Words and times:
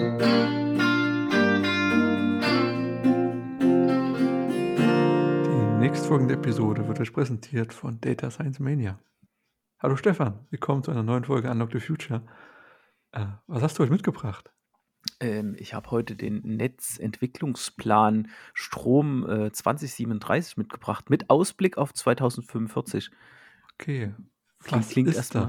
Die 0.00 0.06
nächstfolgende 5.78 6.34
Episode 6.34 6.88
wird 6.88 7.00
euch 7.00 7.12
präsentiert 7.12 7.74
von 7.74 8.00
Data 8.00 8.30
Science 8.30 8.60
Mania. 8.60 8.98
Hallo 9.78 9.96
Stefan, 9.96 10.46
willkommen 10.48 10.82
zu 10.82 10.90
einer 10.90 11.02
neuen 11.02 11.24
Folge 11.24 11.50
Unlock 11.50 11.72
the 11.72 11.80
Future. 11.80 12.22
Äh, 13.12 13.26
was 13.46 13.62
hast 13.62 13.78
du 13.78 13.82
heute 13.82 13.92
mitgebracht? 13.92 14.50
Ähm, 15.20 15.54
ich 15.58 15.74
habe 15.74 15.90
heute 15.90 16.16
den 16.16 16.40
Netzentwicklungsplan 16.44 18.30
Strom 18.54 19.28
äh, 19.28 19.52
2037 19.52 20.56
mitgebracht, 20.56 21.10
mit 21.10 21.28
Ausblick 21.28 21.76
auf 21.76 21.92
2045. 21.92 23.10
Okay, 23.74 24.14
Klingt, 24.62 24.84
was 24.84 24.90
klingt 24.90 25.14
erstmal 25.14 25.48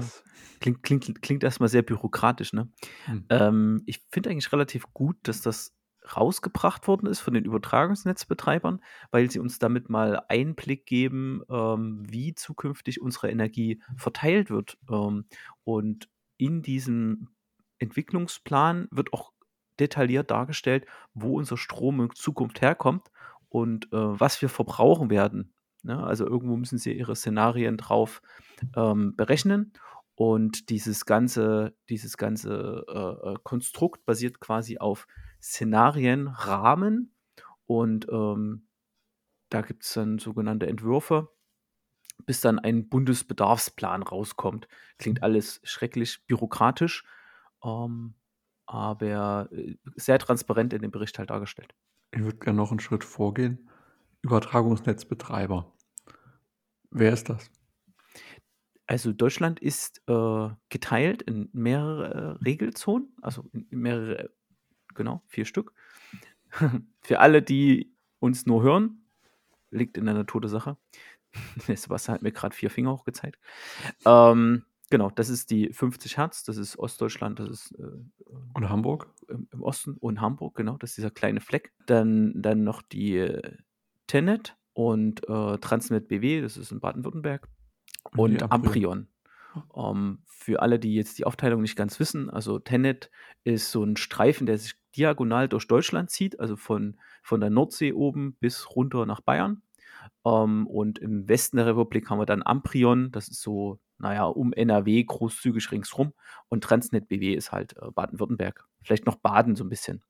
klingt, 0.62 0.82
klingt, 0.82 1.22
klingt 1.22 1.44
erstmal 1.44 1.68
sehr 1.68 1.82
bürokratisch, 1.82 2.52
ne? 2.52 2.70
Hm. 3.04 3.24
Ähm, 3.28 3.82
ich 3.86 4.02
finde 4.10 4.30
eigentlich 4.30 4.52
relativ 4.52 4.84
gut, 4.94 5.16
dass 5.24 5.42
das 5.42 5.74
rausgebracht 6.16 6.88
worden 6.88 7.06
ist 7.06 7.20
von 7.20 7.34
den 7.34 7.44
Übertragungsnetzbetreibern, 7.44 8.82
weil 9.10 9.30
sie 9.30 9.38
uns 9.38 9.58
damit 9.58 9.88
mal 9.88 10.22
Einblick 10.28 10.86
geben, 10.86 11.42
ähm, 11.48 12.02
wie 12.08 12.34
zukünftig 12.34 13.00
unsere 13.00 13.30
Energie 13.30 13.80
verteilt 13.96 14.50
wird. 14.50 14.78
Ähm, 14.90 15.26
und 15.64 16.08
in 16.38 16.62
diesem 16.62 17.28
Entwicklungsplan 17.78 18.88
wird 18.90 19.12
auch 19.12 19.32
detailliert 19.78 20.30
dargestellt, 20.30 20.86
wo 21.14 21.36
unser 21.36 21.56
Strom 21.56 22.00
in 22.00 22.10
Zukunft 22.14 22.60
herkommt 22.60 23.08
und 23.48 23.86
äh, 23.86 23.88
was 23.92 24.42
wir 24.42 24.48
verbrauchen 24.48 25.08
werden. 25.08 25.52
Ne? 25.82 26.02
Also 26.02 26.26
irgendwo 26.26 26.56
müssen 26.56 26.78
sie 26.78 26.92
ihre 26.92 27.16
Szenarien 27.16 27.76
drauf 27.76 28.22
ähm, 28.76 29.16
berechnen. 29.16 29.72
Und 30.14 30.68
dieses 30.70 31.06
ganze, 31.06 31.74
dieses 31.88 32.16
ganze 32.16 32.84
äh, 32.88 33.30
äh, 33.30 33.36
Konstrukt 33.42 34.04
basiert 34.04 34.40
quasi 34.40 34.78
auf 34.78 35.06
Szenarienrahmen. 35.40 37.14
Und 37.66 38.06
ähm, 38.10 38.68
da 39.48 39.62
gibt 39.62 39.84
es 39.84 39.94
dann 39.94 40.18
sogenannte 40.18 40.66
Entwürfe, 40.66 41.28
bis 42.26 42.40
dann 42.40 42.58
ein 42.58 42.88
Bundesbedarfsplan 42.88 44.02
rauskommt. 44.02 44.68
Klingt 44.98 45.22
alles 45.22 45.60
schrecklich 45.64 46.26
bürokratisch, 46.26 47.04
ähm, 47.64 48.14
aber 48.66 49.50
äh, 49.52 49.76
sehr 49.96 50.18
transparent 50.18 50.72
in 50.72 50.82
dem 50.82 50.90
Bericht 50.90 51.18
halt 51.18 51.30
dargestellt. 51.30 51.74
Ich 52.12 52.22
würde 52.22 52.38
gerne 52.38 52.58
noch 52.58 52.70
einen 52.70 52.80
Schritt 52.80 53.04
vorgehen. 53.04 53.70
Übertragungsnetzbetreiber. 54.22 55.72
Wer 56.92 57.12
ist 57.12 57.28
das? 57.28 57.50
Also 58.86 59.12
Deutschland 59.12 59.60
ist 59.60 60.02
äh, 60.06 60.48
geteilt 60.68 61.22
in 61.22 61.48
mehrere 61.52 62.38
äh, 62.40 62.44
Regelzonen, 62.44 63.16
also 63.22 63.48
in 63.52 63.66
mehrere, 63.70 64.30
genau, 64.94 65.22
vier 65.26 65.46
Stück. 65.46 65.72
Für 67.00 67.20
alle, 67.20 67.42
die 67.42 67.94
uns 68.18 68.44
nur 68.44 68.62
hören, 68.62 69.06
liegt 69.70 69.96
in 69.96 70.04
der 70.04 70.14
Natur 70.14 70.40
der 70.40 70.50
Sache. 70.50 70.76
Der 71.66 71.78
Sebastian 71.78 72.16
hat 72.16 72.22
mir 72.22 72.32
gerade 72.32 72.54
vier 72.54 72.68
Finger 72.68 72.92
hochgezeigt. 72.92 73.38
Ähm, 74.04 74.66
genau, 74.90 75.08
das 75.08 75.30
ist 75.30 75.50
die 75.50 75.72
50 75.72 76.18
Hertz, 76.18 76.44
das 76.44 76.58
ist 76.58 76.78
Ostdeutschland, 76.78 77.38
das 77.38 77.48
ist 77.48 77.72
äh, 77.78 77.86
Und 78.52 78.68
Hamburg? 78.68 79.08
im, 79.28 79.48
im 79.50 79.62
Osten 79.62 79.96
und 79.96 80.20
Hamburg, 80.20 80.54
genau, 80.56 80.76
das 80.76 80.90
ist 80.90 80.98
dieser 80.98 81.10
kleine 81.10 81.40
Fleck. 81.40 81.72
Dann, 81.86 82.34
dann 82.36 82.64
noch 82.64 82.82
die 82.82 83.16
äh, 83.16 83.56
Tenet 84.06 84.58
und 84.74 85.28
äh, 85.28 85.58
Transnet 85.58 86.08
BW, 86.08 86.40
das 86.40 86.56
ist 86.56 86.72
in 86.72 86.80
Baden-Württemberg. 86.80 87.48
Und 88.16 88.42
Und 88.42 88.42
Amprion. 88.42 88.52
Amprion. 88.52 89.08
Ähm, 89.76 90.22
für 90.26 90.62
alle, 90.62 90.78
die 90.78 90.94
jetzt 90.94 91.18
die 91.18 91.24
Aufteilung 91.24 91.62
nicht 91.62 91.76
ganz 91.76 92.00
wissen, 92.00 92.30
also 92.30 92.58
Tenet 92.58 93.10
ist 93.44 93.70
so 93.70 93.84
ein 93.84 93.96
Streifen, 93.96 94.46
der 94.46 94.58
sich 94.58 94.74
diagonal 94.96 95.48
durch 95.48 95.66
Deutschland 95.66 96.10
zieht, 96.10 96.40
also 96.40 96.56
von, 96.56 96.98
von 97.22 97.40
der 97.40 97.50
Nordsee 97.50 97.92
oben 97.92 98.36
bis 98.40 98.74
runter 98.74 99.06
nach 99.06 99.20
Bayern. 99.20 99.62
Ähm, 100.24 100.66
und 100.66 100.98
im 100.98 101.28
Westen 101.28 101.56
der 101.56 101.66
Republik 101.66 102.10
haben 102.10 102.18
wir 102.18 102.26
dann 102.26 102.42
Amprion, 102.42 103.10
das 103.12 103.28
ist 103.28 103.42
so, 103.42 103.78
naja, 103.98 104.24
um 104.24 104.52
NRW 104.52 105.04
großzügig 105.04 105.70
ringsrum. 105.70 106.12
Und 106.48 106.64
Transnet 106.64 107.08
BW 107.08 107.34
ist 107.34 107.52
halt 107.52 107.76
äh, 107.76 107.90
Baden-Württemberg. 107.90 108.66
Vielleicht 108.82 109.06
noch 109.06 109.16
Baden 109.16 109.54
so 109.54 109.64
ein 109.64 109.68
bisschen. 109.68 110.02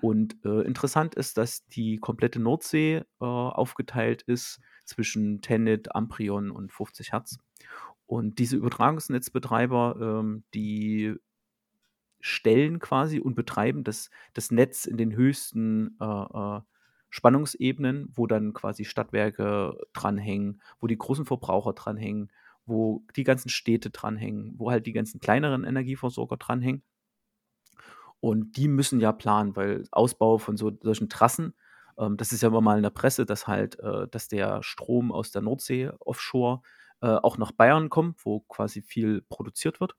Und 0.00 0.36
äh, 0.44 0.62
interessant 0.62 1.14
ist, 1.14 1.36
dass 1.36 1.66
die 1.66 1.98
komplette 1.98 2.40
Nordsee 2.40 2.96
äh, 2.96 3.24
aufgeteilt 3.24 4.22
ist 4.22 4.60
zwischen 4.84 5.42
Tenet, 5.42 5.94
Amprion 5.94 6.50
und 6.50 6.72
50 6.72 7.12
Hertz. 7.12 7.38
Und 8.06 8.38
diese 8.38 8.56
Übertragungsnetzbetreiber, 8.56 9.96
ähm, 10.00 10.44
die 10.54 11.14
stellen 12.20 12.78
quasi 12.78 13.20
und 13.20 13.34
betreiben 13.34 13.84
das, 13.84 14.10
das 14.34 14.50
Netz 14.50 14.84
in 14.84 14.96
den 14.96 15.14
höchsten 15.14 15.96
äh, 16.00 16.04
äh, 16.04 16.60
Spannungsebenen, 17.08 18.12
wo 18.14 18.26
dann 18.26 18.52
quasi 18.52 18.84
Stadtwerke 18.84 19.76
dranhängen, 19.92 20.60
wo 20.80 20.86
die 20.86 20.98
großen 20.98 21.24
Verbraucher 21.24 21.72
dranhängen, 21.72 22.30
wo 22.66 23.04
die 23.16 23.24
ganzen 23.24 23.48
Städte 23.48 23.90
dranhängen, 23.90 24.54
wo 24.58 24.70
halt 24.70 24.86
die 24.86 24.92
ganzen 24.92 25.20
kleineren 25.20 25.64
Energieversorger 25.64 26.36
dranhängen. 26.36 26.82
Und 28.20 28.56
die 28.56 28.68
müssen 28.68 29.00
ja 29.00 29.12
planen, 29.12 29.56
weil 29.56 29.84
Ausbau 29.90 30.38
von 30.38 30.56
so, 30.56 30.70
solchen 30.82 31.08
Trassen, 31.08 31.54
ähm, 31.98 32.16
das 32.16 32.32
ist 32.32 32.42
ja 32.42 32.48
immer 32.48 32.60
mal 32.60 32.76
in 32.76 32.82
der 32.82 32.90
Presse, 32.90 33.26
dass 33.26 33.46
halt, 33.46 33.78
äh, 33.80 34.08
dass 34.08 34.28
der 34.28 34.62
Strom 34.62 35.12
aus 35.12 35.30
der 35.30 35.42
Nordsee 35.42 35.90
offshore 36.00 36.62
äh, 37.00 37.08
auch 37.08 37.38
nach 37.38 37.52
Bayern 37.52 37.88
kommt, 37.88 38.24
wo 38.24 38.40
quasi 38.40 38.82
viel 38.82 39.22
produziert 39.22 39.80
wird. 39.80 39.96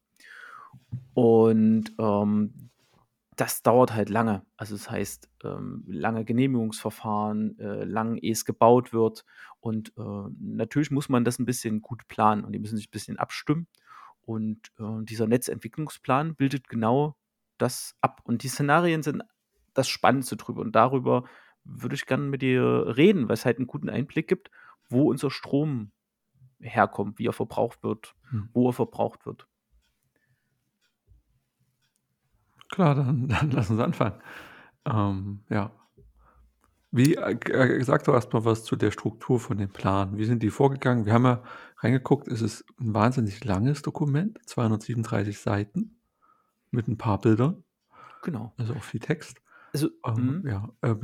Und 1.14 1.94
ähm, 1.98 2.70
das 3.36 3.64
dauert 3.64 3.94
halt 3.94 4.10
lange. 4.10 4.46
Also 4.58 4.76
das 4.76 4.90
heißt, 4.90 5.30
ähm, 5.44 5.84
lange 5.88 6.26
Genehmigungsverfahren, 6.26 7.58
äh, 7.60 7.84
lang 7.86 8.18
ehe 8.18 8.34
es 8.34 8.46
gebaut 8.46 8.94
wird. 8.94 9.26
Und 9.60 9.94
äh, 9.98 10.30
natürlich 10.40 10.92
muss 10.92 11.10
man 11.10 11.26
das 11.26 11.40
ein 11.40 11.46
bisschen 11.46 11.82
gut 11.82 12.08
planen 12.08 12.44
und 12.44 12.52
die 12.52 12.60
müssen 12.60 12.78
sich 12.78 12.88
ein 12.88 12.92
bisschen 12.92 13.18
abstimmen. 13.18 13.68
Und 14.22 14.72
äh, 14.80 15.04
dieser 15.04 15.28
Netzentwicklungsplan 15.28 16.36
bildet 16.36 16.68
genau 16.68 17.16
das 17.62 17.96
ab. 18.02 18.22
Und 18.24 18.44
die 18.44 18.48
Szenarien 18.48 19.04
sind 19.04 19.24
das 19.74 19.88
Spannendste 19.88 20.36
drüber. 20.38 20.62
Und 20.62 20.74
darüber 20.76 21.24
würde 21.64 21.96
ich 21.96 22.06
gerne 22.06 22.24
mit 22.24 22.42
dir 22.42 22.94
reden, 22.98 23.28
weil 23.28 23.36
es 23.36 23.46
halt 23.46 23.58
einen 23.58 23.68
guten 23.68 23.90
Einblick 23.90 24.28
gibt, 24.28 24.50
wo 24.90 25.10
unser 25.10 25.30
Strom 25.30 25.92
herkommt, 26.60 27.20
wie 27.20 27.28
er 27.28 27.34
verbraucht 27.34 27.84
wird, 27.84 28.16
Hm. 28.30 28.50
wo 28.54 28.70
er 28.70 28.74
verbraucht 28.74 29.26
wird. 29.26 29.48
Klar, 32.70 32.96
dann, 32.96 33.28
dann 33.28 33.52
lass 33.52 33.70
uns 33.70 33.80
anfangen. 33.80 34.22
Ähm, 34.86 35.44
ja. 35.50 35.72
Wie 36.92 37.16
äh, 37.16 37.34
äh, 37.34 37.84
sag 37.84 38.04
doch 38.04 38.14
erstmal 38.14 38.44
was 38.44 38.66
zu 38.66 38.76
der 38.76 38.92
Struktur 38.92 39.40
von 39.40 39.58
dem 39.58 39.70
Plan. 39.70 40.18
Wie 40.18 40.26
sind 40.26 40.44
die 40.44 40.50
vorgegangen? 40.50 41.06
Wir 41.06 41.14
haben 41.14 41.26
ja 41.26 41.44
reingeguckt, 41.78 42.28
es 42.28 42.42
ist 42.42 42.66
ein 42.80 42.94
wahnsinnig 42.94 43.44
langes 43.46 43.82
Dokument, 43.82 44.40
237 44.46 45.40
Seiten 45.40 46.01
mit 46.72 46.88
ein 46.88 46.98
paar 46.98 47.20
Bildern, 47.20 47.64
Genau. 48.24 48.54
also 48.58 48.74
auch 48.76 48.84
viel 48.84 49.00
Text. 49.00 49.42
Also, 49.74 49.90
Ähm, 50.06 50.42
mhm. 50.44 50.48
ja, 50.48 50.70
äh, 50.82 50.96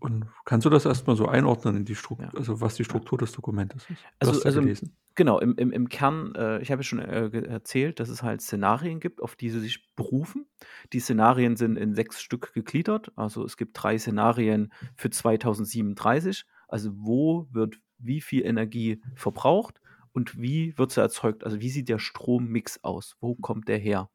und 0.00 0.26
kannst 0.44 0.66
du 0.66 0.70
das 0.70 0.84
erstmal 0.84 1.16
so 1.16 1.26
einordnen 1.28 1.76
in 1.76 1.84
die 1.84 1.94
Struktur, 1.94 2.26
Ja. 2.26 2.38
also 2.38 2.60
was 2.60 2.74
die. 2.74 2.84
Struktur 2.84 3.16
des 3.16 3.32
Dokumentes 3.32 3.88
ist? 3.88 4.02
Also, 4.18 4.42
also 4.42 4.60
gelesen. 4.60 4.96
genau, 5.14 5.38
im, 5.38 5.54
im, 5.56 5.70
im 5.70 5.88
Kern, 5.88 6.34
äh, 6.34 6.60
ich 6.60 6.70
habe 6.70 6.80
ja 6.80 6.84
schon 6.84 6.98
äh, 6.98 7.30
erzählt, 7.46 8.00
dass 8.00 8.08
es 8.08 8.22
halt 8.22 8.42
Szenarien 8.42 9.00
gibt, 9.00 9.22
auf 9.22 9.36
die 9.36 9.50
sie 9.50 9.60
sich 9.60 9.88
berufen. 9.94 10.46
Die 10.92 11.00
Szenarien 11.00 11.56
sind 11.56 11.76
in 11.76 11.94
sechs 11.94 12.20
Stück 12.20 12.52
gegliedert. 12.52 13.12
Also 13.16 13.44
es 13.44 13.56
gibt 13.56 13.80
drei 13.82 13.96
Szenarien 13.98 14.72
für 14.96 15.10
2037. 15.10 16.44
Also 16.68 16.90
wo 16.96 17.46
wird 17.52 17.76
wie 17.98 18.20
viel 18.20 18.44
Energie 18.44 19.00
verbraucht 19.14 19.80
und 20.12 20.40
wie 20.40 20.76
wird 20.76 20.90
sie 20.90 21.00
erzeugt? 21.00 21.44
Also 21.44 21.60
wie 21.60 21.70
sieht 21.70 21.88
der 21.88 21.98
Strommix 22.00 22.82
aus? 22.82 23.16
Wo 23.20 23.36
kommt 23.36 23.68
der 23.68 23.78
her? 23.78 24.10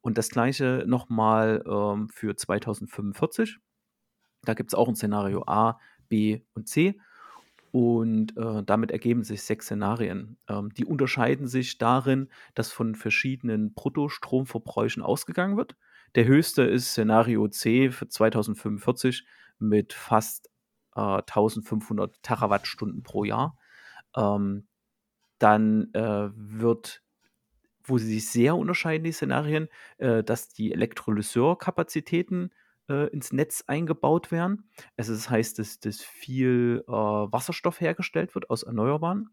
Und 0.00 0.18
das 0.18 0.30
gleiche 0.30 0.84
nochmal 0.86 1.62
ähm, 1.66 2.08
für 2.08 2.36
2045. 2.36 3.58
Da 4.42 4.54
gibt 4.54 4.70
es 4.70 4.74
auch 4.74 4.88
ein 4.88 4.96
Szenario 4.96 5.44
A, 5.46 5.78
B 6.08 6.40
und 6.54 6.68
C. 6.68 6.98
Und 7.70 8.36
äh, 8.36 8.62
damit 8.64 8.90
ergeben 8.90 9.24
sich 9.24 9.42
sechs 9.42 9.66
Szenarien. 9.66 10.36
Ähm, 10.46 10.74
die 10.74 10.84
unterscheiden 10.84 11.46
sich 11.46 11.78
darin, 11.78 12.28
dass 12.54 12.70
von 12.70 12.94
verschiedenen 12.94 13.72
Bruttostromverbräuchen 13.72 15.02
ausgegangen 15.02 15.56
wird. 15.56 15.76
Der 16.14 16.26
höchste 16.26 16.62
ist 16.62 16.90
Szenario 16.90 17.48
C 17.48 17.90
für 17.90 18.06
2045 18.08 19.24
mit 19.58 19.94
fast 19.94 20.50
äh, 20.94 21.00
1500 21.00 22.22
Terawattstunden 22.22 23.02
pro 23.02 23.24
Jahr. 23.24 23.56
Ähm, 24.14 24.66
dann 25.38 25.92
äh, 25.94 26.30
wird, 26.34 27.02
wo 27.84 27.98
sie 27.98 28.14
sich 28.14 28.28
sehr 28.30 28.56
unterscheiden, 28.56 29.04
die 29.04 29.12
Szenarien, 29.12 29.68
äh, 29.98 30.22
dass 30.22 30.48
die 30.48 30.72
Elektrolyseurkapazitäten 30.72 32.52
äh, 32.88 33.08
ins 33.08 33.32
Netz 33.32 33.64
eingebaut 33.66 34.30
werden. 34.30 34.68
Also 34.96 35.12
das 35.12 35.30
heißt, 35.30 35.58
dass, 35.58 35.80
dass 35.80 36.00
viel 36.00 36.84
äh, 36.86 36.92
Wasserstoff 36.92 37.80
hergestellt 37.80 38.34
wird 38.34 38.50
aus 38.50 38.62
Erneuerbaren. 38.62 39.30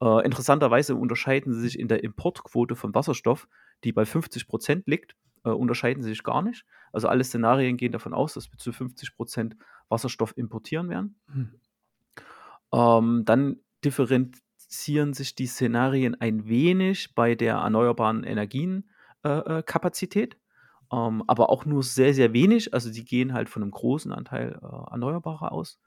Äh, 0.00 0.24
interessanterweise 0.24 0.94
unterscheiden 0.94 1.52
sie 1.52 1.60
sich 1.60 1.78
in 1.78 1.88
der 1.88 2.04
Importquote 2.04 2.76
von 2.76 2.94
Wasserstoff, 2.94 3.48
die 3.84 3.92
bei 3.92 4.04
50 4.04 4.48
Prozent 4.48 4.86
liegt. 4.86 5.16
äh, 5.44 5.50
unterscheiden 5.50 6.02
sich 6.02 6.22
gar 6.22 6.42
nicht. 6.42 6.64
Also 6.92 7.08
alle 7.08 7.24
Szenarien 7.24 7.76
gehen 7.76 7.92
davon 7.92 8.12
aus, 8.14 8.34
dass 8.34 8.50
wir 8.50 8.58
zu 8.58 8.72
50 8.72 9.16
Prozent 9.16 9.56
Wasserstoff 9.88 10.36
importieren 10.36 10.88
werden. 10.88 11.20
Hm. 11.32 11.60
Ähm, 12.72 13.24
dann 13.24 13.60
differenzieren 14.66 15.14
sich 15.14 15.34
die 15.34 15.46
Szenarien 15.46 16.20
ein 16.20 16.46
wenig 16.48 17.14
bei 17.14 17.34
der 17.34 17.54
erneuerbaren 17.56 18.24
Energienkapazität, 18.24 20.34
äh, 20.34 20.36
äh, 20.36 20.40
ähm, 20.92 21.24
aber 21.26 21.50
auch 21.50 21.64
nur 21.64 21.82
sehr, 21.82 22.14
sehr 22.14 22.32
wenig. 22.32 22.72
Also 22.74 22.92
die 22.92 23.04
gehen 23.04 23.32
halt 23.32 23.48
von 23.48 23.62
einem 23.62 23.70
großen 23.70 24.12
Anteil 24.12 24.58
äh, 24.62 24.66
erneuerbarer 24.90 25.52
aus. 25.52 25.78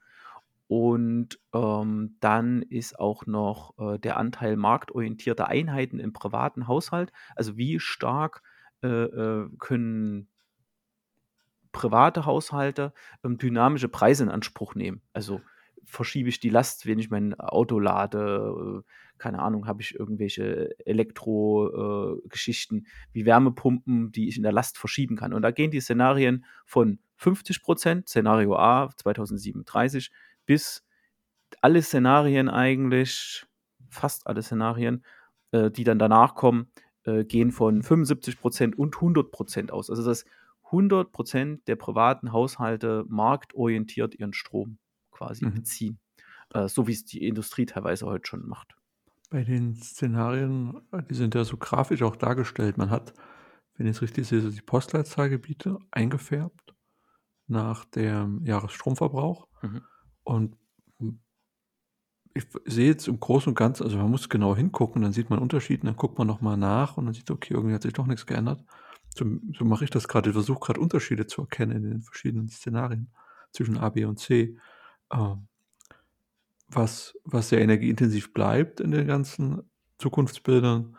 Und 0.66 1.38
ähm, 1.52 2.16
dann 2.20 2.62
ist 2.62 2.98
auch 2.98 3.26
noch 3.26 3.74
äh, 3.78 3.98
der 3.98 4.16
Anteil 4.16 4.56
marktorientierter 4.56 5.48
Einheiten 5.48 5.98
im 5.98 6.12
privaten 6.12 6.68
Haushalt. 6.68 7.12
Also 7.34 7.56
wie 7.56 7.80
stark 7.80 8.42
äh, 8.82 8.88
äh, 8.88 9.48
können 9.58 10.28
private 11.72 12.24
Haushalte 12.24 12.92
ähm, 13.24 13.36
dynamische 13.36 13.88
Preise 13.88 14.24
in 14.24 14.30
Anspruch 14.30 14.74
nehmen. 14.74 15.02
Also 15.12 15.40
verschiebe 15.84 16.28
ich 16.28 16.40
die 16.40 16.50
Last, 16.50 16.86
wenn 16.86 16.98
ich 16.98 17.10
mein 17.10 17.38
Auto 17.38 17.78
lade, 17.78 18.82
äh, 18.84 19.18
keine 19.18 19.40
Ahnung, 19.40 19.66
habe 19.66 19.82
ich 19.82 19.94
irgendwelche 19.94 20.70
Elektro-Geschichten 20.86 22.78
äh, 22.78 22.88
wie 23.12 23.26
Wärmepumpen, 23.26 24.12
die 24.12 24.28
ich 24.28 24.36
in 24.36 24.42
der 24.42 24.52
Last 24.52 24.78
verschieben 24.78 25.16
kann. 25.16 25.32
Und 25.32 25.42
da 25.42 25.50
gehen 25.50 25.70
die 25.70 25.80
Szenarien 25.80 26.44
von 26.64 26.98
50 27.16 27.62
Prozent, 27.62 28.08
Szenario 28.08 28.56
A 28.56 28.90
2037, 28.96 30.10
bis 30.46 30.84
alle 31.60 31.82
Szenarien 31.82 32.48
eigentlich, 32.48 33.44
fast 33.88 34.26
alle 34.26 34.42
Szenarien, 34.42 35.04
äh, 35.52 35.70
die 35.70 35.84
dann 35.84 35.98
danach 35.98 36.34
kommen, 36.34 36.70
gehen 37.28 37.50
von 37.50 37.82
75% 37.82 38.74
und 38.74 38.94
100% 38.94 39.70
aus. 39.70 39.88
Also 39.88 40.04
dass 40.04 40.26
100% 40.70 41.64
der 41.66 41.76
privaten 41.76 42.30
Haushalte 42.30 43.06
marktorientiert 43.08 44.14
ihren 44.14 44.34
Strom 44.34 44.78
quasi 45.20 45.44
mhm. 45.44 45.54
beziehen. 45.54 45.98
Äh, 46.54 46.68
so 46.68 46.86
wie 46.86 46.92
es 46.92 47.04
die 47.04 47.26
Industrie 47.26 47.66
teilweise 47.66 48.06
heute 48.06 48.26
schon 48.26 48.48
macht. 48.48 48.74
Bei 49.28 49.44
den 49.44 49.76
Szenarien, 49.76 50.80
äh, 50.92 51.02
die 51.02 51.14
sind 51.14 51.34
ja 51.34 51.44
so 51.44 51.56
grafisch 51.56 52.02
auch 52.02 52.16
dargestellt. 52.16 52.78
Man 52.78 52.90
hat, 52.90 53.12
wenn 53.76 53.86
ich 53.86 53.96
es 53.96 54.02
richtig 54.02 54.26
sehe, 54.26 54.40
so 54.40 54.50
die 54.50 54.62
Postleitzahlgebiete 54.62 55.78
eingefärbt 55.90 56.74
nach 57.46 57.84
dem 57.84 58.44
Jahresstromverbrauch. 58.44 59.46
Mhm. 59.62 59.82
Und 60.24 60.56
ich 62.34 62.46
sehe 62.64 62.86
jetzt 62.86 63.08
im 63.08 63.18
Großen 63.18 63.50
und 63.50 63.58
Ganzen, 63.58 63.82
also 63.82 63.98
man 63.98 64.10
muss 64.10 64.28
genau 64.28 64.54
hingucken, 64.54 65.02
dann 65.02 65.12
sieht 65.12 65.30
man 65.30 65.40
Unterschiede, 65.40 65.84
dann 65.84 65.96
guckt 65.96 66.16
man 66.18 66.28
nochmal 66.28 66.56
nach 66.56 66.96
und 66.96 67.06
dann 67.06 67.14
sieht, 67.14 67.30
okay, 67.30 67.54
irgendwie 67.54 67.74
hat 67.74 67.82
sich 67.82 67.92
doch 67.92 68.06
nichts 68.06 68.24
geändert. 68.24 68.64
So, 69.16 69.26
so 69.58 69.64
mache 69.64 69.84
ich 69.84 69.90
das 69.90 70.06
gerade, 70.06 70.30
ich 70.30 70.34
versuche 70.34 70.60
gerade 70.60 70.80
Unterschiede 70.80 71.26
zu 71.26 71.42
erkennen 71.42 71.72
in 71.72 71.90
den 71.90 72.02
verschiedenen 72.02 72.48
Szenarien 72.48 73.10
zwischen 73.52 73.78
A, 73.78 73.88
B 73.88 74.04
und 74.04 74.18
C. 74.18 74.56
Ähm, 75.12 75.48
was, 76.68 77.14
was 77.24 77.48
sehr 77.48 77.60
energieintensiv 77.60 78.32
bleibt 78.32 78.80
in 78.80 78.92
den 78.92 79.06
ganzen 79.06 79.62
Zukunftsbildern, 79.98 80.96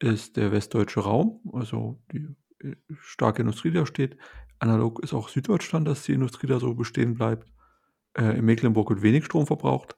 ist 0.00 0.36
der 0.36 0.52
westdeutsche 0.52 1.00
Raum, 1.00 1.40
also 1.52 2.00
die 2.12 2.28
äh, 2.60 2.76
starke 3.00 3.42
Industrie, 3.42 3.70
die 3.70 3.78
da 3.78 3.86
steht. 3.86 4.16
Analog 4.58 5.00
ist 5.00 5.14
auch 5.14 5.28
Süddeutschland, 5.28 5.86
dass 5.86 6.04
die 6.04 6.12
Industrie 6.12 6.46
da 6.46 6.60
so 6.60 6.74
bestehen 6.74 7.14
bleibt. 7.14 7.52
Äh, 8.14 8.38
in 8.38 8.44
Mecklenburg 8.44 8.90
wird 8.90 9.02
wenig 9.02 9.24
Strom 9.24 9.46
verbraucht. 9.46 9.96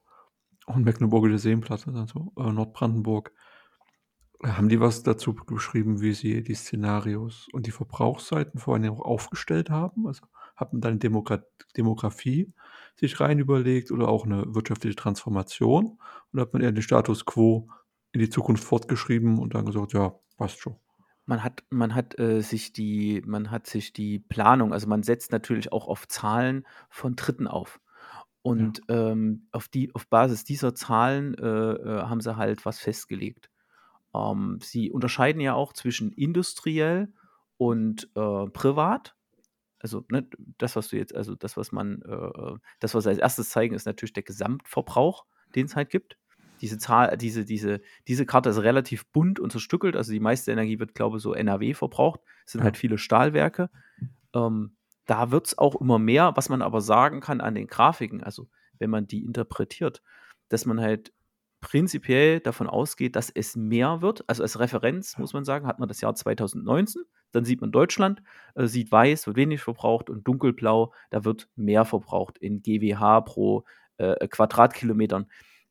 Und 0.66 0.84
Mecklenburgische 0.84 1.38
Seenplatte, 1.38 1.92
also 1.92 2.32
äh, 2.36 2.52
Nordbrandenburg. 2.52 3.32
Haben 4.42 4.68
die 4.68 4.80
was 4.80 5.02
dazu 5.02 5.34
geschrieben, 5.34 6.00
wie 6.00 6.14
sie 6.14 6.42
die 6.42 6.54
Szenarios 6.54 7.48
und 7.52 7.66
die 7.66 7.72
Verbrauchsseiten 7.72 8.58
vor 8.58 8.74
allem 8.74 8.92
auch 8.94 9.00
aufgestellt 9.00 9.68
haben? 9.68 10.06
Also 10.06 10.24
hat 10.60 10.72
man 10.72 10.80
dann 10.80 10.98
Demogra 10.98 11.42
Demografie 11.76 12.52
sich 12.96 13.18
rein 13.20 13.38
überlegt 13.38 13.90
oder 13.90 14.08
auch 14.08 14.24
eine 14.24 14.54
wirtschaftliche 14.54 14.96
Transformation? 14.96 15.98
Oder 16.32 16.42
hat 16.42 16.52
man 16.52 16.62
eher 16.62 16.72
den 16.72 16.82
Status 16.82 17.24
quo 17.24 17.68
in 18.12 18.20
die 18.20 18.30
Zukunft 18.30 18.64
fortgeschrieben 18.64 19.38
und 19.38 19.54
dann 19.54 19.66
gesagt, 19.66 19.92
ja, 19.92 20.14
passt 20.36 20.60
schon? 20.60 20.76
Man 21.26 21.44
hat, 21.44 21.62
man 21.70 21.94
hat 21.94 22.18
äh, 22.18 22.40
sich 22.40 22.72
die, 22.72 23.22
man 23.24 23.50
hat 23.50 23.66
sich 23.66 23.92
die 23.92 24.18
Planung, 24.18 24.72
also 24.72 24.88
man 24.88 25.02
setzt 25.02 25.32
natürlich 25.32 25.72
auch 25.72 25.86
auf 25.86 26.08
Zahlen 26.08 26.66
von 26.88 27.14
Dritten 27.14 27.46
auf. 27.46 27.80
Und 28.42 28.80
ähm, 28.88 29.46
auf, 29.52 29.68
die, 29.68 29.94
auf 29.94 30.08
Basis 30.08 30.44
dieser 30.44 30.74
Zahlen 30.74 31.34
äh, 31.34 31.46
äh, 31.46 32.02
haben 32.02 32.20
sie 32.20 32.36
halt 32.36 32.64
was 32.64 32.78
festgelegt. 32.78 33.50
Ähm, 34.14 34.58
sie 34.62 34.90
unterscheiden 34.90 35.40
ja 35.40 35.54
auch 35.54 35.72
zwischen 35.72 36.10
industriell 36.12 37.12
und 37.58 38.08
äh, 38.16 38.46
privat. 38.46 39.14
Also 39.80 40.04
ne, 40.10 40.26
das, 40.58 40.76
was 40.76 40.88
du 40.88 40.96
jetzt, 40.96 41.14
also 41.14 41.34
das, 41.34 41.56
was 41.56 41.72
man, 41.72 42.02
äh, 42.02 42.58
das, 42.78 42.94
was 42.94 43.06
als 43.06 43.18
erstes 43.18 43.50
zeigen, 43.50 43.74
ist 43.74 43.86
natürlich 43.86 44.12
der 44.12 44.22
Gesamtverbrauch, 44.22 45.24
den 45.54 45.66
es 45.66 45.74
halt 45.74 45.90
gibt. 45.90 46.16
Diese 46.60 46.76
Zahl, 46.76 47.16
diese, 47.16 47.46
diese, 47.46 47.80
diese 48.06 48.26
Karte 48.26 48.50
ist 48.50 48.62
relativ 48.62 49.06
bunt 49.06 49.40
und 49.40 49.50
zerstückelt. 49.50 49.96
Also 49.96 50.12
die 50.12 50.20
meiste 50.20 50.52
Energie 50.52 50.78
wird, 50.78 50.94
glaube 50.94 51.16
ich, 51.16 51.22
so 51.22 51.32
NRW 51.32 51.72
verbraucht. 51.72 52.20
Es 52.44 52.52
sind 52.52 52.60
ja. 52.60 52.66
halt 52.66 52.76
viele 52.76 52.98
Stahlwerke. 52.98 53.70
Ähm, 54.34 54.76
da 55.06 55.30
wird 55.30 55.48
es 55.48 55.58
auch 55.58 55.80
immer 55.80 55.98
mehr, 55.98 56.36
was 56.36 56.50
man 56.50 56.60
aber 56.60 56.82
sagen 56.82 57.20
kann 57.20 57.40
an 57.40 57.54
den 57.54 57.66
Grafiken, 57.66 58.22
also 58.22 58.48
wenn 58.78 58.90
man 58.90 59.06
die 59.06 59.24
interpretiert, 59.24 60.02
dass 60.50 60.66
man 60.66 60.80
halt 60.80 61.12
prinzipiell 61.60 62.40
davon 62.40 62.66
ausgeht, 62.66 63.16
dass 63.16 63.30
es 63.30 63.56
mehr 63.56 64.00
wird. 64.00 64.24
Also 64.26 64.42
als 64.42 64.58
Referenz 64.58 65.18
muss 65.18 65.32
man 65.32 65.44
sagen, 65.44 65.66
hat 65.66 65.78
man 65.78 65.88
das 65.88 66.00
Jahr 66.00 66.14
2019, 66.14 67.02
dann 67.32 67.44
sieht 67.44 67.60
man 67.60 67.70
Deutschland, 67.70 68.22
äh, 68.54 68.66
sieht 68.66 68.90
weiß, 68.90 69.26
wird 69.26 69.36
wenig 69.36 69.60
verbraucht 69.60 70.10
und 70.10 70.26
dunkelblau, 70.26 70.92
da 71.10 71.24
wird 71.24 71.48
mehr 71.56 71.84
verbraucht 71.84 72.38
in 72.38 72.62
GWH 72.62 73.20
pro 73.22 73.64
äh, 73.98 74.26
Quadratkilometern. 74.26 75.26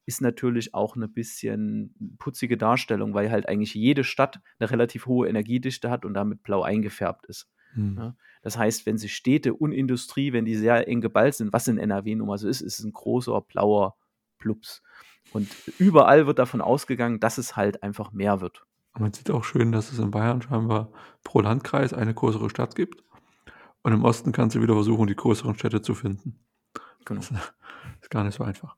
Ist 0.06 0.22
natürlich 0.22 0.74
auch 0.74 0.96
eine 0.96 1.08
bisschen 1.08 2.16
putzige 2.18 2.58
Darstellung, 2.58 3.14
weil 3.14 3.30
halt 3.30 3.48
eigentlich 3.48 3.74
jede 3.74 4.04
Stadt 4.04 4.40
eine 4.60 4.72
relativ 4.72 5.06
hohe 5.06 5.28
Energiedichte 5.28 5.90
hat 5.90 6.06
und 6.06 6.14
damit 6.14 6.44
blau 6.44 6.64
eingefärbt 6.64 7.26
ist. 7.26 7.48
Hm. 7.74 7.96
Ja, 7.98 8.16
das 8.42 8.58
heißt, 8.58 8.86
wenn 8.86 8.98
sich 8.98 9.14
Städte 9.14 9.54
und 9.54 9.72
Industrie, 9.72 10.34
wenn 10.34 10.46
die 10.46 10.56
sehr 10.56 10.88
eng 10.88 11.02
geballt 11.02 11.36
sind, 11.36 11.54
was 11.54 11.68
in 11.68 11.78
NRW 11.78 12.16
nun 12.16 12.28
mal 12.28 12.38
so 12.38 12.48
ist, 12.48 12.62
ist 12.62 12.80
es 12.80 12.86
ein 12.86 12.94
großer 12.94 13.42
blauer 13.42 13.96
Plups. 14.40 14.82
Und 15.32 15.48
überall 15.78 16.26
wird 16.26 16.40
davon 16.40 16.62
ausgegangen, 16.62 17.20
dass 17.20 17.38
es 17.38 17.56
halt 17.56 17.84
einfach 17.84 18.12
mehr 18.12 18.42
wird. 18.42 18.66
Man 18.98 19.14
sieht 19.14 19.30
auch 19.30 19.44
schön, 19.44 19.72
dass 19.72 19.92
es 19.92 20.00
in 20.00 20.12
Bayern 20.12 20.42
scheinbar 20.42 20.92
pro 21.24 21.42
Landkreis 21.42 21.94
eine 21.94 22.14
größere 22.14 22.50
Stadt 22.50 22.76
gibt. 22.76 23.04
Und 23.84 23.94
im 23.94 24.04
Osten 24.04 24.32
kannst 24.32 24.56
du 24.56 24.62
wieder 24.62 24.74
versuchen, 24.74 25.08
die 25.08 25.16
größeren 25.16 25.56
Städte 25.56 25.82
zu 25.82 25.94
finden. 25.94 26.40
Genau. 27.06 27.22
Das 27.22 27.32
ist 28.02 28.10
gar 28.10 28.24
nicht 28.24 28.36
so 28.36 28.44
einfach. 28.44 28.76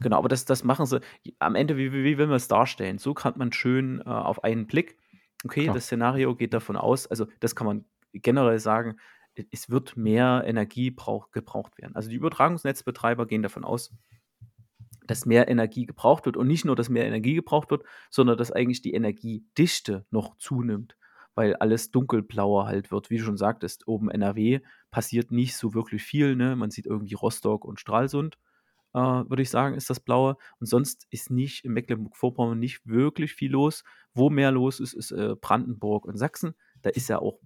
Genau, 0.00 0.18
aber 0.18 0.28
das, 0.28 0.44
das 0.44 0.64
machen 0.64 0.86
sie 0.86 1.00
am 1.38 1.54
Ende, 1.54 1.76
wie, 1.76 1.92
wie, 1.92 2.18
will 2.18 2.26
man 2.26 2.36
es 2.36 2.48
darstellen? 2.48 2.98
So 2.98 3.14
kann 3.14 3.34
man 3.36 3.52
schön 3.52 4.00
äh, 4.00 4.08
auf 4.08 4.42
einen 4.42 4.66
Blick, 4.66 4.98
okay, 5.44 5.64
Klar. 5.64 5.74
das 5.74 5.84
Szenario 5.84 6.34
geht 6.34 6.52
davon 6.52 6.76
aus, 6.76 7.06
also 7.06 7.26
das 7.40 7.54
kann 7.54 7.66
man 7.66 7.84
generell 8.12 8.58
sagen, 8.58 8.96
es 9.50 9.70
wird 9.70 9.96
mehr 9.96 10.42
Energie 10.44 10.90
brauch, 10.90 11.30
gebraucht 11.30 11.78
werden. 11.78 11.96
Also 11.96 12.10
die 12.10 12.16
Übertragungsnetzbetreiber 12.16 13.26
gehen 13.26 13.42
davon 13.42 13.64
aus, 13.64 13.92
dass 15.06 15.26
mehr 15.26 15.48
Energie 15.48 15.86
gebraucht 15.86 16.26
wird 16.26 16.36
und 16.36 16.46
nicht 16.46 16.64
nur, 16.64 16.76
dass 16.76 16.88
mehr 16.88 17.06
Energie 17.06 17.34
gebraucht 17.34 17.70
wird, 17.70 17.84
sondern 18.10 18.36
dass 18.38 18.52
eigentlich 18.52 18.82
die 18.82 18.92
Energiedichte 18.92 20.06
noch 20.10 20.36
zunimmt, 20.38 20.96
weil 21.34 21.54
alles 21.56 21.90
dunkelblauer 21.90 22.66
halt 22.66 22.90
wird. 22.90 23.10
Wie 23.10 23.18
du 23.18 23.24
schon 23.24 23.36
sagtest, 23.36 23.88
oben 23.88 24.10
NRW 24.10 24.60
passiert 24.90 25.30
nicht 25.30 25.56
so 25.56 25.74
wirklich 25.74 26.02
viel. 26.02 26.36
Ne? 26.36 26.56
Man 26.56 26.70
sieht 26.70 26.86
irgendwie 26.86 27.14
Rostock 27.14 27.64
und 27.64 27.80
Stralsund, 27.80 28.38
äh, 28.94 28.98
würde 28.98 29.42
ich 29.42 29.50
sagen, 29.50 29.74
ist 29.74 29.90
das 29.90 30.00
blaue. 30.00 30.36
Und 30.60 30.66
sonst 30.66 31.06
ist 31.10 31.30
nicht 31.30 31.64
in 31.64 31.72
Mecklenburg-Vorpommern 31.72 32.58
nicht 32.58 32.86
wirklich 32.86 33.34
viel 33.34 33.52
los. 33.52 33.84
Wo 34.14 34.30
mehr 34.30 34.50
los 34.52 34.80
ist, 34.80 34.92
ist 34.92 35.12
äh, 35.12 35.34
Brandenburg 35.40 36.04
und 36.04 36.18
Sachsen. 36.18 36.54
Da 36.82 36.90
ist 36.90 37.08
ja 37.08 37.18
auch 37.18 37.38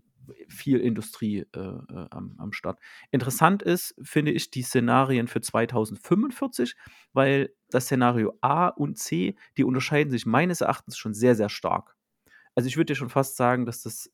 viel 0.49 0.79
Industrie 0.79 1.47
äh, 1.55 1.59
äh, 1.59 2.07
am, 2.11 2.35
am 2.39 2.53
Start. 2.53 2.79
Interessant 3.11 3.63
ist, 3.63 3.95
finde 4.03 4.33
ich, 4.33 4.51
die 4.51 4.63
Szenarien 4.63 5.29
für 5.29 5.41
2045, 5.41 6.77
weil 7.13 7.51
das 7.71 7.85
Szenario 7.85 8.37
A 8.41 8.69
und 8.69 8.99
C, 8.99 9.37
die 9.57 9.65
unterscheiden 9.65 10.11
sich 10.11 10.27
meines 10.27 10.61
Erachtens 10.61 10.97
schon 10.97 11.15
sehr, 11.15 11.35
sehr 11.35 11.49
stark. 11.49 11.97
Also 12.55 12.69
ich 12.69 12.77
würde 12.77 12.93
dir 12.93 12.97
schon 12.97 13.11
fast 13.11 13.37
sagen, 13.37 13.67
dass 13.67 13.83
das 13.83 14.11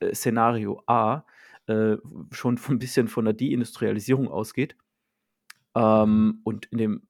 äh, 0.00 0.14
Szenario 0.14 0.82
A 0.86 1.24
äh, 1.66 1.96
schon 2.30 2.58
ein 2.68 2.78
bisschen 2.78 3.08
von 3.08 3.24
der 3.24 3.34
Deindustrialisierung 3.34 4.28
ausgeht. 4.28 4.76
Ähm, 5.74 6.40
und 6.44 6.66
in 6.66 6.78
dem 6.78 7.02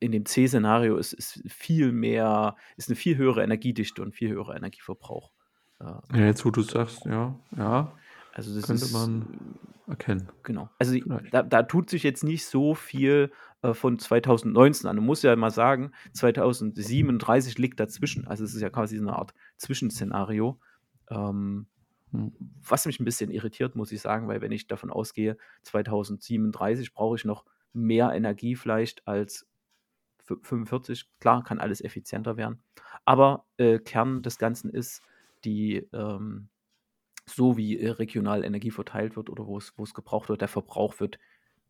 in 0.00 0.12
dem 0.12 0.24
C-Szenario 0.24 0.96
ist, 0.96 1.12
ist 1.12 1.42
viel 1.46 1.92
mehr, 1.92 2.56
ist 2.76 2.88
eine 2.88 2.96
viel 2.96 3.18
höhere 3.18 3.42
Energiedichte 3.42 4.00
und 4.00 4.14
viel 4.14 4.30
höherer 4.30 4.56
Energieverbrauch. 4.56 5.30
Ja, 5.80 6.02
jetzt 6.12 6.44
wo 6.44 6.50
du 6.50 6.62
sagst, 6.62 7.04
ja, 7.06 7.34
ja, 7.56 7.92
Also 8.34 8.54
das 8.54 8.64
könnte 8.64 8.84
ist 8.84 8.92
man 8.92 9.26
erkennen, 9.86 10.28
genau. 10.42 10.68
Also 10.78 10.96
da, 11.30 11.42
da 11.42 11.62
tut 11.62 11.90
sich 11.90 12.02
jetzt 12.02 12.22
nicht 12.22 12.44
so 12.44 12.74
viel 12.74 13.32
äh, 13.62 13.74
von 13.74 13.98
2019 13.98 14.88
an. 14.88 14.96
Du 14.96 15.02
musst 15.02 15.24
ja 15.24 15.34
mal 15.36 15.50
sagen, 15.50 15.92
2037 16.12 17.58
liegt 17.58 17.80
dazwischen. 17.80 18.26
Also 18.26 18.44
es 18.44 18.54
ist 18.54 18.60
ja 18.60 18.70
quasi 18.70 18.96
so 18.98 19.02
eine 19.02 19.16
Art 19.16 19.34
Zwischenszenario. 19.56 20.60
Ähm, 21.08 21.66
Hm. 22.12 22.32
Was 22.62 22.86
mich 22.86 23.00
ein 23.00 23.04
bisschen 23.04 23.30
irritiert, 23.30 23.76
muss 23.76 23.92
ich 23.92 24.00
sagen, 24.00 24.28
weil 24.28 24.40
wenn 24.40 24.52
ich 24.52 24.66
davon 24.66 24.90
ausgehe, 24.90 25.36
2037 25.62 26.92
brauche 26.92 27.16
ich 27.16 27.24
noch 27.24 27.44
mehr 27.72 28.12
Energie 28.12 28.56
vielleicht 28.56 29.06
als 29.06 29.46
45. 30.42 31.08
Klar, 31.20 31.44
kann 31.44 31.60
alles 31.60 31.80
effizienter 31.80 32.36
werden. 32.36 32.62
Aber 33.04 33.46
äh, 33.56 33.78
Kern 33.78 34.22
des 34.22 34.38
Ganzen 34.38 34.70
ist, 34.70 35.02
die 35.44 35.88
ähm, 35.92 36.48
so 37.26 37.56
wie 37.56 37.78
äh, 37.78 37.90
regional 37.90 38.44
Energie 38.44 38.70
verteilt 38.70 39.16
wird 39.16 39.30
oder 39.30 39.46
wo 39.46 39.58
es, 39.58 39.72
wo 39.76 39.84
es 39.84 39.94
gebraucht 39.94 40.28
wird, 40.28 40.40
der 40.40 40.48
Verbrauch 40.48 41.00
wird 41.00 41.18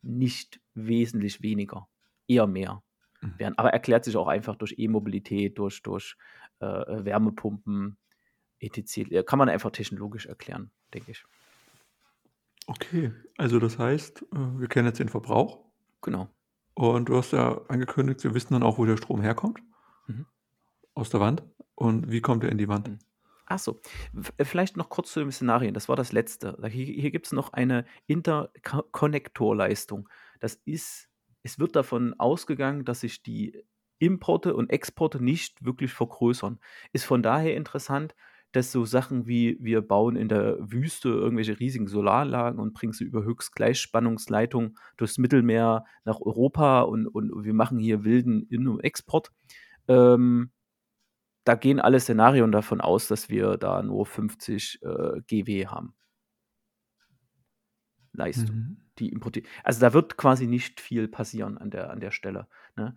nicht 0.02 0.60
wesentlich 0.74 1.42
weniger, 1.42 1.88
eher 2.26 2.46
mehr 2.46 2.82
Mhm. 3.22 3.38
werden. 3.38 3.58
Aber 3.58 3.70
erklärt 3.70 4.04
sich 4.04 4.16
auch 4.16 4.28
einfach 4.28 4.56
durch 4.56 4.74
E-Mobilität, 4.78 5.58
durch, 5.58 5.82
durch 5.82 6.16
äh, 6.60 6.66
Wärmepumpen, 6.66 7.98
etc. 8.60 9.24
Kann 9.26 9.38
man 9.38 9.48
einfach 9.48 9.70
technologisch 9.70 10.26
erklären, 10.26 10.70
denke 10.94 11.12
ich. 11.12 11.24
Okay, 12.66 13.12
also 13.36 13.58
das 13.58 13.78
heißt, 13.78 14.22
äh, 14.22 14.58
wir 14.58 14.68
kennen 14.68 14.86
jetzt 14.88 15.00
den 15.00 15.08
Verbrauch 15.08 15.64
Genau. 16.02 16.28
und 16.74 17.08
du 17.08 17.16
hast 17.16 17.32
ja 17.32 17.60
angekündigt, 17.68 18.22
wir 18.24 18.34
wissen 18.34 18.54
dann 18.54 18.62
auch, 18.62 18.78
wo 18.78 18.84
der 18.84 18.96
Strom 18.96 19.20
herkommt. 19.20 19.60
Mhm. 20.06 20.26
Aus 20.94 21.10
der 21.10 21.20
Wand. 21.20 21.42
Und 21.74 22.10
wie 22.10 22.20
kommt 22.20 22.44
er 22.44 22.50
in 22.50 22.58
die 22.58 22.68
Wand? 22.68 22.88
Mhm. 22.88 22.98
Ach 23.52 23.58
so, 23.58 23.80
w- 24.12 24.30
äh, 24.36 24.44
vielleicht 24.44 24.76
noch 24.76 24.88
kurz 24.90 25.12
zu 25.12 25.18
den 25.20 25.32
Szenarien. 25.32 25.74
Das 25.74 25.88
war 25.88 25.96
das 25.96 26.12
letzte. 26.12 26.56
Hier, 26.70 26.86
hier 26.86 27.10
gibt 27.10 27.26
es 27.26 27.32
noch 27.32 27.52
eine 27.52 27.84
Interkonnektorleistung. 28.06 30.08
Das 30.38 30.54
ist, 30.64 31.08
es 31.42 31.58
wird 31.58 31.74
davon 31.74 32.14
ausgegangen, 32.18 32.84
dass 32.84 33.00
sich 33.00 33.22
die 33.24 33.64
Importe 33.98 34.54
und 34.54 34.70
Exporte 34.70 35.22
nicht 35.22 35.64
wirklich 35.64 35.92
vergrößern. 35.92 36.60
Ist 36.92 37.04
von 37.04 37.24
daher 37.24 37.56
interessant, 37.56 38.14
dass 38.52 38.70
so 38.70 38.84
Sachen 38.84 39.26
wie 39.26 39.56
wir 39.60 39.82
bauen 39.82 40.14
in 40.14 40.28
der 40.28 40.56
Wüste 40.60 41.08
irgendwelche 41.08 41.58
riesigen 41.58 41.88
Solaranlagen 41.88 42.60
und 42.60 42.72
bringen 42.72 42.92
sie 42.92 43.04
über 43.04 43.24
Höchstgleichspannungsleitungen 43.24 44.76
durchs 44.96 45.18
Mittelmeer 45.18 45.84
nach 46.04 46.20
Europa 46.20 46.82
und, 46.82 47.08
und 47.08 47.44
wir 47.44 47.54
machen 47.54 47.80
hier 47.80 48.04
wilden 48.04 48.46
In- 48.48 48.68
und 48.68 48.78
Export. 48.80 49.32
Ähm, 49.88 50.52
da 51.44 51.54
gehen 51.54 51.80
alle 51.80 52.00
Szenarien 52.00 52.52
davon 52.52 52.80
aus, 52.80 53.08
dass 53.08 53.28
wir 53.28 53.56
da 53.56 53.82
nur 53.82 54.06
50 54.06 54.80
äh, 54.82 55.20
GW 55.26 55.66
haben. 55.66 55.94
Leistung, 58.12 58.56
Mhm. 58.56 58.76
die 58.98 59.08
importiert. 59.10 59.46
Also 59.62 59.80
da 59.80 59.92
wird 59.92 60.16
quasi 60.16 60.46
nicht 60.46 60.80
viel 60.80 61.08
passieren 61.08 61.58
an 61.58 61.70
der, 61.70 61.90
an 61.90 62.00
der 62.00 62.10
Stelle. 62.10 62.48
Ne? 62.76 62.96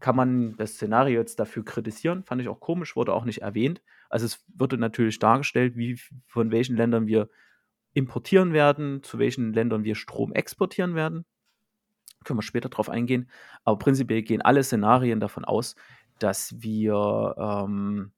Kann 0.00 0.16
man 0.16 0.56
das 0.56 0.74
Szenario 0.74 1.20
jetzt 1.20 1.38
dafür 1.40 1.64
kritisieren? 1.64 2.24
Fand 2.24 2.40
ich 2.40 2.48
auch 2.48 2.60
komisch, 2.60 2.96
wurde 2.96 3.12
auch 3.14 3.24
nicht 3.24 3.42
erwähnt. 3.42 3.82
Also 4.08 4.26
es 4.26 4.44
wurde 4.54 4.78
natürlich 4.78 5.18
dargestellt, 5.18 5.76
wie 5.76 5.98
von 6.26 6.50
welchen 6.50 6.76
Ländern 6.76 7.06
wir 7.06 7.28
importieren 7.92 8.52
werden, 8.52 9.02
zu 9.02 9.18
welchen 9.18 9.52
Ländern 9.52 9.84
wir 9.84 9.94
Strom 9.94 10.32
exportieren 10.32 10.94
werden. 10.94 11.24
Können 12.24 12.38
wir 12.38 12.42
später 12.42 12.68
drauf 12.68 12.88
eingehen. 12.88 13.30
Aber 13.64 13.78
prinzipiell 13.78 14.22
gehen 14.22 14.42
alle 14.42 14.62
Szenarien 14.64 15.20
davon 15.20 15.44
aus, 15.44 15.76
dass 16.18 16.60
wir, 16.62 17.34
ähm, 17.38 18.12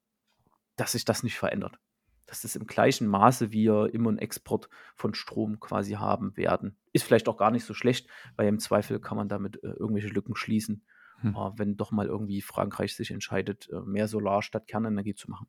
dass 0.76 0.92
sich 0.92 1.04
das 1.04 1.22
nicht 1.22 1.38
verändert. 1.38 1.78
Dass 2.26 2.44
es 2.44 2.56
im 2.56 2.66
gleichen 2.66 3.06
Maße 3.08 3.52
wir 3.52 3.90
Im- 3.92 4.06
und 4.06 4.18
Export 4.18 4.68
von 4.94 5.14
Strom 5.14 5.60
quasi 5.60 5.92
haben 5.92 6.36
werden. 6.36 6.76
Ist 6.92 7.04
vielleicht 7.04 7.28
auch 7.28 7.36
gar 7.38 7.50
nicht 7.50 7.64
so 7.64 7.74
schlecht, 7.74 8.08
weil 8.36 8.48
im 8.48 8.58
Zweifel 8.58 9.00
kann 9.00 9.16
man 9.16 9.28
damit 9.28 9.62
äh, 9.62 9.68
irgendwelche 9.68 10.08
Lücken 10.08 10.36
schließen, 10.36 10.84
Hm. 11.20 11.34
äh, 11.34 11.50
wenn 11.56 11.76
doch 11.76 11.90
mal 11.90 12.06
irgendwie 12.06 12.42
Frankreich 12.42 12.94
sich 12.94 13.10
entscheidet, 13.10 13.68
äh, 13.72 13.80
mehr 13.80 14.08
Solar 14.08 14.42
statt 14.42 14.66
Kernenergie 14.66 15.14
zu 15.14 15.30
machen. 15.30 15.48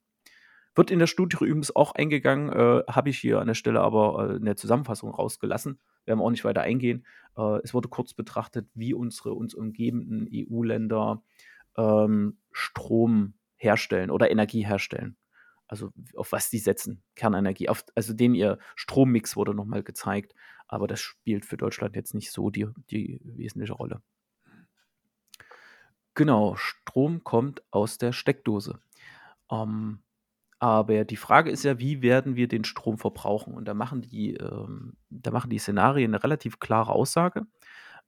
Wird 0.75 0.91
in 0.91 1.00
der 1.00 1.08
Studie 1.08 1.38
übrigens 1.41 1.75
auch 1.75 1.94
eingegangen, 1.94 2.50
äh, 2.50 2.84
habe 2.89 3.10
ich 3.10 3.18
hier 3.20 3.39
an 3.39 3.48
der 3.48 3.53
Stelle 3.53 3.82
aber 3.82 4.29
äh, 4.29 4.36
in 4.38 4.46
der 4.46 4.56
Zusammenfassung 4.56 5.12
rausgelassen. 5.12 5.79
Werden 6.06 6.20
wir 6.20 6.24
auch 6.24 6.32
nicht 6.32 6.46
weiter 6.46 6.62
eingehen. 6.62 7.06
Äh, 7.38 7.60
es 7.63 7.74
wurde 7.74 7.89
kurz 7.89 8.13
betrachtet, 8.13 8.70
wie 8.74 8.94
unsere 8.94 9.34
uns 9.34 9.53
umgebenden 9.53 10.27
EU-Länder 10.32 11.24
ähm, 11.78 12.38
Strom 12.52 13.34
herstellen 13.56 14.12
oder 14.12 14.32
Energie 14.32 14.66
herstellen. 14.66 15.18
Also 15.68 15.92
auf 16.16 16.32
was 16.32 16.50
die 16.50 16.58
setzen, 16.58 17.04
Kernenergie. 17.16 17.70
Auf, 17.70 17.86
also 17.94 18.14
den 18.14 18.34
ihr 18.34 18.58
Strommix 18.76 19.36
wurde 19.36 19.54
nochmal 19.54 19.84
gezeigt, 19.84 20.34
aber 20.68 20.88
das 20.88 21.00
spielt 21.00 21.46
für 21.46 21.58
Deutschland 21.58 21.96
jetzt 21.96 22.16
nicht 22.16 22.32
so 22.32 22.50
die, 22.50 22.68
die 22.90 23.20
wesentliche 23.24 23.74
Rolle. 23.74 24.02
Genau, 26.16 26.56
Strom 26.56 27.24
kommt 27.24 27.64
aus 27.72 27.98
der 27.98 28.12
Steckdose. 28.14 28.80
Ähm, 29.52 30.00
aber 30.60 31.06
die 31.06 31.16
Frage 31.16 31.50
ist 31.50 31.64
ja, 31.64 31.80
wie 31.80 32.02
werden 32.02 32.36
wir 32.36 32.48
den 32.48 32.66
Strom 32.66 32.98
verbrauchen? 32.98 33.54
Und 33.54 33.66
da 33.66 33.74
machen 33.74 34.02
die, 34.02 34.34
ähm, 34.34 34.98
da 35.10 35.32
machen 35.32 35.50
die 35.50 35.60
Szenarien 35.60 36.14
eine 36.14 36.24
relativ 36.24 36.60
klare 36.60 36.92
Aussage, 36.92 37.46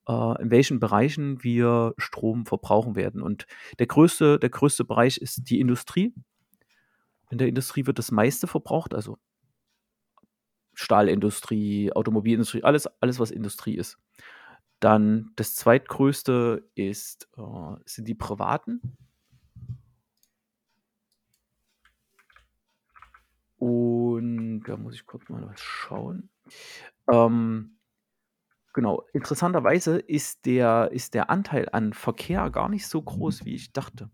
in 0.07 0.51
welchen 0.51 0.79
Bereichen 0.79 1.43
wir 1.43 1.93
Strom 1.97 2.45
verbrauchen 2.45 2.95
werden. 2.95 3.21
Und 3.21 3.45
der 3.79 3.87
größte, 3.87 4.39
der 4.39 4.49
größte 4.49 4.83
Bereich 4.83 5.17
ist 5.17 5.49
die 5.49 5.59
Industrie. 5.59 6.13
In 7.29 7.37
der 7.37 7.47
Industrie 7.47 7.85
wird 7.85 7.97
das 7.97 8.11
meiste 8.11 8.47
verbraucht, 8.47 8.93
also 8.93 9.17
Stahlindustrie, 10.73 11.91
Automobilindustrie, 11.93 12.63
alles, 12.63 12.87
alles 13.01 13.19
was 13.19 13.31
Industrie 13.31 13.75
ist. 13.75 13.97
Dann 14.79 15.31
das 15.35 15.53
zweitgrößte 15.55 16.67
ist, 16.75 17.29
äh, 17.37 17.75
sind 17.85 18.07
die 18.07 18.15
privaten. 18.15 18.97
Und 23.57 24.63
da 24.63 24.75
muss 24.75 24.95
ich 24.95 25.05
kurz 25.05 25.29
mal 25.29 25.47
was 25.47 25.59
schauen. 25.59 26.31
Ähm, 27.11 27.77
genau, 28.73 29.03
interessanterweise 29.13 29.97
ist 29.99 30.45
der, 30.45 30.91
ist 30.91 31.13
der 31.13 31.29
Anteil 31.29 31.69
an 31.71 31.93
Verkehr 31.93 32.49
gar 32.49 32.69
nicht 32.69 32.87
so 32.87 33.01
groß, 33.01 33.45
wie 33.45 33.55
ich 33.55 33.73
dachte. 33.73 34.09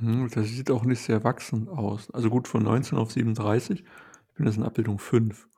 Mhm, 0.00 0.30
Das 0.34 0.48
sieht 0.48 0.70
auch 0.70 0.84
nicht 0.84 1.00
sehr 1.00 1.24
wachsend 1.24 1.68
aus. 1.68 2.10
Also 2.10 2.30
gut, 2.30 2.48
von 2.48 2.62
19 2.62 2.98
auf 2.98 3.12
37. 3.12 3.84
Ich 4.28 4.34
bin 4.34 4.46
jetzt 4.46 4.56
in 4.56 4.62
Abbildung 4.64 4.98
5. 4.98 5.48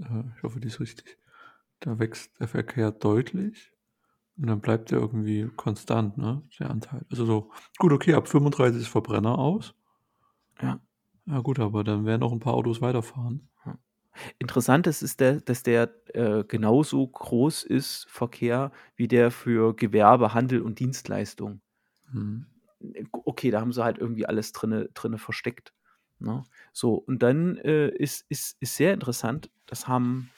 Äh, 0.00 0.24
Ich 0.36 0.42
hoffe, 0.42 0.60
die 0.60 0.68
ist 0.68 0.80
richtig. 0.80 1.18
Da 1.80 1.98
wächst 1.98 2.38
der 2.40 2.48
Verkehr 2.48 2.92
deutlich 2.92 3.72
und 4.38 4.48
dann 4.48 4.60
bleibt 4.60 4.92
er 4.92 5.00
irgendwie 5.00 5.50
konstant, 5.56 6.18
ne? 6.18 6.42
Der 6.60 6.70
Anteil. 6.70 7.04
Also 7.10 7.26
so, 7.26 7.52
gut, 7.78 7.92
okay, 7.92 8.14
ab 8.14 8.28
35 8.28 8.82
ist 8.82 8.88
Verbrenner 8.88 9.38
aus. 9.38 9.74
Ja. 10.60 10.80
Ja 11.26 11.40
gut, 11.40 11.58
aber 11.58 11.84
dann 11.84 12.04
werden 12.04 12.20
noch 12.20 12.32
ein 12.32 12.40
paar 12.40 12.54
Autos 12.54 12.80
weiterfahren. 12.80 13.48
Interessant 14.38 14.86
ist, 14.86 15.02
ist 15.02 15.20
der, 15.20 15.40
dass 15.40 15.62
der 15.62 15.90
äh, 16.14 16.44
genauso 16.44 17.06
groß 17.06 17.64
ist, 17.64 18.06
Verkehr, 18.08 18.72
wie 18.96 19.08
der 19.08 19.30
für 19.30 19.74
Gewerbe, 19.74 20.34
Handel 20.34 20.62
und 20.62 20.78
Dienstleistung. 20.78 21.60
Hm. 22.10 22.46
Okay, 23.12 23.50
da 23.50 23.60
haben 23.60 23.72
sie 23.72 23.82
halt 23.82 23.98
irgendwie 23.98 24.26
alles 24.26 24.52
drinne, 24.52 24.88
drinne 24.94 25.18
versteckt. 25.18 25.72
Ne? 26.18 26.44
So, 26.72 26.94
und 26.94 27.22
dann 27.22 27.56
äh, 27.58 27.88
ist, 27.88 28.26
ist, 28.28 28.56
ist 28.60 28.76
sehr 28.76 28.92
interessant, 28.92 29.50
das 29.66 29.88
haben, 29.88 30.30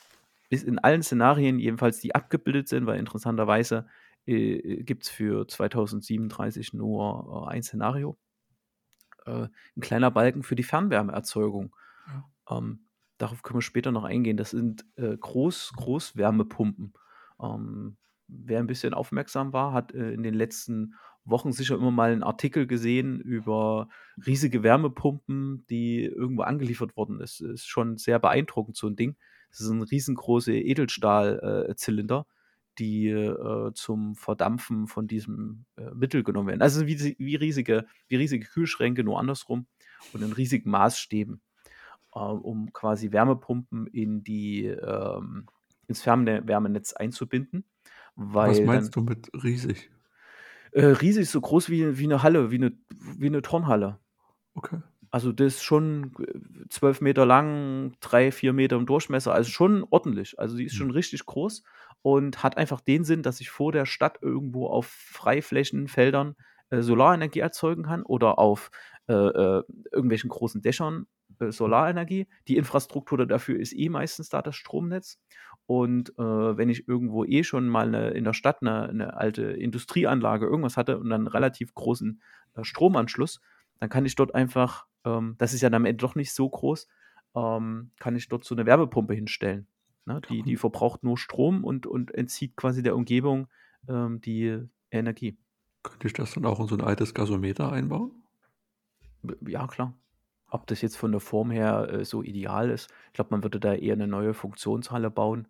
ist 0.49 0.65
in 0.65 0.79
allen 0.79 1.03
Szenarien, 1.03 1.59
jedenfalls 1.59 2.01
die 2.01 2.15
abgebildet 2.15 2.69
sind, 2.69 2.87
weil 2.87 2.99
interessanterweise 2.99 3.87
äh, 4.27 4.83
gibt 4.83 5.05
es 5.05 5.11
für 5.11 5.47
2037 5.47 6.73
nur 6.73 7.47
äh, 7.49 7.55
ein 7.55 7.63
Szenario. 7.63 8.17
Äh, 9.27 9.49
ein 9.77 9.81
kleiner 9.81 10.11
Balken 10.11 10.43
für 10.43 10.57
die 10.57 10.63
Fernwärmeerzeugung. 10.63 11.75
Ja. 12.07 12.59
Ähm, 12.59 12.86
darauf 13.19 13.43
können 13.43 13.59
wir 13.59 13.63
später 13.63 13.93
noch 13.93 14.05
eingehen. 14.05 14.37
Das 14.37 14.51
sind 14.51 14.85
äh, 14.97 15.17
Groß, 15.17 15.73
Großwärmepumpen. 15.77 16.93
Ähm, 17.41 17.97
wer 18.29 18.59
ein 18.59 18.67
bisschen 18.67 18.95
aufmerksam 18.95 19.53
war, 19.53 19.73
hat 19.73 19.93
äh, 19.95 20.13
in 20.13 20.23
den 20.23 20.35
letzten 20.35 20.95
Wochen 21.25 21.53
sicher 21.53 21.75
immer 21.75 21.91
mal 21.91 22.13
einen 22.13 22.23
Artikel 22.23 22.67
gesehen 22.67 23.21
über 23.21 23.89
riesige 24.27 24.63
Wärmepumpen, 24.63 25.67
die 25.69 26.05
irgendwo 26.05 26.43
angeliefert 26.43 26.97
wurden. 26.97 27.19
Das 27.19 27.41
ist 27.41 27.67
schon 27.67 27.97
sehr 27.97 28.19
beeindruckend, 28.19 28.77
so 28.77 28.87
ein 28.87 28.97
Ding. 28.97 29.17
Das 29.51 29.59
sind 29.59 29.83
riesengroße 29.83 30.55
Edelstahlzylinder, 30.55 32.27
die 32.79 33.09
äh, 33.09 33.73
zum 33.75 34.15
Verdampfen 34.15 34.87
von 34.87 35.09
diesem 35.09 35.65
äh, 35.77 35.91
Mittel 35.95 36.23
genommen 36.23 36.49
werden. 36.49 36.63
Also 36.63 36.87
wie, 36.87 37.17
wie, 37.19 37.37
riesige, 37.37 37.87
wie 38.09 38.17
riesige 38.17 38.47
Kühlschränke, 38.47 39.03
nur 39.03 39.19
andersrum 39.19 39.67
und 40.13 40.23
in 40.23 40.33
riesigen 40.33 40.71
Maßstäben 40.71 41.41
äh, 42.17 42.19
um 42.19 42.73
quasi 42.73 43.13
Wärmepumpen 43.13 43.87
in 43.89 44.25
die, 44.25 44.67
ähm, 44.67 45.47
ins 45.89 46.03
Fernwärmenetz 46.03 46.95
einzubinden. 46.95 47.65
Was 48.17 48.59
dann, 48.59 48.67
meinst 48.67 48.97
du 48.97 49.03
mit 49.03 49.31
riesig? 49.45 49.91
äh, 50.73 50.87
riesig 50.87 51.29
so 51.31 51.41
groß 51.41 51.71
wie, 51.71 51.99
wie 51.99 52.05
eine 52.05 52.23
Halle, 52.23 52.51
wie 52.51 52.57
eine, 52.57 52.73
wie 52.91 53.27
eine 53.27 53.43
Turnhalle. 53.43 53.99
Okay. 54.57 54.83
Also 55.11 55.33
das 55.33 55.57
ist 55.57 55.63
schon 55.63 56.13
äh, 56.19 56.69
zwölf 56.69 57.01
Meter 57.01 57.25
lang, 57.27 57.93
drei, 58.01 58.33
vier 58.33 58.53
Meter 58.53 58.77
im 58.77 58.87
Durchmesser, 58.87 59.33
also 59.33 59.51
schon 59.51 59.85
ordentlich. 59.91 60.39
Also 60.39 60.57
die 60.57 60.65
ist 60.65 60.75
schon 60.75 60.91
Hm. 60.91 60.91
richtig 60.91 61.25
groß 61.27 61.63
und 62.03 62.43
hat 62.43 62.57
einfach 62.57 62.81
den 62.81 63.05
Sinn, 63.05 63.23
dass 63.23 63.41
ich 63.41 63.51
vor 63.51 63.73
der 63.73 63.87
Stadt 63.87 64.19
irgendwo 64.21 64.67
auf 64.67 64.87
Freiflächen, 64.87 65.89
Feldern 65.89 66.37
äh, 66.71 66.83
Solarenergie 66.83 67.41
erzeugen 67.41 67.85
kann 67.85 68.03
oder 68.03 68.39
auf 68.39 68.71
äh, 69.09 69.13
äh, 69.15 69.63
irgendwelchen 69.93 70.29
großen 70.29 70.61
Dächern 70.63 71.07
Solarenergie. 71.41 72.27
Die 72.49 72.57
Infrastruktur 72.57 73.27
dafür 73.27 73.59
ist 73.59 73.73
eh 73.73 73.89
meistens 73.89 74.29
da, 74.29 74.43
das 74.43 74.57
Stromnetz. 74.57 75.19
Und 75.67 76.11
äh, 76.19 76.23
wenn 76.23 76.69
ich 76.69 76.87
irgendwo 76.89 77.25
eh 77.25 77.43
schon 77.43 77.69
mal 77.69 77.89
eine, 77.89 78.11
in 78.11 78.25
der 78.25 78.35
Stadt 78.35 78.63
eine, 78.63 78.89
eine, 78.89 79.17
alte 79.17 79.43
Industrieanlage 79.43 80.47
irgendwas 80.47 80.77
hatte 80.77 80.99
und 80.99 81.11
dann 81.11 81.23
einen 81.23 81.27
relativ 81.27 81.75
großen 81.75 82.23
äh, 82.55 82.65
Stromanschluss, 82.65 83.41
dann 83.81 83.89
kann 83.89 84.07
ich 84.07 84.15
dort 84.15 84.35
einfach, 84.35 84.87
ähm, 85.05 85.35
das 85.39 85.55
ist 85.55 85.63
ja 85.63 85.71
dann 85.71 85.83
am 85.83 85.87
Ende 85.87 86.03
doch 86.03 86.15
nicht 86.15 86.33
so 86.33 86.49
groß, 86.49 86.87
ähm, 87.35 87.91
kann 87.99 88.15
ich 88.15 88.29
dort 88.29 88.45
so 88.45 88.55
eine 88.55 88.65
Wärmepumpe 88.65 89.15
hinstellen. 89.15 89.67
Ne? 90.05 90.21
Die, 90.31 90.43
die 90.43 90.57
verbraucht 90.57 91.03
nur 91.03 91.19
Strom 91.19 91.65
und, 91.65 91.87
und 91.87 92.15
entzieht 92.15 92.57
quasi 92.57 92.83
der 92.83 92.95
Umgebung 92.95 93.49
ähm, 93.89 94.21
die 94.21 94.63
Energie. 94.93 95.37
Könnte 95.83 96.07
ich 96.07 96.13
das 96.13 96.33
dann 96.35 96.47
auch 96.47 96.61
in 96.61 96.69
so 96.69 96.77
ein 96.77 96.81
altes 96.81 97.13
Gasometer 97.13 97.73
einbauen? 97.73 98.13
Ja, 99.47 99.67
klar. 99.67 99.95
Ob 100.49 100.67
das 100.67 100.81
jetzt 100.81 100.97
von 100.97 101.13
der 101.13 101.21
Form 101.21 101.51
her 101.51 101.89
äh, 101.91 102.05
so 102.05 102.23
ideal 102.23 102.71
ist, 102.71 102.91
ich 103.09 103.15
glaube, 103.15 103.31
man 103.31 103.43
würde 103.43 103.61
da 103.61 103.75
eher 103.75 103.95
eine 103.95 104.07
neue 104.07 104.35
Funktionshalle 104.35 105.11
bauen. 105.11 105.49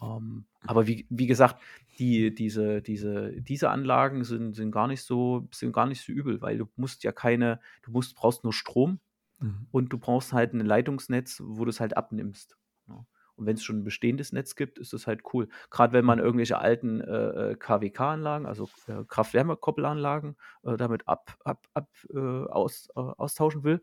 Ähm, 0.00 0.46
aber 0.66 0.86
wie, 0.86 1.06
wie 1.10 1.26
gesagt, 1.26 1.60
die, 1.98 2.34
diese, 2.34 2.80
diese, 2.82 3.32
diese 3.40 3.70
Anlagen 3.70 4.24
sind, 4.24 4.54
sind, 4.54 4.72
gar 4.72 4.86
nicht 4.86 5.02
so, 5.02 5.48
sind 5.52 5.72
gar 5.72 5.86
nicht 5.86 6.02
so 6.02 6.12
übel, 6.12 6.40
weil 6.40 6.58
du 6.58 6.66
musst 6.76 7.04
ja 7.04 7.12
keine, 7.12 7.60
du 7.82 7.90
musst, 7.90 8.16
brauchst 8.16 8.44
nur 8.44 8.52
Strom 8.52 9.00
mhm. 9.40 9.66
und 9.70 9.92
du 9.92 9.98
brauchst 9.98 10.32
halt 10.32 10.54
ein 10.54 10.64
Leitungsnetz, 10.64 11.42
wo 11.44 11.64
du 11.64 11.70
es 11.70 11.80
halt 11.80 11.96
abnimmst. 11.96 12.56
Ja. 12.88 13.04
Und 13.36 13.46
wenn 13.46 13.56
es 13.56 13.64
schon 13.64 13.80
ein 13.80 13.84
bestehendes 13.84 14.32
Netz 14.32 14.54
gibt, 14.54 14.78
ist 14.78 14.92
das 14.92 15.06
halt 15.06 15.22
cool. 15.32 15.48
Gerade 15.70 15.94
wenn 15.94 16.04
man 16.04 16.18
irgendwelche 16.18 16.58
alten 16.58 17.00
äh, 17.00 17.52
äh 17.52 17.56
KWK-Anlagen, 17.56 18.44
also 18.44 18.68
äh, 18.86 19.04
Kraft-Wärme-Koppelanlagen, 19.08 20.36
äh, 20.62 20.76
damit 20.76 21.08
ab, 21.08 21.38
ab, 21.44 21.66
ab 21.72 21.88
äh, 22.12 22.18
aus, 22.18 22.88
äh, 22.96 23.00
austauschen 23.00 23.64
will, 23.64 23.80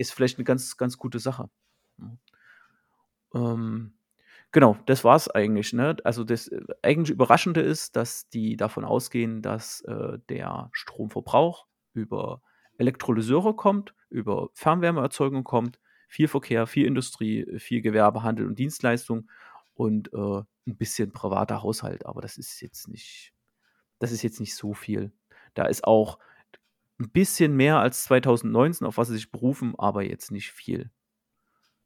ist 0.00 0.12
vielleicht 0.12 0.38
eine 0.38 0.44
ganz, 0.44 0.76
ganz 0.76 0.98
gute 0.98 1.18
Sache. 1.18 1.50
Ähm, 3.34 3.92
genau, 4.52 4.76
das 4.86 5.04
war 5.04 5.16
es 5.16 5.28
eigentlich. 5.28 5.72
Ne? 5.72 5.96
Also 6.04 6.24
das 6.24 6.50
eigentlich 6.82 7.10
Überraschende 7.10 7.60
ist, 7.60 7.96
dass 7.96 8.28
die 8.28 8.56
davon 8.56 8.84
ausgehen, 8.84 9.42
dass 9.42 9.84
der 10.28 10.70
Stromverbrauch 10.72 11.66
über 11.92 12.42
Elektrolyseure 12.78 13.54
kommt, 13.54 13.94
über 14.08 14.48
Fernwärmeerzeugung 14.54 15.44
kommt 15.44 15.78
viel 16.10 16.26
Verkehr, 16.26 16.66
viel 16.66 16.86
Industrie, 16.86 17.46
viel 17.60 17.82
Gewerbe, 17.82 18.24
Handel 18.24 18.46
und 18.46 18.58
Dienstleistung 18.58 19.30
und 19.74 20.12
äh, 20.12 20.42
ein 20.66 20.76
bisschen 20.76 21.12
privater 21.12 21.62
Haushalt. 21.62 22.04
Aber 22.04 22.20
das 22.20 22.36
ist 22.36 22.60
jetzt 22.60 22.88
nicht, 22.88 23.32
das 24.00 24.10
ist 24.10 24.22
jetzt 24.22 24.40
nicht 24.40 24.56
so 24.56 24.74
viel. 24.74 25.12
Da 25.54 25.66
ist 25.66 25.84
auch 25.84 26.18
ein 27.00 27.10
bisschen 27.10 27.56
mehr 27.56 27.78
als 27.78 28.04
2019, 28.04 28.86
auf 28.86 28.98
was 28.98 29.08
sie 29.08 29.14
sich 29.14 29.30
berufen, 29.30 29.74
aber 29.78 30.02
jetzt 30.02 30.30
nicht 30.30 30.52
viel. 30.52 30.90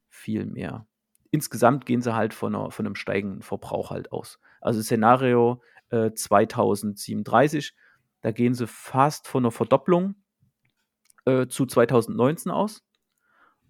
Viel 0.08 0.46
mehr. 0.46 0.86
Insgesamt 1.30 1.86
gehen 1.86 2.02
sie 2.02 2.14
halt 2.14 2.34
von, 2.34 2.54
einer, 2.54 2.70
von 2.70 2.86
einem 2.86 2.96
steigenden 2.96 3.42
Verbrauch 3.42 3.90
halt 3.90 4.12
aus. 4.12 4.38
Also 4.60 4.82
Szenario 4.82 5.62
äh, 5.90 6.12
2037, 6.12 7.74
da 8.20 8.32
gehen 8.32 8.54
sie 8.54 8.66
fast 8.66 9.28
von 9.28 9.44
einer 9.44 9.50
Verdopplung 9.50 10.16
äh, 11.26 11.46
zu 11.46 11.66
2019 11.66 12.50
aus. 12.50 12.84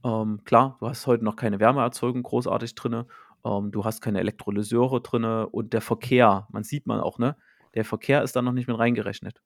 Ähm, 0.05 0.43
klar, 0.45 0.77
du 0.81 0.89
hast 0.89 1.07
heute 1.07 1.25
noch 1.25 1.37
keine 1.37 1.61
Wärmeerzeugung 1.61 2.23
großartig 2.23 2.75
drin. 2.75 3.05
Ähm, 3.45 3.71
du 3.71 3.85
hast 3.85 4.01
keine 4.01 4.21
Elektrolyseure 4.21 5.01
drin 5.01 5.25
und 5.25 5.73
der 5.73 5.81
Verkehr, 5.81 6.47
man 6.51 6.65
sieht 6.65 6.87
man 6.87 7.01
auch, 7.01 7.19
ne? 7.19 7.37
Der 7.75 7.85
Verkehr 7.85 8.23
ist 8.23 8.37
da 8.37 8.43
noch 8.43 8.53
nicht 8.53 8.69
mit 8.69 8.79
reingerechnet. 8.79 9.43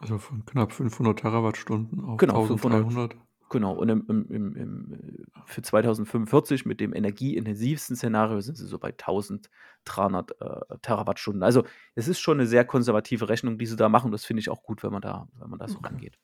Also 0.00 0.18
von 0.18 0.44
knapp 0.44 0.72
500 0.72 1.18
Terawattstunden 1.18 2.04
auf 2.04 2.18
genau, 2.18 2.42
1300. 2.42 3.16
Genau, 3.48 3.74
und 3.74 3.88
im, 3.88 4.04
im, 4.08 4.56
im, 4.56 5.26
für 5.44 5.62
2045 5.62 6.66
mit 6.66 6.80
dem 6.80 6.92
energieintensivsten 6.92 7.94
Szenario 7.94 8.40
sind 8.40 8.56
sie 8.56 8.66
so 8.66 8.78
bei 8.78 8.88
1300 8.88 10.40
äh, 10.40 10.78
Terawattstunden. 10.82 11.44
Also 11.44 11.64
es 11.94 12.08
ist 12.08 12.18
schon 12.18 12.38
eine 12.38 12.48
sehr 12.48 12.64
konservative 12.64 13.28
Rechnung, 13.28 13.56
die 13.56 13.66
sie 13.66 13.76
da 13.76 13.88
machen. 13.88 14.10
Das 14.10 14.24
finde 14.24 14.40
ich 14.40 14.50
auch 14.50 14.64
gut, 14.64 14.82
wenn 14.82 14.90
man 14.90 15.00
da, 15.00 15.28
wenn 15.38 15.48
man 15.48 15.60
da 15.60 15.68
so 15.68 15.78
okay. 15.78 15.86
rangeht. 15.86 16.18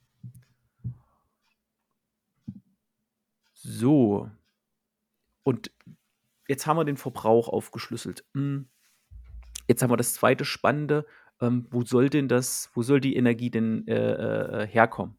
So. 3.55 4.29
Und 5.45 5.71
jetzt 6.49 6.67
haben 6.67 6.77
wir 6.77 6.85
den 6.85 6.97
Verbrauch 6.97 7.49
aufgeschlüsselt. 7.49 8.25
Hm. 8.35 8.69
Jetzt 9.69 9.83
haben 9.83 9.91
wir 9.91 9.97
das 9.97 10.15
zweite 10.15 10.45
Spannende. 10.45 11.07
Ähm, 11.43 11.67
wo 11.71 11.83
soll 11.83 12.09
denn 12.09 12.29
das, 12.29 12.71
wo 12.73 12.83
soll 12.83 13.01
die 13.01 13.17
Energie 13.17 13.51
denn 13.51 13.87
äh, 13.89 14.63
äh, 14.63 14.67
herkommen? 14.67 15.19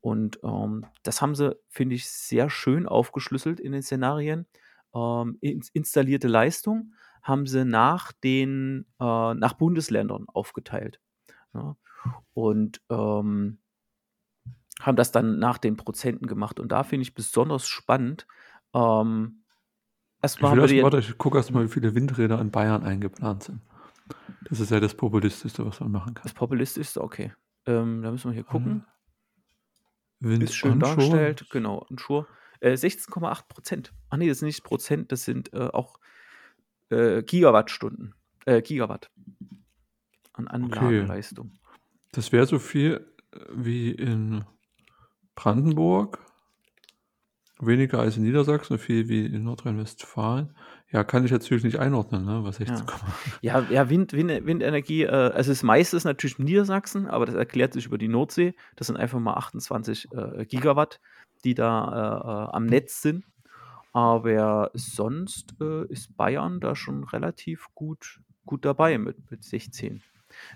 Und 0.00 0.38
ähm, 0.44 0.86
das 1.02 1.22
haben 1.22 1.34
sie, 1.34 1.56
finde 1.68 1.94
ich, 1.94 2.08
sehr 2.08 2.50
schön 2.50 2.86
aufgeschlüsselt 2.86 3.58
in 3.58 3.72
den 3.72 3.82
Szenarien. 3.82 4.46
Ähm, 4.94 5.38
installierte 5.40 6.28
Leistung 6.28 6.92
haben 7.22 7.46
sie 7.46 7.64
nach 7.64 8.12
den, 8.12 8.86
äh, 9.00 9.34
nach 9.34 9.54
Bundesländern 9.54 10.26
aufgeteilt. 10.28 11.00
Ja. 11.54 11.76
Und 12.34 12.80
ähm, 12.90 13.58
haben 14.80 14.96
das 14.96 15.10
dann 15.10 15.38
nach 15.38 15.58
den 15.58 15.76
Prozenten 15.76 16.26
gemacht. 16.26 16.60
Und 16.60 16.70
da 16.70 16.84
finde 16.84 17.02
ich 17.02 17.14
besonders 17.14 17.66
spannend. 17.66 18.26
Ähm, 18.74 19.42
erstmal 20.22 20.52
haben 20.52 20.68
wir 20.68 20.82
warte, 20.84 20.98
ich 21.00 21.18
gucke 21.18 21.38
erstmal, 21.38 21.64
wie 21.64 21.72
viele 21.72 21.94
Windräder 21.94 22.40
in 22.40 22.50
Bayern 22.50 22.84
eingeplant 22.84 23.44
sind. 23.44 23.62
Das 24.48 24.60
ist 24.60 24.70
ja 24.70 24.80
das 24.80 24.94
Populistischste, 24.94 25.64
was 25.66 25.80
man 25.80 25.92
machen 25.92 26.14
kann. 26.14 26.22
Das 26.22 26.34
Populistischste, 26.34 27.02
okay. 27.02 27.32
Ähm, 27.66 28.02
da 28.02 28.10
müssen 28.10 28.30
wir 28.30 28.34
hier 28.34 28.44
gucken. 28.44 28.84
Wind 30.20 30.42
ist 30.42 30.54
schön 30.54 30.80
dargestellt, 30.80 31.46
genau. 31.50 31.86
Onshore. 31.90 32.26
Äh, 32.60 32.72
16,8 32.72 33.48
Prozent. 33.48 33.92
Ach 34.10 34.16
nee, 34.16 34.28
das 34.28 34.40
sind 34.40 34.46
nicht 34.46 34.64
Prozent, 34.64 35.12
das 35.12 35.24
sind 35.24 35.52
äh, 35.52 35.68
auch 35.68 35.98
äh, 36.90 37.22
Gigawattstunden. 37.22 38.14
Äh, 38.46 38.62
Gigawatt 38.62 39.10
an 40.32 40.48
Anlagenleistung. 40.48 41.52
Okay. 41.52 41.88
Das 42.12 42.32
wäre 42.32 42.46
so 42.46 42.58
viel 42.58 43.06
äh, 43.32 43.38
wie 43.52 43.90
in 43.90 44.44
Brandenburg, 45.34 46.24
weniger 47.60 48.00
als 48.00 48.16
in 48.16 48.22
Niedersachsen, 48.22 48.78
viel 48.78 49.08
wie 49.08 49.26
in 49.26 49.44
Nordrhein-Westfalen. 49.44 50.56
Ja, 50.90 51.04
kann 51.04 51.24
ich 51.24 51.30
natürlich 51.30 51.64
nicht 51.64 51.78
einordnen, 51.78 52.24
ne, 52.24 52.44
was 52.44 52.56
16, 52.56 52.86
Ja, 53.42 53.60
ja, 53.60 53.66
ja 53.70 53.90
Wind, 53.90 54.14
Wind, 54.14 54.46
Windenergie, 54.46 55.02
äh, 55.02 55.10
also 55.10 55.52
das 55.52 55.62
meiste 55.62 55.96
ist 55.98 56.04
natürlich 56.04 56.38
Niedersachsen, 56.38 57.06
aber 57.06 57.26
das 57.26 57.34
erklärt 57.34 57.74
sich 57.74 57.86
über 57.86 57.98
die 57.98 58.08
Nordsee. 58.08 58.54
Das 58.76 58.86
sind 58.86 58.96
einfach 58.96 59.18
mal 59.18 59.34
28 59.34 60.08
äh, 60.12 60.46
Gigawatt, 60.46 61.00
die 61.44 61.54
da 61.54 61.84
äh, 61.84 62.50
äh, 62.50 62.56
am 62.56 62.66
Netz 62.66 63.02
sind. 63.02 63.24
Aber 63.92 64.70
sonst 64.72 65.54
äh, 65.60 65.84
ist 65.88 66.16
Bayern 66.16 66.60
da 66.60 66.74
schon 66.74 67.04
relativ 67.04 67.66
gut, 67.74 68.20
gut 68.46 68.64
dabei 68.64 68.96
mit, 68.96 69.30
mit 69.30 69.44
16. 69.44 70.02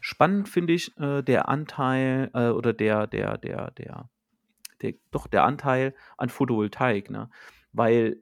Spannend 0.00 0.48
finde 0.48 0.72
ich 0.72 0.96
äh, 0.98 1.22
der 1.22 1.48
Anteil 1.48 2.30
oder 2.34 2.72
der, 2.72 3.06
der, 3.06 3.36
der, 3.36 3.70
der 3.72 4.08
der, 4.82 4.94
doch 5.10 5.26
der 5.26 5.44
Anteil 5.44 5.94
an 6.16 6.28
Photovoltaik, 6.28 7.10
ne? 7.10 7.30
weil 7.72 8.18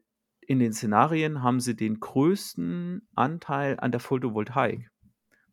in 0.50 0.58
den 0.58 0.72
Szenarien 0.72 1.44
haben 1.44 1.60
sie 1.60 1.76
den 1.76 2.00
größten 2.00 3.06
Anteil 3.14 3.78
an 3.78 3.92
der 3.92 4.00
Photovoltaik 4.00 4.90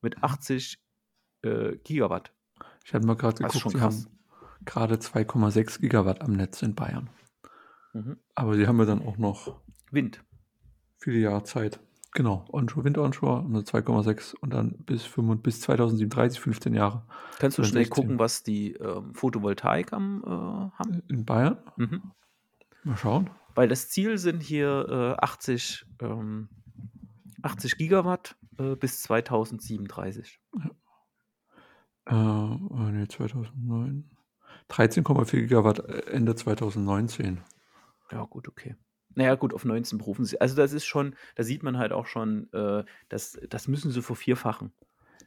mit 0.01 0.23
80 0.23 0.79
äh, 1.43 1.75
Gigawatt. 1.83 2.33
Ich 2.83 2.95
hatte 2.95 3.05
mal 3.05 3.15
gerade 3.15 3.43
geguckt, 3.43 3.69
sie 3.69 3.79
haben 3.79 4.07
gerade 4.65 4.95
2,6 4.95 5.81
Gigawatt 5.81 6.23
am 6.23 6.31
Netz 6.31 6.63
in 6.63 6.73
Bayern. 6.73 7.11
Mhm. 7.93 8.17
Aber 8.33 8.55
sie 8.55 8.65
haben 8.65 8.79
ja 8.79 8.85
dann 8.85 9.03
auch 9.03 9.19
noch 9.19 9.61
Wind. 9.91 10.23
Viele 10.97 11.19
Jahre 11.19 11.43
Zeit. 11.43 11.79
Genau, 12.13 12.47
Onshore, 12.51 12.85
Wind 12.85 12.97
Onshore, 12.97 13.45
also 13.45 13.59
2,6 13.59 14.35
und 14.37 14.51
dann 14.51 14.79
bis, 14.79 15.03
5, 15.03 15.43
bis 15.43 15.61
2037, 15.61 16.39
15 16.39 16.73
Jahre. 16.73 17.03
Kannst 17.37 17.59
du 17.59 17.63
schnell 17.63 17.85
16. 17.85 17.89
gucken, 17.93 18.19
was 18.19 18.41
die 18.41 18.71
ähm, 18.73 19.13
Photovoltaik 19.13 19.93
am, 19.93 20.23
äh, 20.25 20.29
haben? 20.75 21.03
In 21.07 21.23
Bayern? 21.23 21.59
Mhm. 21.75 22.13
Mal 22.83 22.97
schauen. 22.97 23.29
Weil 23.57 23.67
das 23.67 23.89
Ziel 23.89 24.19
sind 24.19 24.43
hier 24.43 25.17
äh, 25.17 25.23
80, 25.23 25.83
ähm, 26.03 26.47
80 27.41 27.75
Gigawatt 27.79 28.35
äh, 28.59 28.75
bis 28.75 29.01
2037. 29.01 30.39
Ja. 32.05 32.53
Äh, 32.85 32.91
nee, 32.91 33.07
2009. 33.07 34.11
13,4 34.69 35.31
Gigawatt 35.41 35.79
äh, 35.79 36.11
Ende 36.11 36.35
2019. 36.35 37.41
Ja, 38.11 38.25
gut, 38.25 38.47
okay. 38.47 38.75
Naja, 39.15 39.33
gut, 39.33 39.55
auf 39.55 39.65
19 39.65 39.97
berufen 39.97 40.23
sie. 40.23 40.39
Also 40.39 40.55
das 40.55 40.71
ist 40.71 40.85
schon, 40.85 41.15
da 41.33 41.41
sieht 41.41 41.63
man 41.63 41.79
halt 41.79 41.93
auch 41.93 42.05
schon, 42.05 42.53
äh, 42.53 42.83
das, 43.09 43.39
das 43.49 43.67
müssen 43.67 43.89
sie 43.89 44.03
vervierfachen. 44.03 44.71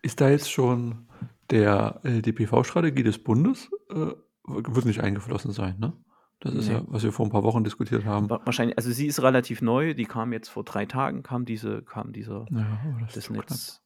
Ist 0.02 0.20
da 0.20 0.30
jetzt 0.30 0.52
schon 0.52 1.08
der 1.50 1.98
LDPV-Strategie 2.04 3.02
des 3.02 3.20
Bundes, 3.24 3.72
äh, 3.88 4.12
wird 4.46 4.84
nicht 4.84 5.00
eingeflossen 5.00 5.50
sein, 5.50 5.80
ne? 5.80 5.94
Das 6.40 6.54
ist 6.54 6.68
nee. 6.68 6.74
ja, 6.74 6.82
was 6.86 7.02
wir 7.02 7.12
vor 7.12 7.26
ein 7.26 7.30
paar 7.30 7.44
Wochen 7.44 7.64
diskutiert 7.64 8.06
haben. 8.06 8.30
Wahrscheinlich, 8.30 8.78
also 8.78 8.90
sie 8.90 9.06
ist 9.06 9.22
relativ 9.22 9.60
neu, 9.60 9.92
die 9.92 10.06
kam 10.06 10.32
jetzt 10.32 10.48
vor 10.48 10.64
drei 10.64 10.86
Tagen, 10.86 11.22
kam 11.22 11.44
diese, 11.44 11.82
kam 11.82 12.12
dieser 12.12 12.46
ja, 12.50 13.06
das, 13.12 13.28
Netz, 13.28 13.82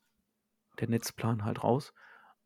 der 0.79 0.89
Netzplan 0.89 1.45
halt 1.45 1.65
raus. 1.65 1.93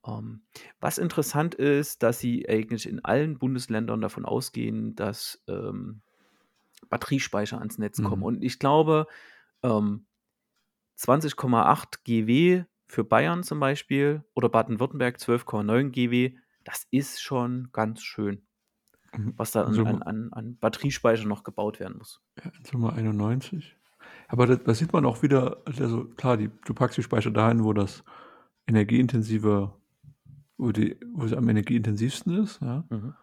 Ähm, 0.06 0.42
was 0.80 0.96
interessant 0.96 1.54
ist, 1.54 2.02
dass 2.02 2.18
sie 2.20 2.48
eigentlich 2.48 2.88
in 2.88 3.04
allen 3.04 3.38
Bundesländern 3.38 4.00
davon 4.00 4.24
ausgehen, 4.24 4.94
dass 4.94 5.44
ähm, 5.46 6.00
Batteriespeicher 6.88 7.58
ans 7.58 7.76
Netz 7.76 8.02
kommen. 8.02 8.20
Mhm. 8.20 8.26
Und 8.26 8.42
ich 8.42 8.58
glaube, 8.58 9.06
ähm, 9.62 10.06
20,8 10.98 11.98
GW 12.04 12.64
für 12.86 13.04
Bayern 13.04 13.42
zum 13.42 13.60
Beispiel 13.60 14.24
oder 14.34 14.48
Baden-Württemberg 14.48 15.16
12,9 15.16 15.90
GW, 15.90 16.36
das 16.64 16.86
ist 16.90 17.20
schon 17.20 17.68
ganz 17.72 18.02
schön. 18.02 18.47
Was 19.36 19.52
da 19.52 19.64
an, 19.64 19.86
an, 19.86 20.02
an, 20.02 20.32
an 20.32 20.56
Batteriespeicher 20.58 21.26
noch 21.26 21.44
gebaut 21.44 21.80
werden 21.80 21.98
muss. 21.98 22.20
ja, 22.42 22.50
in 22.56 22.64
Summe 22.64 22.92
91. 22.92 23.76
Aber 24.28 24.46
da, 24.46 24.56
da 24.56 24.74
sieht 24.74 24.92
man 24.92 25.06
auch 25.06 25.22
wieder, 25.22 25.62
also 25.64 26.04
klar, 26.04 26.36
die, 26.36 26.50
du 26.64 26.74
packst 26.74 26.98
die 26.98 27.02
Speicher 27.02 27.30
dahin, 27.30 27.64
wo 27.64 27.72
das 27.72 28.04
energieintensive, 28.66 29.72
wo, 30.58 30.72
die, 30.72 30.98
wo 31.14 31.24
es 31.24 31.32
am 31.32 31.48
energieintensivsten 31.48 32.42
ist, 32.42 32.60
ja. 32.60 32.84
Mhm. 32.90 33.14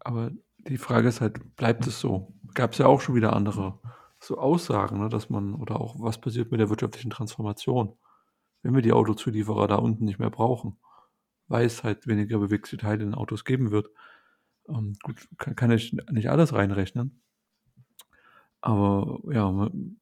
Aber 0.00 0.30
die 0.58 0.78
Frage 0.78 1.08
ist 1.08 1.20
halt, 1.20 1.56
bleibt 1.56 1.86
es 1.86 2.00
so? 2.00 2.32
Gab 2.54 2.72
es 2.72 2.78
ja 2.78 2.86
auch 2.86 3.00
schon 3.00 3.14
wieder 3.14 3.34
andere 3.34 3.78
so 4.18 4.38
Aussagen, 4.38 4.98
ne, 4.98 5.08
dass 5.08 5.30
man, 5.30 5.54
oder 5.54 5.80
auch 5.80 5.96
was 5.98 6.20
passiert 6.20 6.50
mit 6.50 6.60
der 6.60 6.70
wirtschaftlichen 6.70 7.10
Transformation, 7.10 7.96
wenn 8.62 8.74
wir 8.74 8.82
die 8.82 8.92
Autozulieferer 8.92 9.68
da 9.68 9.76
unten 9.76 10.04
nicht 10.04 10.18
mehr 10.18 10.30
brauchen, 10.30 10.78
weil 11.48 11.66
es 11.66 11.84
halt 11.84 12.06
weniger 12.06 12.38
bewegte 12.38 12.76
Teile 12.76 13.04
in 13.04 13.14
Autos 13.14 13.44
geben 13.44 13.70
wird. 13.70 13.88
Ähm, 14.68 14.96
gut, 15.02 15.28
kann, 15.38 15.56
kann 15.56 15.70
ich 15.72 15.92
nicht 15.92 16.30
alles 16.30 16.52
reinrechnen. 16.52 17.22
Aber 18.60 19.20
ja, 19.32 19.50
man, 19.50 20.00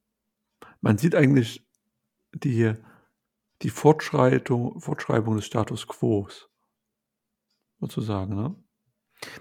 man 0.81 0.98
sieht 0.98 1.14
eigentlich 1.16 1.66
die, 2.35 2.74
die 3.62 3.70
Fortschreitung, 3.70 4.81
Fortschreibung 4.81 5.37
des 5.37 5.46
Status 5.46 5.88
Quo, 5.88 6.29
sozusagen, 7.81 8.35
ne? 8.35 8.57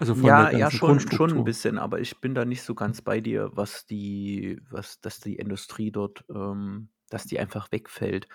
Also 0.00 0.14
von 0.14 0.34
Ja, 0.34 0.50
der 0.50 0.50
ja, 0.50 0.70
schon, 0.70 1.10
schon 1.10 1.32
ein 1.38 1.44
bisschen, 1.44 1.78
aber 1.78 2.00
ich 2.00 2.20
bin 2.20 2.34
da 2.34 2.44
nicht 2.44 2.62
so 2.62 2.74
ganz 2.74 3.02
bei 3.02 3.20
dir, 3.20 3.50
was 3.54 3.86
die, 3.86 4.60
was, 4.70 5.00
dass 5.00 5.18
die 5.20 5.36
Industrie 5.36 5.90
dort, 5.90 6.24
ähm, 6.30 6.90
dass 7.10 7.26
die 7.26 7.38
einfach 7.38 7.70
wegfällt. 7.72 8.28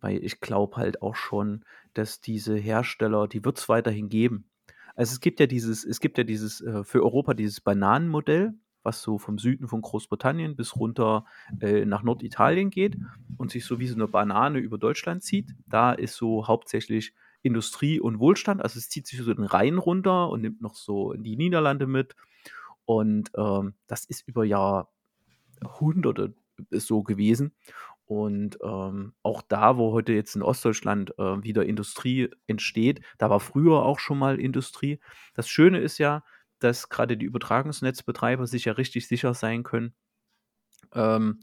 Weil 0.00 0.24
ich 0.24 0.40
glaube 0.40 0.76
halt 0.76 1.02
auch 1.02 1.14
schon, 1.16 1.64
dass 1.94 2.20
diese 2.20 2.56
Hersteller, 2.56 3.28
die 3.28 3.44
wird 3.44 3.58
es 3.58 3.68
weiterhin 3.68 4.08
geben. 4.08 4.50
Also 4.94 5.12
es 5.12 5.20
gibt 5.20 5.40
ja 5.40 5.46
dieses, 5.46 5.84
es 5.84 6.00
gibt 6.00 6.18
ja 6.18 6.24
dieses, 6.24 6.60
äh, 6.60 6.84
für 6.84 7.02
Europa 7.02 7.34
dieses 7.34 7.60
Bananenmodell, 7.60 8.54
was 8.82 9.02
so 9.02 9.18
vom 9.18 9.38
Süden 9.38 9.66
von 9.66 9.80
Großbritannien 9.82 10.56
bis 10.56 10.76
runter 10.76 11.24
äh, 11.60 11.84
nach 11.84 12.02
Norditalien 12.02 12.70
geht 12.70 12.96
und 13.36 13.50
sich 13.50 13.64
so 13.64 13.80
wie 13.80 13.88
so 13.88 13.94
eine 13.94 14.08
Banane 14.08 14.58
über 14.58 14.78
Deutschland 14.78 15.22
zieht. 15.22 15.54
Da 15.66 15.92
ist 15.92 16.14
so 16.14 16.46
hauptsächlich 16.46 17.14
Industrie 17.42 17.98
und 18.00 18.18
Wohlstand. 18.20 18.62
Also 18.62 18.78
es 18.78 18.88
zieht 18.88 19.06
sich 19.06 19.20
so 19.20 19.32
den 19.32 19.44
Rhein 19.44 19.78
runter 19.78 20.28
und 20.30 20.42
nimmt 20.42 20.60
noch 20.60 20.74
so 20.74 21.12
in 21.12 21.22
die 21.22 21.36
Niederlande 21.36 21.86
mit. 21.86 22.14
Und 22.84 23.30
ähm, 23.36 23.74
das 23.86 24.04
ist 24.04 24.28
über 24.28 24.44
Jahrhunderte 24.44 26.34
so 26.70 27.02
gewesen. 27.02 27.52
Und 28.06 28.58
ähm, 28.62 29.14
auch 29.22 29.42
da, 29.42 29.78
wo 29.78 29.92
heute 29.92 30.12
jetzt 30.12 30.36
in 30.36 30.42
Ostdeutschland 30.42 31.18
äh, 31.18 31.42
wieder 31.42 31.64
Industrie 31.64 32.28
entsteht, 32.46 33.00
da 33.18 33.30
war 33.30 33.40
früher 33.40 33.82
auch 33.82 33.98
schon 33.98 34.18
mal 34.18 34.38
Industrie. 34.38 35.00
Das 35.34 35.48
Schöne 35.48 35.78
ist 35.78 35.98
ja, 35.98 36.22
dass 36.58 36.88
gerade 36.88 37.16
die 37.16 37.26
Übertragungsnetzbetreiber 37.26 38.46
sich 38.46 38.66
ja 38.66 38.74
richtig 38.74 39.08
sicher 39.08 39.32
sein 39.34 39.62
können. 39.62 39.94
Ähm, 40.92 41.40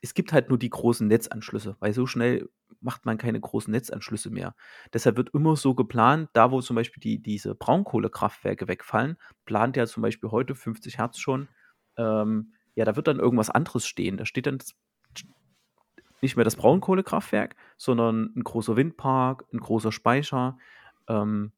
es 0.00 0.14
gibt 0.14 0.32
halt 0.32 0.48
nur 0.48 0.58
die 0.58 0.70
großen 0.70 1.06
Netzanschlüsse, 1.06 1.76
weil 1.80 1.92
so 1.92 2.06
schnell 2.06 2.48
macht 2.80 3.04
man 3.04 3.18
keine 3.18 3.40
großen 3.40 3.72
Netzanschlüsse 3.72 4.30
mehr. 4.30 4.54
Deshalb 4.92 5.16
wird 5.16 5.30
immer 5.34 5.56
so 5.56 5.74
geplant, 5.74 6.30
da 6.32 6.52
wo 6.52 6.60
zum 6.60 6.76
Beispiel 6.76 7.00
die, 7.00 7.20
diese 7.20 7.54
Braunkohlekraftwerke 7.54 8.68
wegfallen, 8.68 9.16
plant 9.44 9.76
ja 9.76 9.86
zum 9.86 10.02
Beispiel 10.02 10.30
heute 10.30 10.54
50 10.54 10.98
Hertz 10.98 11.18
schon, 11.18 11.48
ähm, 11.96 12.52
ja, 12.78 12.84
da 12.84 12.94
wird 12.96 13.08
dann 13.08 13.18
irgendwas 13.18 13.50
anderes 13.50 13.86
stehen. 13.86 14.16
Da 14.16 14.24
steht 14.24 14.46
dann 14.46 14.58
nicht 16.20 16.36
mehr 16.36 16.44
das 16.44 16.56
Braunkohlekraftwerk, 16.56 17.56
sondern 17.76 18.32
ein 18.36 18.44
großer 18.44 18.76
Windpark, 18.76 19.44
ein 19.52 19.58
großer 19.60 19.92
Speicher. 19.92 20.58
Ähm, 21.08 21.52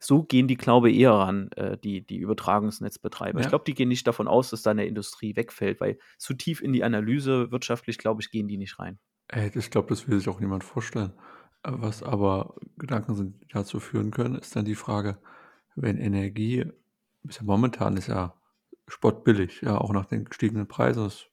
so 0.00 0.22
gehen 0.22 0.48
die, 0.48 0.56
glaube 0.56 0.90
ich, 0.90 0.98
eher 0.98 1.12
ran, 1.12 1.50
äh, 1.52 1.76
die, 1.78 2.06
die 2.06 2.18
Übertragungsnetzbetreiber. 2.18 3.40
Ich 3.40 3.46
Ja, 3.46 3.48
glaube, 3.48 3.64
die 3.66 3.74
gehen 3.74 3.88
nicht 3.88 4.06
davon 4.06 4.28
aus, 4.28 4.50
dass 4.50 4.62
da 4.62 4.70
eine 4.70 4.86
Industrie 4.86 5.34
wegfällt, 5.36 5.80
weil 5.80 5.98
zu 6.18 6.34
tief 6.34 6.62
in 6.62 6.72
die 6.72 6.84
Analyse 6.84 7.50
wirtschaftlich, 7.50 7.98
glaube 7.98 8.22
ich, 8.22 8.30
gehen 8.30 8.48
die 8.48 8.58
nicht 8.58 8.78
rein. 8.78 8.98
ey, 9.28 9.50
ich 9.54 9.70
glaube, 9.70 9.88
das 9.88 10.08
will 10.08 10.18
sich 10.18 10.28
auch 10.28 10.40
niemand 10.40 10.64
vorstellen. 10.64 11.12
Äh, 11.62 11.72
Was 11.74 12.02
aber 12.02 12.56
Gedanken 12.78 13.14
sind, 13.14 13.42
die 13.42 13.48
dazu 13.48 13.80
führen 13.80 14.10
können, 14.10 14.36
ist 14.36 14.56
dann 14.56 14.64
die 14.64 14.74
Frage, 14.74 15.18
wenn 15.76 15.98
Energie, 15.98 16.66
ist 17.24 17.38
ja 17.38 17.44
momentan 17.44 17.96
ist 17.96 18.08
ja 18.08 18.34
spottbillig, 18.88 19.62
ja, 19.62 19.78
auch 19.78 19.92
nach 19.92 20.06
den 20.06 20.24
gestiegenen 20.24 20.66
Preisen, 20.66 21.06
ist 21.06 21.30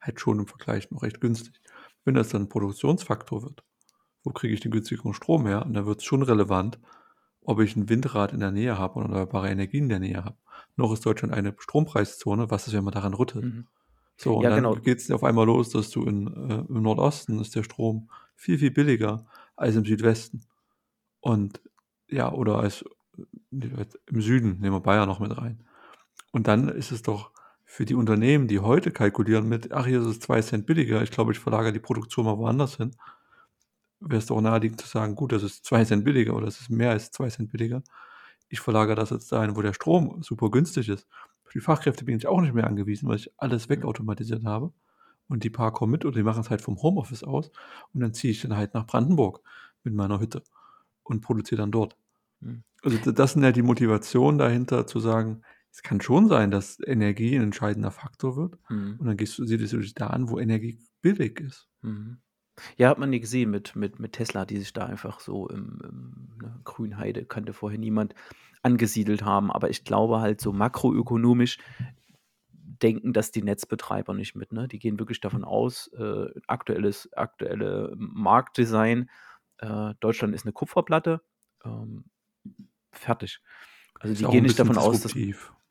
halt 0.00 0.20
schon 0.20 0.38
im 0.38 0.46
Vergleich 0.46 0.90
noch 0.90 1.02
recht 1.02 1.20
günstig. 1.20 1.60
Wenn 2.04 2.14
das 2.14 2.28
dann 2.28 2.42
ein 2.42 2.48
Produktionsfaktor 2.48 3.42
wird, 3.42 3.64
wo 4.22 4.30
kriege 4.30 4.54
ich 4.54 4.60
den 4.60 4.72
günstigeren 4.72 5.14
Strom 5.14 5.46
her? 5.46 5.64
Und 5.64 5.74
dann 5.74 5.86
wird 5.86 6.00
es 6.00 6.04
schon 6.04 6.22
relevant, 6.22 6.78
ob 7.42 7.60
ich 7.60 7.76
ein 7.76 7.88
Windrad 7.88 8.32
in 8.32 8.40
der 8.40 8.50
Nähe 8.50 8.78
habe 8.78 8.96
oder 8.96 9.04
erneuerbare 9.06 9.50
Energien 9.50 9.84
in 9.84 9.88
der 9.88 9.98
Nähe 10.00 10.24
habe. 10.24 10.36
Noch 10.76 10.92
ist 10.92 11.06
Deutschland 11.06 11.32
eine 11.32 11.54
Strompreiszone, 11.58 12.50
was 12.50 12.66
ist, 12.66 12.74
wenn 12.74 12.84
man 12.84 12.92
daran 12.92 13.14
rüttelt? 13.14 13.44
Mhm. 13.44 13.66
So, 14.16 14.36
und 14.36 14.44
Ja, 14.44 14.50
dann 14.50 14.62
genau. 14.62 14.74
geht 14.76 14.98
es 14.98 15.10
auf 15.10 15.24
einmal 15.24 15.46
los, 15.46 15.70
dass 15.70 15.90
du 15.90 16.04
in, 16.04 16.26
äh, 16.26 16.64
im 16.68 16.82
Nordosten 16.82 17.38
ist 17.38 17.54
der 17.54 17.62
Strom 17.62 18.10
viel, 18.34 18.58
viel 18.58 18.70
billiger 18.70 19.26
als 19.56 19.76
im 19.76 19.84
Südwesten. 19.84 20.40
Und 21.20 21.60
ja, 22.08 22.32
oder 22.32 22.58
als 22.58 22.84
äh, 23.52 23.86
im 24.06 24.20
Süden, 24.20 24.60
nehmen 24.60 24.76
wir 24.76 24.80
Bayern 24.80 25.08
noch 25.08 25.20
mit 25.20 25.36
rein. 25.36 25.64
Und 26.32 26.48
dann 26.48 26.68
ist 26.68 26.92
es 26.92 27.02
doch 27.02 27.30
für 27.64 27.84
die 27.84 27.94
Unternehmen, 27.94 28.48
die 28.48 28.60
heute 28.60 28.90
kalkulieren 28.90 29.48
mit, 29.48 29.72
ach, 29.72 29.86
hier 29.86 30.00
ist 30.00 30.06
es 30.06 30.20
zwei 30.20 30.40
Cent 30.40 30.66
billiger, 30.66 31.02
ich 31.02 31.10
glaube, 31.10 31.32
ich 31.32 31.38
verlagere 31.38 31.72
die 31.72 31.80
Produktion 31.80 32.24
mal 32.24 32.38
woanders 32.38 32.76
hin, 32.76 32.92
wäre 34.00 34.18
es 34.18 34.26
doch 34.26 34.40
naheliegend 34.40 34.80
zu 34.80 34.86
sagen, 34.86 35.14
gut, 35.14 35.32
das 35.32 35.42
ist 35.42 35.64
zwei 35.64 35.84
Cent 35.84 36.04
billiger 36.04 36.34
oder 36.34 36.46
es 36.46 36.60
ist 36.60 36.70
mehr 36.70 36.90
als 36.90 37.10
zwei 37.10 37.28
Cent 37.28 37.50
billiger. 37.50 37.82
Ich 38.48 38.60
verlagere 38.60 38.94
das 38.94 39.10
jetzt 39.10 39.32
dahin, 39.32 39.56
wo 39.56 39.62
der 39.62 39.72
Strom 39.72 40.22
super 40.22 40.50
günstig 40.50 40.88
ist. 40.88 41.08
Für 41.44 41.58
die 41.58 41.64
Fachkräfte 41.64 42.04
bin 42.04 42.16
ich 42.16 42.26
auch 42.26 42.40
nicht 42.40 42.54
mehr 42.54 42.66
angewiesen, 42.66 43.08
weil 43.08 43.16
ich 43.16 43.32
alles 43.36 43.68
wegautomatisiert 43.68 44.44
habe. 44.44 44.72
Und 45.28 45.42
die 45.42 45.50
paar 45.50 45.72
kommen 45.72 45.90
mit 45.90 46.04
oder 46.04 46.14
die 46.14 46.22
machen 46.22 46.42
es 46.42 46.50
halt 46.50 46.62
vom 46.62 46.80
Homeoffice 46.80 47.24
aus. 47.24 47.50
Und 47.92 48.00
dann 48.00 48.14
ziehe 48.14 48.30
ich 48.30 48.42
dann 48.42 48.56
halt 48.56 48.74
nach 48.74 48.86
Brandenburg 48.86 49.40
mit 49.82 49.94
meiner 49.94 50.20
Hütte 50.20 50.42
und 51.02 51.20
produziere 51.20 51.62
dann 51.62 51.72
dort. 51.72 51.96
Mhm. 52.40 52.62
Also 52.82 53.10
das 53.10 53.32
sind 53.32 53.42
ja 53.42 53.50
die 53.50 53.62
Motivationen 53.62 54.38
dahinter 54.38 54.86
zu 54.86 55.00
sagen, 55.00 55.42
es 55.76 55.82
kann 55.82 56.00
schon 56.00 56.26
sein, 56.26 56.50
dass 56.50 56.80
Energie 56.80 57.36
ein 57.36 57.42
entscheidender 57.42 57.90
Faktor 57.90 58.34
wird. 58.34 58.58
Mhm. 58.70 58.96
Und 58.98 59.06
dann 59.06 59.16
gehst 59.18 59.38
du, 59.38 59.44
siehst 59.44 59.74
du 59.74 59.78
dich 59.78 59.92
da 59.92 60.06
an, 60.06 60.30
wo 60.30 60.38
Energie 60.38 60.78
billig 61.02 61.38
ist. 61.38 61.68
Mhm. 61.82 62.16
Ja, 62.78 62.88
hat 62.88 62.98
man 62.98 63.10
nie 63.10 63.20
gesehen 63.20 63.50
mit, 63.50 63.76
mit, 63.76 64.00
mit 64.00 64.12
Tesla, 64.12 64.46
die 64.46 64.56
sich 64.56 64.72
da 64.72 64.86
einfach 64.86 65.20
so 65.20 65.50
im, 65.50 65.78
im 65.84 66.38
ne, 66.40 66.60
Grünheide, 66.64 67.26
kannte 67.26 67.52
vorher 67.52 67.78
niemand, 67.78 68.14
angesiedelt 68.62 69.22
haben. 69.22 69.52
Aber 69.52 69.68
ich 69.68 69.84
glaube 69.84 70.20
halt 70.20 70.40
so 70.40 70.50
makroökonomisch 70.50 71.58
denken 72.52 73.12
das 73.12 73.30
die 73.30 73.42
Netzbetreiber 73.42 74.14
nicht 74.14 74.34
mit. 74.34 74.52
Ne? 74.52 74.68
Die 74.68 74.78
gehen 74.78 74.98
wirklich 74.98 75.20
davon 75.20 75.44
aus, 75.44 75.88
äh, 75.98 76.28
aktuelles, 76.46 77.12
aktuelle 77.12 77.92
Marktdesign, 77.98 79.10
äh, 79.58 79.92
Deutschland 80.00 80.34
ist 80.34 80.46
eine 80.46 80.52
Kupferplatte, 80.52 81.20
ähm, 81.66 82.06
fertig. 82.92 83.42
Also 84.00 84.14
die 84.14 84.30
gehen 84.30 84.42
nicht 84.42 84.58
davon 84.58 84.78
aus, 84.78 85.02
dass 85.02 85.14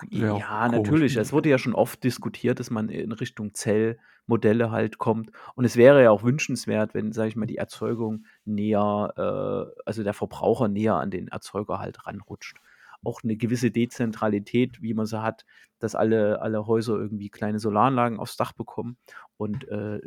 ja, 0.10 0.68
komisch. 0.68 0.78
natürlich. 0.78 1.16
Es 1.16 1.34
wurde 1.34 1.50
ja 1.50 1.58
schon 1.58 1.74
oft 1.74 2.04
diskutiert, 2.04 2.60
dass 2.60 2.70
man 2.70 2.90
in 2.90 3.12
Richtung 3.12 3.54
Zellmodelle 3.54 4.72
halt 4.72 4.98
kommt. 4.98 5.32
Und 5.56 5.66
es 5.66 5.78
wäre 5.78 6.04
ja 6.04 6.12
auch 6.12 6.24
wünschenswert, 6.24 6.94
wenn, 6.94 7.12
sage 7.14 7.30
ich 7.30 7.36
mal, 7.36 7.46
die 7.46 7.58
Erzeugung 7.58 8.26
näher, 8.44 9.14
äh, 9.16 9.82
also 9.86 10.04
der 10.04 10.14
Verbraucher 10.14 10.68
näher 10.68 10.96
an 10.96 11.12
den 11.12 11.28
Erzeuger 11.30 11.80
halt 11.80 12.06
ranrutscht. 12.06 12.60
Auch 13.04 13.24
eine 13.24 13.38
gewisse 13.38 13.72
Dezentralität, 13.72 14.82
wie 14.82 14.94
man 14.94 15.06
sie 15.06 15.22
hat, 15.22 15.46
dass 15.80 15.96
alle, 15.96 16.42
alle 16.42 16.68
Häuser 16.68 16.96
irgendwie 16.96 17.30
kleine 17.30 17.60
Solaranlagen 17.60 18.20
aufs 18.20 18.38
Dach 18.38 18.54
bekommen 18.54 18.98
und 19.38 19.68
äh, 19.68 20.00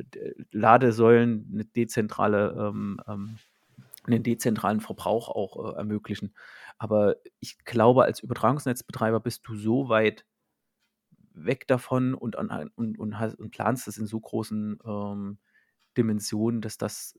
Ladesäulen 0.51 1.49
eine 1.53 1.65
dezentrale, 1.65 2.55
ähm, 2.59 3.01
ähm, 3.07 3.39
einen 4.07 4.23
dezentralen 4.23 4.81
Verbrauch 4.81 5.29
auch 5.29 5.73
äh, 5.73 5.77
ermöglichen. 5.77 6.35
Aber 6.79 7.17
ich 7.41 7.59
glaube, 7.65 8.05
als 8.05 8.21
Übertragungsnetzbetreiber 8.21 9.21
bist 9.21 9.47
du 9.47 9.57
so 9.57 9.89
weit 9.89 10.25
weg 11.33 11.67
davon 11.69 12.15
und, 12.15 12.37
an, 12.37 12.71
und, 12.75 12.99
und, 12.99 13.19
hast, 13.19 13.35
und 13.39 13.51
planst 13.51 13.87
das 13.87 13.97
in 13.99 14.07
so 14.07 14.19
großen 14.21 14.79
ähm, 14.85 15.39
Dimensionen, 15.97 16.61
dass 16.61 16.79
das. 16.79 17.19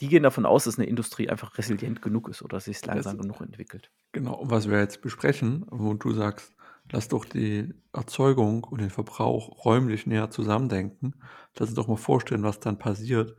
Die 0.00 0.08
gehen 0.08 0.22
davon 0.22 0.46
aus, 0.46 0.64
dass 0.64 0.78
eine 0.78 0.86
Industrie 0.86 1.28
einfach 1.28 1.58
resilient 1.58 2.02
genug 2.02 2.28
ist 2.28 2.42
oder 2.42 2.60
sich 2.60 2.84
langsam 2.86 3.16
Das- 3.16 3.26
genug 3.26 3.40
entwickelt. 3.40 3.90
Genau, 4.12 4.34
und 4.36 4.50
was 4.50 4.68
wir 4.68 4.78
jetzt 4.78 5.02
besprechen, 5.02 5.66
wo 5.70 5.92
du 5.94 6.12
sagst, 6.12 6.54
lass 6.90 7.08
doch 7.08 7.24
die 7.24 7.74
Erzeugung 7.92 8.64
und 8.64 8.80
den 8.80 8.90
Verbrauch 8.90 9.64
räumlich 9.64 10.06
näher 10.06 10.30
zusammendenken, 10.30 11.14
lass 11.58 11.68
uns 11.68 11.76
doch 11.76 11.88
mal 11.88 11.96
vorstellen, 11.96 12.42
was 12.42 12.58
dann 12.60 12.78
passiert, 12.78 13.36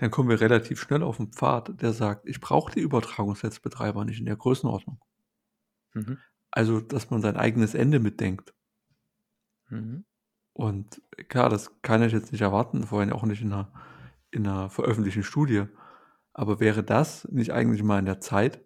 dann 0.00 0.10
kommen 0.12 0.28
wir 0.30 0.42
relativ 0.42 0.80
schnell 0.82 1.04
auf 1.04 1.20
einen 1.20 1.32
Pfad, 1.32 1.80
der 1.82 1.94
sagt, 1.94 2.28
ich 2.28 2.40
brauche 2.42 2.72
die 2.74 2.80
Übertragungsnetzbetreiber 2.80 4.04
nicht 4.04 4.20
in 4.20 4.26
der 4.26 4.36
Größenordnung. 4.36 5.00
Mhm. 5.94 6.20
Also, 6.52 6.80
dass 6.80 7.10
man 7.10 7.22
sein 7.22 7.36
eigenes 7.36 7.74
Ende 7.74 7.98
mitdenkt. 7.98 8.54
Mhm. 9.70 10.04
Und 10.56 11.00
klar, 11.28 11.48
das 11.48 11.80
kann 11.82 12.02
ich 12.02 12.12
jetzt 12.12 12.32
nicht 12.32 12.40
erwarten, 12.42 12.84
vor 12.86 13.00
allem 13.00 13.12
auch 13.12 13.22
nicht 13.24 13.42
in 13.42 13.48
'ner 13.50 13.72
in 14.30 14.42
'ner 14.42 14.70
veröffentlichten 14.70 15.22
Studie. 15.24 15.64
Aber 16.32 16.60
wäre 16.60 16.82
das 16.84 17.26
nicht 17.30 17.52
eigentlich 17.52 17.82
mal 17.82 17.98
an 17.98 18.06
der 18.06 18.20
Zeit, 18.20 18.64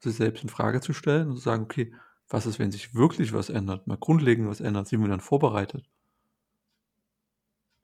sich 0.00 0.16
selbst 0.16 0.42
in 0.44 0.48
Frage 0.50 0.80
zu 0.80 0.92
stellen 0.92 1.28
und 1.30 1.36
zu 1.36 1.42
sagen: 1.42 1.64
„Okay, 1.64 1.94
was 2.28 2.46
ist, 2.46 2.58
wenn 2.58 2.72
sich 2.72 2.94
wirklich 2.94 3.32
was 3.32 3.50
ändert, 3.50 3.86
mal 3.86 3.98
grundlegend 3.98 4.48
was 4.48 4.60
ändert? 4.60 4.88
Sind 4.88 5.00
wir 5.02 5.08
dann 5.08 5.20
vorbereitet?“ 5.20 5.88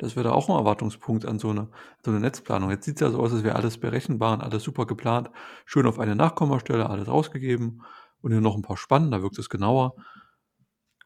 Das 0.01 0.15
wäre 0.15 0.25
doch 0.29 0.35
auch 0.35 0.49
'n 0.51 0.57
Erwartungspunkt 0.59 1.25
an 1.25 1.39
so 1.39 1.53
'ne 1.53 1.69
so 2.05 2.11
'ne 2.11 2.21
Netzplanung. 2.21 2.71
Jetzt 2.71 2.85
sieht's 2.85 3.01
ja 3.01 3.11
so 3.11 3.19
aus, 3.19 3.33
als 3.33 3.45
wäre 3.45 3.57
alles 3.57 3.79
berechenbar 3.79 4.35
und 4.35 4.43
alles 4.43 4.63
super 4.63 4.85
geplant, 4.87 5.31
schön 5.65 5.87
auf 5.87 5.99
eine 5.99 6.15
Nachkommastelle 6.15 6.89
alles 6.91 7.09
ausgegeben 7.09 7.83
und 8.21 8.33
hier 8.33 8.41
noch 8.43 8.57
'n 8.57 8.63
paar 8.63 8.77
Spannen, 8.77 9.11
da 9.11 9.23
wirkt 9.23 9.39
es 9.39 9.49
genauer 9.49 9.95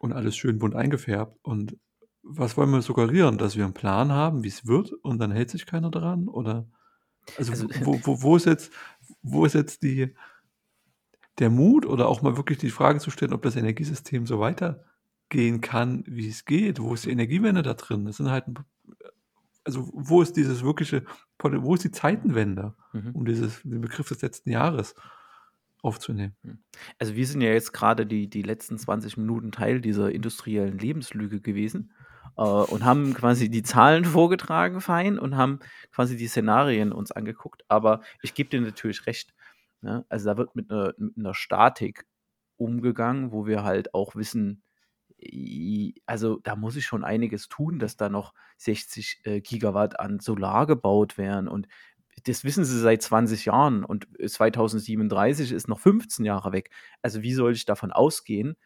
und 0.00 0.12
alles 0.14 0.34
schön 0.36 0.58
bunt 0.58 0.74
eingefärbt. 0.74 1.36
Und 1.42 1.76
was 2.22 2.56
wollen 2.56 2.70
wir 2.70 2.80
suggerieren, 2.82 3.36
dass 3.38 3.56
wir 3.56 3.64
'n 3.66 3.74
Plan 3.74 4.12
haben, 4.12 4.42
wie's 4.44 4.66
wird 4.66 4.92
und 5.02 5.18
dann 5.20 5.30
hält 5.30 5.50
sich 5.50 5.66
keiner 5.66 5.90
dran? 5.90 6.26
Oder 6.28 6.66
also, 7.34 7.52
Also 7.52 7.68
wo 7.84 8.00
wo 8.04 8.22
wo 8.22 8.36
ist 8.36 8.46
jetzt 8.46 8.72
wo 9.22 9.44
ist 9.46 9.54
jetzt 9.54 9.82
die 9.84 10.14
der 11.38 11.48
Mut 11.50 11.86
oder 11.86 12.08
auch 12.08 12.22
mal 12.22 12.36
wirklich 12.36 12.58
die 12.58 12.70
Frage 12.70 12.98
zu 12.98 13.10
stellen, 13.10 13.32
ob 13.32 13.42
das 13.42 13.56
Energiesystem 13.56 14.26
so 14.26 14.40
weitergehen 15.30 15.60
kann, 15.60 16.04
wie's 16.06 16.44
geht? 16.44 16.80
Wo 16.80 16.94
ist 16.94 17.04
die 17.06 17.10
Energiewende 17.10 17.62
da 17.62 17.74
drin? 17.74 18.04
Das 18.06 18.16
sind 18.18 18.30
halt 18.30 18.44
also, 19.64 19.90
wo 19.92 20.22
ist 20.22 20.36
dieses 20.36 20.62
wirkliche 20.64 21.04
wo 21.42 21.74
ist 21.74 21.84
die 21.84 21.90
Zeitenwende, 21.90 22.74
Mhm. 22.92 23.14
um 23.14 23.24
dieses 23.26 23.62
den 23.62 23.80
Begriff 23.82 24.08
des 24.08 24.22
letzten 24.22 24.50
Jahres 24.50 24.94
aufzunehmen? 25.82 26.36
Hm. 26.44 26.58
Also, 26.98 27.14
wir 27.16 27.26
sind 27.26 27.40
ja 27.42 27.50
jetzt 27.50 27.72
grade 27.72 28.06
die 28.06 28.28
die 28.28 28.42
letzten 28.42 28.78
20 28.78 29.16
Minuten 29.16 29.52
Teil 29.52 29.80
dieser 29.80 30.10
industriellen 30.10 30.78
Lebenslüge 30.78 31.40
gewesen, 31.40 31.92
äh, 32.36 32.42
und 32.42 32.84
haben 32.84 33.12
quasi 33.14 33.50
die 33.50 33.62
Zahlen 33.62 34.04
vorgetragen 34.04 34.80
fein 34.80 35.18
und 35.18 35.36
haben 35.36 35.58
quasi 35.92 36.16
die 36.16 36.28
Szenarien 36.28 36.92
uns 36.92 37.12
angeguckt. 37.12 37.64
Aber 37.68 38.00
ich 38.22 38.34
gebe 38.34 38.48
dir 38.50 38.60
natürlich 38.60 39.06
recht, 39.06 39.34
ne? 39.82 40.04
Also, 40.08 40.26
da 40.30 40.36
wird 40.38 40.54
mit 40.56 40.68
'ner 40.70 40.94
mit 40.98 41.16
'ner 41.16 41.34
Statik 41.34 42.06
umgegangen, 42.56 43.32
wo 43.32 43.46
wir 43.46 43.62
halt 43.64 43.94
auch 43.94 44.14
wissen, 44.16 44.62
also, 46.06 46.38
da 46.42 46.56
muss 46.56 46.74
sich 46.74 46.86
schon 46.86 47.04
einiges 47.04 47.48
tun, 47.48 47.78
dass 47.78 47.96
da 47.96 48.08
noch 48.08 48.34
60, 48.58 49.20
äh, 49.24 49.40
Gigawatt 49.40 49.98
an 50.00 50.20
Solar 50.20 50.66
gebaut 50.66 51.18
werden. 51.18 51.48
Und 51.48 51.68
das 52.24 52.44
wissen 52.44 52.64
sie 52.64 52.78
seit 52.78 53.02
20 53.02 53.46
Jahren 53.46 53.84
und 53.84 54.08
2037 54.24 55.52
ist 55.52 55.68
noch 55.68 55.80
15 55.80 56.24
Jahre 56.24 56.52
weg. 56.52 56.70
Also, 57.02 57.22
wie 57.22 57.34
soll 57.34 57.52
ich 57.52 57.64
davon 57.64 57.92
ausgehen, 57.92 58.56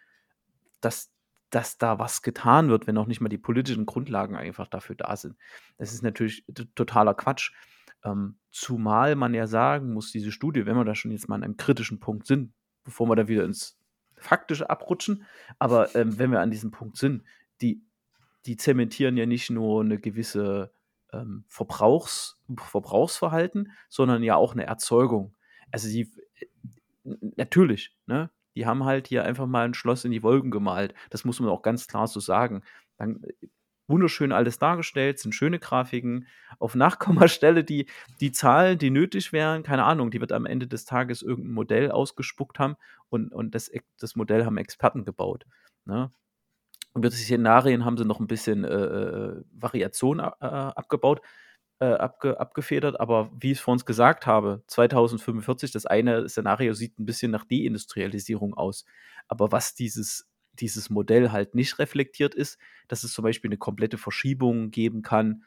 dass 0.80 1.10
dass 1.50 1.78
da 1.78 2.00
was 2.00 2.22
getan 2.22 2.68
wird, 2.68 2.88
wenn 2.88 2.96
noch 2.96 3.06
nicht 3.06 3.20
mal 3.20 3.28
die 3.28 3.38
politischen 3.38 3.86
Grundlagen 3.86 4.34
einfach 4.34 4.66
dafür 4.66 4.96
da 4.96 5.16
sind? 5.16 5.36
Das 5.78 5.92
ist 5.92 6.02
natürlich 6.02 6.44
totaler 6.74 7.14
Quatsch. 7.14 7.52
Ähm, 8.04 8.38
zumal 8.50 9.14
man 9.16 9.34
ja 9.34 9.46
sagen 9.46 9.92
muss, 9.92 10.10
diese 10.10 10.32
Studie, 10.32 10.66
wenn 10.66 10.76
wir 10.76 10.84
da 10.84 10.94
schon 10.94 11.12
jetzt 11.12 11.28
mal 11.28 11.36
an 11.36 11.44
einem 11.44 11.56
kritischen 11.56 12.00
Punkt 12.00 12.26
sind, 12.26 12.52
bevor 12.82 13.08
wir 13.08 13.16
da 13.16 13.28
wieder 13.28 13.44
ins 13.44 13.78
Faktische 14.24 14.70
abrutschen, 14.70 15.24
aber, 15.60 15.94
ähm, 15.96 16.18
wenn 16.18 16.32
wir 16.32 16.40
an 16.40 16.50
diesem 16.52 16.70
Punkt 16.72 16.96
sind, 16.98 17.24
die 17.62 17.82
die 18.46 18.56
zementieren 18.58 19.16
ja 19.18 19.26
nicht 19.26 19.50
nur 19.50 19.84
'ne 19.84 19.98
gewisse, 20.00 20.72
ähm, 21.12 21.44
Verbrauchs 21.48 22.40
Verbrauchsverhalten, 22.58 23.72
sondern 23.90 24.22
ja 24.24 24.36
auch 24.36 24.54
'ne 24.56 24.66
Erzeugung. 24.66 25.34
Also, 25.72 25.88
sie 25.88 26.10
äh, 27.04 27.16
natürlich, 27.36 27.96
ne? 28.06 28.30
Die 28.56 28.66
haben 28.66 28.84
halt 28.84 29.08
hier 29.08 29.24
einfach 29.24 29.46
mal 29.48 29.66
'n 29.66 29.74
Schloss 29.74 30.04
in 30.06 30.12
die 30.12 30.22
Wolken 30.24 30.50
gemalt. 30.52 30.94
Das 31.10 31.24
muss 31.26 31.40
man 31.40 31.50
auch 31.50 31.62
ganz 31.62 31.88
klar 31.88 32.06
so 32.08 32.20
sagen. 32.20 32.62
Dann 32.98 33.22
äh, 33.24 33.32
wunderschön 33.88 34.32
alles 34.32 34.58
dargestellt, 34.58 35.18
sind 35.18 35.34
schöne 35.34 35.58
Grafiken. 35.58 36.26
Auf 36.58 36.74
Nachkommastelle 36.74 37.64
die 37.64 37.86
die 38.20 38.32
Zahlen, 38.32 38.78
die 38.78 38.90
nötig 38.90 39.32
wären, 39.32 39.62
keine 39.62 39.84
Ahnung, 39.84 40.10
die 40.10 40.20
wird 40.20 40.32
am 40.32 40.46
Ende 40.46 40.66
des 40.68 40.84
Tages 40.86 41.22
irgend 41.22 41.46
'n 41.48 41.52
Modell 41.54 41.90
ausgespuckt 41.90 42.58
haben 42.58 42.76
und 43.10 43.32
und 43.32 43.54
das 43.54 43.70
das 44.00 44.16
Modell 44.16 44.44
haben 44.46 44.58
Experten 44.58 45.04
gebaut, 45.04 45.44
ne? 45.84 46.10
Über 46.96 47.10
die 47.10 47.16
Szenarien 47.16 47.84
haben 47.86 47.96
sie 47.98 48.04
noch 48.06 48.20
'n 48.20 48.26
bisschen, 48.28 48.64
äh, 48.64 48.68
äh, 48.74 49.42
Variation 49.52 50.20
äh, 50.20 50.24
abgebaut 50.40 51.22
äh, 51.80 51.86
abge 51.86 52.40
abgefedert. 52.40 53.00
Aber 53.00 53.32
wie 53.40 53.52
ich's 53.52 53.60
vor 53.60 53.72
uns 53.74 53.86
gesagt 53.86 54.26
habe, 54.26 54.62
2045, 54.68 55.72
das 55.72 55.86
eine 55.86 56.28
Szenario 56.28 56.74
sieht 56.74 56.98
'n 57.00 57.06
bisschen 57.06 57.30
nach 57.32 57.44
Deindustrialisierung 57.46 58.54
aus. 58.54 58.84
Aber 59.28 59.52
was 59.52 59.74
dieses 59.76 60.26
dieses 60.60 60.90
Modell 60.90 61.32
halt 61.32 61.54
nicht 61.54 61.78
reflektiert, 61.78 62.34
ist, 62.34 62.58
dass 62.88 63.04
es 63.04 63.12
zum 63.12 63.24
Beispiel 63.24 63.50
'ne 63.50 63.58
komplette 63.58 63.98
Verschiebung 63.98 64.70
geben 64.70 65.02
kann 65.02 65.44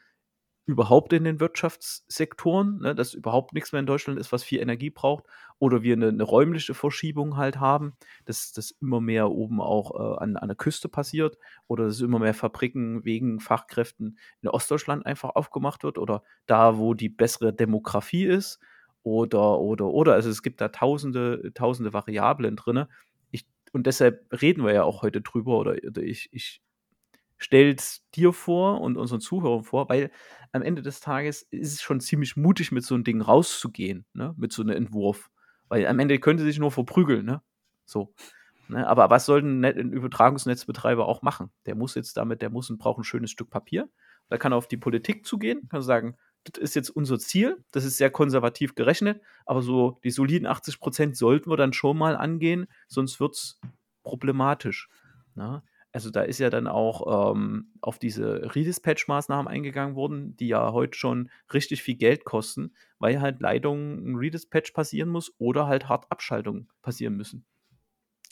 überhaupt 0.66 1.12
in 1.14 1.24
den 1.24 1.40
Wirtschaftssektoren, 1.40 2.80
ne, 2.80 2.94
dass 2.94 3.14
überhaupt 3.14 3.54
nix 3.54 3.72
mehr 3.72 3.80
in 3.80 3.86
Deutschland 3.86 4.18
ist, 4.20 4.32
was 4.32 4.44
viel 4.44 4.60
Energie 4.60 4.90
braucht 4.90 5.24
oder 5.58 5.82
wir 5.82 5.96
'ne 5.96 6.12
'ne 6.12 6.22
räumliche 6.24 6.74
Verschiebung 6.74 7.36
halt 7.38 7.58
haben, 7.60 7.94
dass 8.26 8.52
dass 8.52 8.72
immer 8.82 9.00
mehr 9.00 9.30
oben 9.32 9.60
auch, 9.62 9.92
äh, 10.18 10.18
an 10.24 10.36
an 10.36 10.48
der 10.48 10.56
Küste 10.56 10.88
passiert 10.90 11.38
oder 11.68 11.86
dass 11.86 12.00
immer 12.02 12.18
mehr 12.20 12.34
Fabriken 12.34 13.04
wegen 13.04 13.40
Fachkräften 13.40 14.18
in 14.42 14.48
Ostdeutschland 14.50 15.06
einfach 15.06 15.30
aufgemacht 15.36 15.84
wird 15.84 15.98
oder 15.98 16.22
da, 16.46 16.78
wo 16.78 16.94
die 16.94 17.08
bessere 17.10 17.52
Demografie 17.54 18.26
ist 18.26 18.60
oder, 19.04 19.60
oder, 19.60 19.86
oder. 19.88 20.14
Also, 20.14 20.30
es 20.30 20.42
gibt 20.42 20.60
da 20.60 20.68
tausende 20.68 21.52
tausende 21.54 21.92
Variablen 21.94 22.56
drinnen. 22.56 22.86
Und 23.74 23.86
deshalb 23.86 24.26
reden 24.42 24.64
wir 24.64 24.72
ja 24.72 24.82
auch 24.84 25.02
heute 25.02 25.20
drüber 25.20 25.58
oder 25.58 25.76
oder 25.86 26.02
ich 26.02 26.28
ich 26.32 26.62
stelle 27.38 27.74
es 27.74 28.04
dir 28.14 28.32
vor 28.34 28.80
und 28.82 28.96
unseren 28.98 29.20
Zuhörern 29.20 29.64
vor, 29.64 29.88
weil 29.90 30.10
am 30.52 30.62
Ende 30.62 30.82
des 30.82 31.00
Tages 31.00 31.42
ist 31.50 31.74
es 31.74 31.82
schon 31.82 32.00
ziemlich 32.00 32.36
mutig, 32.36 32.72
mit 32.72 32.84
so 32.84 32.94
'n 32.96 33.04
Ding 33.04 33.20
rauszugehen, 33.22 34.06
ne, 34.14 34.34
mit 34.38 34.52
so 34.52 34.62
'nem 34.64 34.76
Entwurf. 34.76 35.30
Weil 35.68 35.86
am 35.88 35.98
Ende 36.00 36.18
können 36.20 36.38
sie 36.40 36.44
sich 36.46 36.58
nur 36.60 36.72
verprügeln, 36.72 37.26
ne? 37.26 37.42
So, 37.86 38.14
ne? 38.68 38.86
Aber 38.88 39.10
was 39.10 39.26
soll 39.26 39.40
'n 39.42 39.60
Net 39.60 39.76
'n 39.78 39.92
Übertragungsnetzbetreiber 39.92 41.06
auch 41.08 41.22
machen? 41.22 41.50
Der 41.66 41.74
muss 41.76 41.94
jetzt 41.96 42.16
damit 42.18 42.42
der 42.42 42.50
muss 42.50 42.70
'n 42.70 42.78
braucht 42.78 43.00
'n 43.00 43.04
schönes 43.04 43.30
Stück 43.32 43.50
Papier. 43.50 43.88
Da 44.30 44.38
kann 44.38 44.52
er 44.52 44.58
auf 44.58 44.68
die 44.68 44.78
Politik 44.78 45.26
zugehen, 45.26 45.68
kann 45.70 45.82
sagen: 45.82 46.16
„Das 46.46 46.58
ist 46.62 46.74
jetzt 46.74 46.90
unser 46.90 47.18
Ziel. 47.18 47.62
Das 47.72 47.84
ist 47.84 47.98
sehr 47.98 48.10
konservativ 48.10 48.74
gerechnet, 48.74 49.20
aber 49.46 49.62
so 49.62 49.98
die 50.04 50.10
soliden 50.10 50.46
80 50.46 50.80
% 50.80 51.16
sollten 51.16 51.50
wir 51.50 51.56
dann 51.56 51.72
schon 51.72 51.98
mal 51.98 52.16
angehen, 52.16 52.66
sonst 52.88 53.20
wird's 53.20 53.60
problematisch“, 54.02 54.88
ne? 55.34 55.62
Also, 55.90 56.10
da 56.10 56.20
ist 56.20 56.38
ja 56.38 56.50
dann 56.50 56.66
auch, 56.66 57.32
ähm, 57.34 57.72
auf 57.80 57.98
diese 57.98 58.54
Redispatch-Maßnahmen 58.54 59.48
eingegangen 59.48 59.96
worden, 59.96 60.36
die 60.36 60.48
ja 60.48 60.72
heute 60.72 60.98
schon 60.98 61.30
richtig 61.52 61.82
viel 61.82 61.96
Geld 61.96 62.24
kosten, 62.26 62.74
weil 62.98 63.20
halt 63.22 63.40
Leitungen 63.40 64.06
'n 64.06 64.16
Redispatch 64.16 64.72
passieren 64.72 65.08
muss 65.08 65.32
oder 65.38 65.66
halt 65.66 65.88
hart 65.88 66.04
Abschaltungen 66.12 66.68
passieren 66.82 67.16
müssen. 67.16 67.44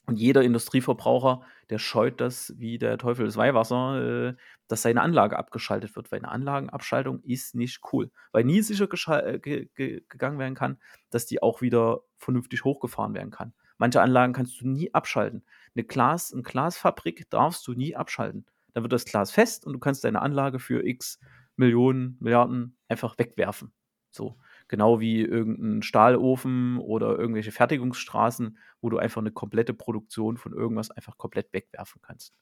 Und 0.08 0.18
jeder 0.20 0.42
Industrieverbraucher, 0.42 1.42
der 1.68 1.78
scheut 1.80 2.20
das 2.20 2.54
wie 2.58 2.78
der 2.78 2.96
Teufel 2.96 3.26
das 3.26 3.36
Weihwasser, 3.36 4.28
äh, 4.30 4.34
dass 4.68 4.82
seine 4.82 5.02
Anlage 5.02 5.36
abgeschaltet 5.36 5.96
wird, 5.96 6.12
weil 6.12 6.20
'ne 6.20 6.28
Anlagenabschaltung 6.30 7.20
ist 7.24 7.56
nicht 7.56 7.80
cool, 7.92 8.10
weil 8.32 8.44
nie 8.44 8.62
sicher 8.62 8.86
äh, 9.26 9.38
ge 9.40 9.68
ge 9.74 10.02
gegangen 10.08 10.38
werden 10.38 10.54
kann, 10.54 10.78
dass 11.10 11.26
die 11.26 11.42
auch 11.42 11.60
wieder 11.60 12.02
vernünftig 12.18 12.62
hochgefahren 12.64 13.14
werden 13.14 13.30
kann. 13.32 13.52
Manche 13.78 14.00
Anlagen 14.00 14.32
kannst 14.32 14.60
du 14.60 14.68
nie 14.68 14.94
abschalten. 14.94 15.44
'Ne 15.74 15.82
Glas 15.84 16.32
'n 16.32 16.42
Glasfabrik 16.44 17.28
darfst 17.30 17.66
du 17.66 17.72
nie 17.74 17.96
abschalten. 17.96 18.46
Da 18.74 18.82
wird 18.82 18.92
das 18.92 19.06
Glas 19.06 19.32
fest 19.32 19.66
und 19.66 19.72
du 19.72 19.78
kannst 19.80 20.04
deine 20.04 20.22
Anlage 20.22 20.60
für 20.60 20.86
X 20.86 21.18
Millionen, 21.56 22.16
Milliarden 22.20 22.76
einfach 22.88 23.18
wegwerfen. 23.18 23.72
So, 24.10 24.36
genau 24.68 25.00
wie 25.00 25.22
irgend 25.22 25.58
'n 25.60 25.82
Stahlofen 25.82 26.78
oder 26.78 27.18
irgendwelche 27.18 27.52
Fertigungsstraßen, 27.52 28.58
wo 28.80 28.90
du 28.90 28.98
einfach 28.98 29.22
'ne 29.22 29.32
komplette 29.32 29.74
Produktion 29.74 30.36
von 30.38 30.52
irgendwas 30.54 30.90
einfach 30.90 31.18
komplett 31.18 31.52
wegwerfen 31.52 32.00
kannst, 32.02 32.36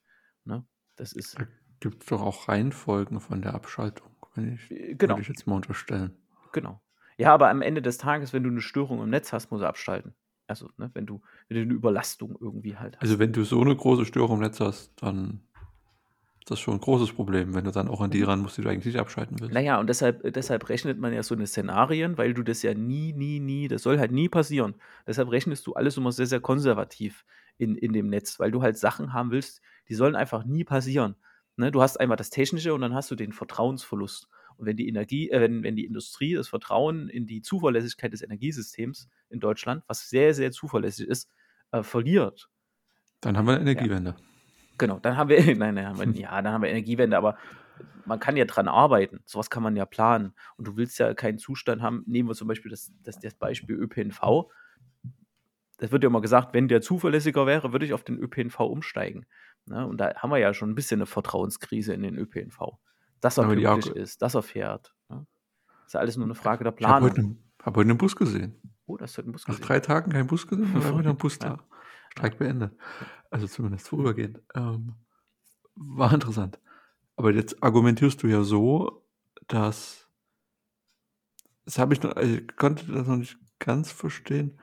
ne? 0.44 0.66
Das 0.96 1.12
ist 1.12 1.37
Da 1.37 1.46
gibt's 1.80 2.06
doch 2.06 2.22
auch 2.22 2.48
Reihenfolgen 2.48 3.20
von 3.20 3.42
der 3.42 3.54
Abschaltung, 3.54 4.14
wenn 4.34 4.54
ich 4.54 4.60
Äh, 4.70 4.94
würde 5.04 5.20
genau. 5.20 5.22
ich 5.22 5.28
jetzt 5.28 5.46
mal 5.46 5.56
unterstellen. 5.56 6.16
Genau. 6.54 6.80
Ja, 7.18 7.34
aber 7.34 7.50
am 7.50 7.62
Ende 7.62 7.82
des 7.82 7.98
Tages, 7.98 8.32
wenn 8.32 8.44
du 8.44 8.50
'ne 8.50 8.60
Störung 8.60 9.02
im 9.02 9.10
Netz 9.10 9.32
hast, 9.32 9.50
musst 9.50 9.62
du 9.62 9.66
abschalten. 9.68 10.14
Also, 10.46 10.70
ne, 10.78 10.90
wenn 10.94 11.04
du 11.06 11.20
wenn 11.48 11.56
du 11.58 11.66
'ne 11.66 11.74
Überlastung 11.74 12.37
irgendwie 12.40 12.76
halt 12.76 13.00
Also, 13.00 13.18
hast. 13.18 13.18
wenn 13.18 13.32
du 13.32 13.44
so 13.44 13.62
'ne 13.62 13.74
große 13.76 14.04
Störung 14.06 14.37
im 14.37 14.42
Netz 14.42 14.60
hast, 14.60 14.92
dann 15.02 15.40
ist 16.44 16.50
das 16.52 16.61
schon 16.61 16.74
'n 16.76 16.80
großes 16.80 17.12
Problem, 17.14 17.54
wenn 17.54 17.64
du 17.64 17.70
dann 17.72 17.88
auch 17.88 18.00
an 18.02 18.11
die 18.11 18.22
Mhm. 18.22 18.24
ran 18.24 18.40
musst, 18.40 18.59
die 18.59 18.62
du 18.62 18.68
eigentlich 18.70 18.87
nicht 18.87 18.98
abschalten 19.00 19.40
willst. 19.40 19.61
ja, 19.61 19.78
und 19.78 19.88
deshalb 19.88 20.22
deshalb 20.33 20.68
rechnet 20.68 20.98
man 20.98 21.12
ja 21.12 21.22
so 21.22 21.35
'ne 21.35 21.46
Szenarien, 21.46 22.16
weil 22.18 22.35
du 22.35 22.42
das 22.42 22.62
ja 22.62 22.74
nie, 22.74 23.12
nie, 23.12 23.40
nie 23.40 23.68
das 23.68 23.83
soll 23.83 23.98
halt 23.98 24.12
nie 24.12 24.28
passieren. 24.28 24.76
Deshalb 25.07 25.30
rechnest 25.30 25.66
du 25.66 25.74
alles 25.74 25.96
immer 25.96 26.12
sehr, 26.12 26.26
sehr 26.26 26.40
konservativ 26.40 27.24
in 27.59 27.76
in 27.76 27.92
dem 27.92 28.09
Netz, 28.09 28.38
weil 28.40 28.50
du 28.50 28.62
halt 28.62 28.78
Sachen 28.78 29.12
haben 29.12 29.30
willst, 29.30 29.61
die 29.88 29.94
sollen 29.94 30.16
einfach 30.16 30.44
nie 30.44 30.64
passieren, 30.64 31.16
ne? 31.57 31.70
Du 31.70 31.83
hast 31.83 31.98
einmal 32.00 32.16
das 32.16 32.30
Technische 32.30 32.72
und 32.74 32.80
dann 32.80 32.94
hast 32.94 33.11
du 33.11 33.16
den 33.16 33.33
Vertrauensverlust. 33.33 34.28
Und 34.57 34.66
wenn 34.66 34.76
die 34.76 34.88
Energie 34.88 35.30
äh, 35.30 35.40
wenn 35.40 35.62
wenn 35.62 35.76
die 35.76 35.85
Industrie 35.87 36.35
das 36.35 36.48
Vertrauen 36.48 37.09
in 37.11 37.26
die 37.26 37.42
Zuverlässigkeit 37.42 38.12
des 38.12 38.22
Energiesystems 38.22 39.09
in 39.28 39.40
Deutschland, 39.40 39.85
was 39.88 40.09
sehr, 40.09 40.33
sehr 40.35 40.52
zuverlässig 40.52 41.07
ist, 41.09 41.28
äh, 41.72 41.83
verliert 41.83 42.48
Dann 43.22 43.37
haben 43.37 43.46
wir 43.46 43.52
eine 43.54 43.62
Energiewende. 43.62 44.16
Genau, 44.78 44.98
dann 44.98 45.16
haben 45.16 45.28
wir, 45.28 45.38
nein, 45.56 45.74
nein, 45.74 45.87
haben 45.87 45.98
wir, 46.14 46.20
ja, 46.20 46.40
dann 46.42 46.52
haben 46.52 46.62
wir 46.62 46.70
Energiewende, 46.70 47.16
aber 47.16 47.37
man 48.06 48.20
kann 48.20 48.37
ja 48.37 48.44
dran 48.44 48.68
arbeiten. 48.68 49.20
Sowas 49.24 49.48
kann 49.50 49.62
man 49.62 49.76
ja 49.76 49.87
planen. 49.87 50.34
Und 50.56 50.66
du 50.68 50.76
willst 50.76 50.98
ja 50.98 51.14
keinen 51.14 51.38
Zustand 51.38 51.80
haben. 51.82 52.02
Nehmen 52.06 52.28
wir 52.28 52.34
zum 52.34 52.48
Beispiel 52.48 52.70
das, 52.70 52.92
das, 53.02 53.18
das 53.18 53.34
Beispiel 53.34 53.76
ÖPNV. 53.76 54.46
Das 55.78 55.90
wird 55.90 56.02
ja 56.04 56.08
immer 56.08 56.20
gesagt, 56.20 56.54
wenn 56.54 56.68
der 56.68 56.80
zuverlässiger 56.82 57.46
wäre, 57.46 57.72
würde 57.72 57.84
ich 57.87 57.92
auf 57.94 58.04
den 58.04 58.18
ÖPNV 58.18 58.60
umsteigen. 58.60 59.26
Ne? 59.66 59.87
Und 59.87 59.98
da 59.98 60.14
haben 60.16 60.30
wir 60.30 60.38
ja 60.38 60.54
schon 60.54 60.70
ein 60.70 60.74
bisschen 60.74 60.98
eine 60.98 61.06
Vertrauenskrise 61.06 61.94
in 61.94 62.02
den 62.02 62.16
ÖPNV. 62.16 62.58
Dass 63.20 63.38
er 63.38 63.44
pünktlich 63.48 63.87
ist, 63.96 64.20
dass 64.22 64.34
er 64.34 64.42
fährt. 64.42 64.94
Ne? 65.08 65.26
ist 65.87 65.94
ja 65.94 66.00
alles 66.00 66.16
nur 66.16 66.26
eine 66.26 66.34
Frage 66.34 66.62
der 66.64 66.74
Ich 66.78 66.87
habe 66.87 67.04
heute, 67.06 67.14
Planung. 67.14 67.30
einen- 67.37 67.52
hab 67.62 67.76
heute 67.76 67.88
einen 67.90 67.98
Bus 67.98 68.14
gesehen. 68.14 68.54
Oh, 68.87 68.96
das 68.98 69.16
wird 69.16 69.26
ein 69.26 69.32
Bus 69.32 69.48
Nach 69.48 69.54
gesehen. 69.54 69.66
drei 69.66 69.80
Tagen 69.80 70.12
kein 70.12 70.26
Bus 70.26 70.46
gesehen, 70.46 70.68
dann 70.80 70.98
wieder 70.98 71.10
ein 71.10 71.16
Bus 71.16 71.38
Ja. 71.42 71.58
Streik 72.16 72.38
beendet. 72.38 72.77
Also 73.31 73.46
zumindest 73.46 73.88
vorübergehend. 73.88 74.40
Ähm, 74.55 74.94
war 75.74 76.12
interessant. 76.12 76.61
Aber 77.16 77.33
jetzt 77.33 77.62
argumentierst 77.62 78.22
du 78.22 78.29
ja 78.29 78.42
so, 78.42 79.05
dass 79.48 80.05
das 81.64 81.79
habe 81.79 81.94
ich 81.94 82.03
noch, 82.03 82.14
also 82.16 82.35
ich 82.35 82.57
konnte 82.57 82.87
das 82.92 83.07
noch 83.07 83.16
nicht 83.16 83.38
ganz 83.59 83.90
verstehen. 83.90 84.61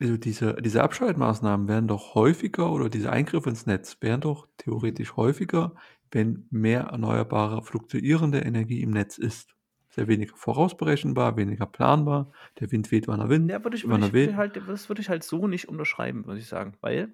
Also 0.00 0.16
diese, 0.16 0.54
diese 0.54 0.82
Abschaltmaßnahmen 0.82 1.68
werden 1.68 1.88
doch 1.88 2.14
häufiger 2.14 2.70
oder 2.72 2.88
diese 2.88 3.10
Eingriffe 3.10 3.50
ins 3.50 3.66
Netz 3.66 3.98
wären 4.00 4.20
doch 4.20 4.48
theoretisch 4.56 5.16
häufiger, 5.16 5.74
wenn 6.10 6.46
mehr 6.50 6.82
erneuerbare, 6.82 7.62
fluktuierende 7.62 8.40
Energie 8.40 8.80
im 8.82 8.90
Netz 8.90 9.18
ist. 9.18 9.54
Sehr 9.90 10.06
weniger 10.06 10.36
vorausberechenbar, 10.36 11.36
weniger 11.36 11.66
planbar. 11.66 12.30
Der 12.60 12.70
Wind 12.70 12.90
weht, 12.90 13.08
wann 13.08 13.20
er 13.20 13.28
will. 13.30 13.48
Ja, 13.48 13.64
würde 13.64 13.76
ich, 13.76 13.88
wann 13.88 14.02
würde 14.02 14.20
er 14.20 14.30
ich, 14.30 14.36
halt, 14.36 14.68
das 14.68 14.88
würde 14.88 15.00
ich 15.00 15.08
halt 15.08 15.24
so 15.24 15.46
nicht 15.46 15.68
unterschreiben, 15.68 16.24
muss 16.26 16.38
ich 16.38 16.46
sagen. 16.46 16.74
Weil 16.80 17.12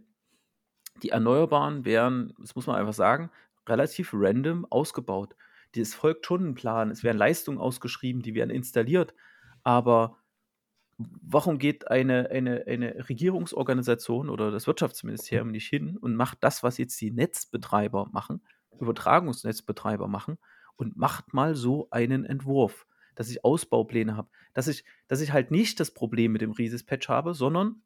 die 1.03 1.11
Erneuerbaren 1.11 1.85
wären, 1.85 2.35
das 2.39 2.55
muss 2.55 2.67
man 2.67 2.77
einfach 2.77 2.95
sagen, 2.95 3.31
relativ 3.69 4.11
random 4.13 4.67
ausgebaut. 4.71 5.37
Es 5.77 5.95
folgt 5.95 6.27
schon 6.27 6.47
ein 6.47 6.55
Plan, 6.55 6.91
es 6.91 7.03
werden 7.03 7.19
Leistungen 7.19 7.59
ausgeschrieben, 7.59 8.23
die 8.23 8.35
werden 8.35 8.51
installiert. 8.51 9.15
Aber 9.65 10.19
warum 10.99 11.59
geht 11.59 11.91
eine, 11.91 12.31
eine, 12.31 12.65
eine 12.67 13.09
Regierungsorganisation 13.09 14.29
oder 14.29 14.51
das 14.51 14.67
Wirtschaftsministerium 14.67 15.51
nicht 15.51 15.69
hin 15.69 15.97
und 15.97 16.15
macht 16.15 16.39
das, 16.43 16.63
was 16.63 16.79
jetzt 16.79 17.01
die 17.01 17.11
Netzbetreiber 17.11 18.09
machen, 18.13 18.43
Übertragungsnetzbetreiber 18.79 20.07
machen, 20.07 20.39
und 20.77 20.97
macht 20.97 21.35
mal 21.35 21.55
so 21.55 21.89
einen 21.91 22.25
Entwurf, 22.25 22.87
dass 23.15 23.31
ich 23.31 23.45
Ausbaupläne 23.45 24.17
habe, 24.17 24.29
dass 24.53 24.69
ich, 24.69 24.85
dass 25.09 25.21
ich 25.21 25.33
halt 25.33 25.51
nicht 25.51 25.81
das 25.81 25.93
Problem 25.93 26.33
mit 26.33 26.43
dem 26.43 26.53
Rieses-Patch 26.53 27.09
habe, 27.09 27.35
sondern 27.35 27.83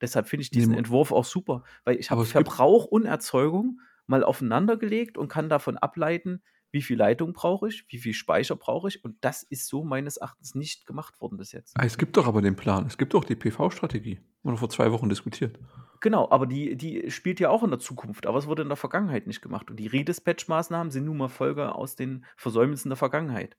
deshalb 0.00 0.28
finde 0.28 0.42
ich 0.42 0.50
diesen 0.50 0.72
Nee, 0.72 0.78
Entwurf 0.78 1.12
auch 1.12 1.24
super, 1.24 1.64
weil 1.84 1.96
ich 1.96 2.10
habe 2.10 2.24
Verbrauch 2.24 2.84
und 2.86 3.04
Erzeugung 3.04 3.80
mal 4.06 4.24
aufeinander 4.24 4.76
gelegt 4.76 5.16
und 5.16 5.28
kann 5.28 5.48
davon 5.48 5.76
ableiten, 5.78 6.42
wie 6.72 6.82
viel 6.82 6.96
Leitung 6.96 7.32
brauche 7.34 7.68
ich, 7.68 7.84
wie 7.88 7.98
viel 7.98 8.14
Speicher 8.14 8.56
brauche 8.56 8.88
ich 8.88 9.04
und 9.04 9.16
das 9.20 9.42
ist 9.42 9.68
so 9.68 9.84
meines 9.84 10.16
Erachtens 10.16 10.54
nicht 10.54 10.86
gemacht 10.86 11.20
worden 11.20 11.36
bis 11.36 11.52
jetzt. 11.52 11.78
Ah, 11.78 11.84
Es 11.84 11.98
gibt 11.98 12.16
doch 12.16 12.26
aber 12.26 12.42
den 12.42 12.56
Plan. 12.56 12.86
Es 12.86 12.98
gibt 12.98 13.14
doch 13.14 13.24
die 13.24 13.36
PV-Strategie. 13.36 14.20
Wir 14.42 14.56
vor 14.56 14.70
zwei 14.70 14.90
Wochen 14.90 15.08
diskutiert. 15.08 15.58
Genau, 16.00 16.28
aber 16.30 16.46
die, 16.46 16.76
die 16.76 17.10
spielt 17.12 17.38
ja 17.38 17.50
auch 17.50 17.62
in 17.62 17.70
der 17.70 17.78
Zukunft, 17.78 18.26
aber 18.26 18.38
es 18.38 18.48
wurde 18.48 18.62
in 18.62 18.68
der 18.68 18.76
Vergangenheit 18.76 19.28
nicht 19.28 19.40
gemacht. 19.40 19.70
Und 19.70 19.76
die 19.76 19.86
Redispatch-Maßnahmen 19.86 20.90
sind 20.90 21.04
nun 21.04 21.16
mal 21.16 21.28
Folge 21.28 21.74
aus 21.74 21.94
den 21.94 22.24
Versäumnissen 22.36 22.88
der 22.88 22.96
Vergangenheit. 22.96 23.56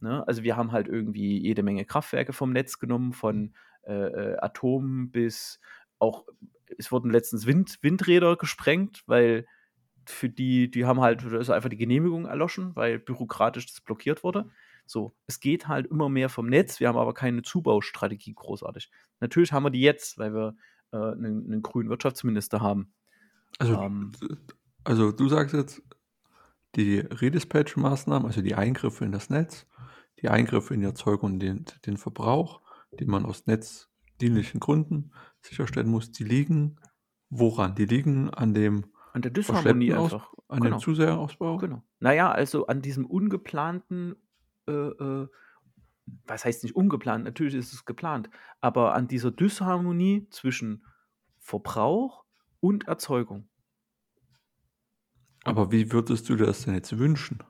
Ne? 0.00 0.26
Also 0.26 0.42
wir 0.42 0.56
haben 0.56 0.72
halt 0.72 0.88
irgendwie 0.88 1.38
jede 1.38 1.62
Menge 1.62 1.84
Kraftwerke 1.84 2.32
vom 2.32 2.52
Netz 2.52 2.78
genommen, 2.78 3.12
von 3.12 3.52
äh, 3.82 3.92
äh, 3.92 4.36
Atom 4.38 5.10
bis 5.10 5.60
auch, 5.98 6.24
es 6.78 6.90
wurden 6.90 7.10
letztens 7.10 7.46
Wind, 7.46 7.78
Windräder 7.82 8.36
gesprengt, 8.36 9.02
weil 9.06 9.46
für 10.06 10.28
die, 10.28 10.70
die 10.70 10.84
haben 10.84 11.00
halt, 11.00 11.24
da 11.24 11.38
ist 11.38 11.50
einfach 11.50 11.68
die 11.68 11.76
Genehmigung 11.76 12.26
erloschen, 12.26 12.74
weil 12.74 12.98
bürokratisch 12.98 13.66
das 13.66 13.80
blockiert 13.80 14.22
wurde. 14.22 14.50
So, 14.86 15.14
es 15.26 15.40
geht 15.40 15.68
halt 15.68 15.86
immer 15.86 16.08
mehr 16.08 16.28
vom 16.28 16.46
Netz, 16.46 16.80
wir 16.80 16.88
haben 16.88 16.98
aber 16.98 17.14
keine 17.14 17.42
Zubaustrategie 17.42 18.34
großartig. 18.34 18.90
Natürlich 19.20 19.52
haben 19.52 19.64
wir 19.64 19.70
die 19.70 19.80
jetzt, 19.80 20.18
weil 20.18 20.34
wir 20.34 20.56
äh, 20.92 20.96
einen, 20.96 21.46
einen 21.46 21.62
grünen 21.62 21.88
Wirtschaftsminister 21.88 22.60
haben. 22.60 22.92
Also, 23.58 23.80
Ähm. 23.80 24.12
also 24.84 25.12
du 25.12 25.28
sagst 25.28 25.54
jetzt, 25.54 25.82
die 26.74 26.98
Redispatch-Maßnahmen, 27.00 28.26
also 28.26 28.42
die 28.42 28.54
Eingriffe 28.54 29.04
in 29.04 29.12
das 29.12 29.30
Netz, 29.30 29.66
die 30.20 30.28
Eingriffe 30.28 30.74
in 30.74 30.80
die 30.80 30.86
Erzeugung 30.86 31.34
und 31.34 31.40
den, 31.40 31.64
den 31.86 31.96
Verbrauch, 31.96 32.62
die 32.98 33.04
man 33.04 33.26
aus 33.26 33.46
netzdienlichen 33.46 34.60
Gründen 34.60 35.12
sicherstellen 35.40 35.88
muss, 35.88 36.12
die 36.12 36.24
liegen 36.24 36.78
woran? 37.32 37.74
Die 37.74 37.86
liegen 37.86 38.30
an 38.30 38.54
dem 38.54 38.91
An 39.12 39.22
der 39.22 39.30
Disharmonie 39.30 39.92
einfach. 39.92 40.32
an 40.48 40.60
Genau. 40.60 40.76
dem 40.76 40.80
zu 40.80 40.94
sehr 40.94 41.18
Ausbau? 41.18 41.58
Genau. 41.58 41.82
Naja, 42.00 42.30
also 42.30 42.66
an 42.66 42.82
diesem 42.82 43.06
ungeplanten, 43.06 44.16
äh, 44.66 44.72
äh, 44.72 45.28
was 46.26 46.44
heißt 46.44 46.62
nicht 46.64 46.74
ungeplant, 46.74 47.24
natürlich 47.24 47.54
ist 47.54 47.72
es 47.72 47.84
geplant, 47.84 48.30
aber 48.60 48.94
an 48.94 49.08
dieser 49.08 49.30
Disharmonie 49.30 50.26
zwischen 50.30 50.84
Verbrauch 51.38 52.24
und 52.60 52.88
Erzeugung. 52.88 53.48
Aber 55.44 55.72
wie 55.72 55.92
würdest 55.92 56.28
du 56.28 56.36
das 56.36 56.64
denn 56.64 56.74
jetzt 56.74 56.98
wünschen? 56.98 57.42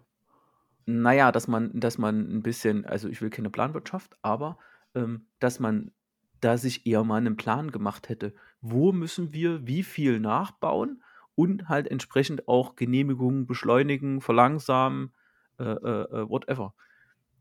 Naja, 0.87 1.31
dass 1.31 1.47
man, 1.47 1.79
dass 1.79 1.99
man 1.99 2.21
ein 2.37 2.43
bisschen, 2.43 2.85
also 2.87 3.09
ich 3.09 3.21
will 3.23 3.31
keine 3.31 3.51
Planwirtschaft, 3.51 4.17
aber 4.23 4.59
ähm, 4.95 5.27
dass 5.39 5.61
man 5.61 5.93
da 6.41 6.59
sich 6.59 6.87
eher 6.87 7.05
mal 7.05 7.19
einen 7.19 7.37
Plan 7.37 7.71
gemacht 7.71 8.09
hätte. 8.09 8.35
Wo 8.61 8.93
müssen 8.93 9.33
wir 9.33 9.67
wie 9.67 9.83
viel 9.85 10.19
nachbauen 10.19 11.03
und 11.35 11.69
halt 11.69 11.89
entsprechend 11.89 12.49
auch 12.49 12.77
Genehmigungen 12.77 13.47
beschleunigen, 13.47 14.21
verlangsamen, 14.21 15.13
äh, 15.59 15.65
äh, 15.65 16.03
äh, 16.03 16.29
whatever. 16.29 16.75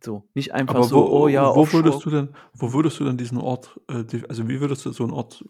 So, 0.03 0.27
nicht 0.33 0.53
einfach 0.53 0.75
Aber 0.75 0.83
so, 0.83 0.97
wo, 0.97 1.23
oh 1.23 1.27
ja, 1.27 1.43
wo 1.43 1.61
Offshore. 1.61 1.83
würdest 1.83 2.05
du 2.05 2.09
denn, 2.09 2.29
wo 2.53 2.73
würdest 2.73 2.99
du 2.99 3.05
denn 3.05 3.17
diesen 3.17 3.37
Ort, 3.37 3.79
äh, 3.87 4.03
also 4.27 4.47
wie 4.47 4.59
würdest 4.59 4.85
du 4.85 4.91
so 4.91 5.03
einen 5.03 5.13
Ort 5.13 5.45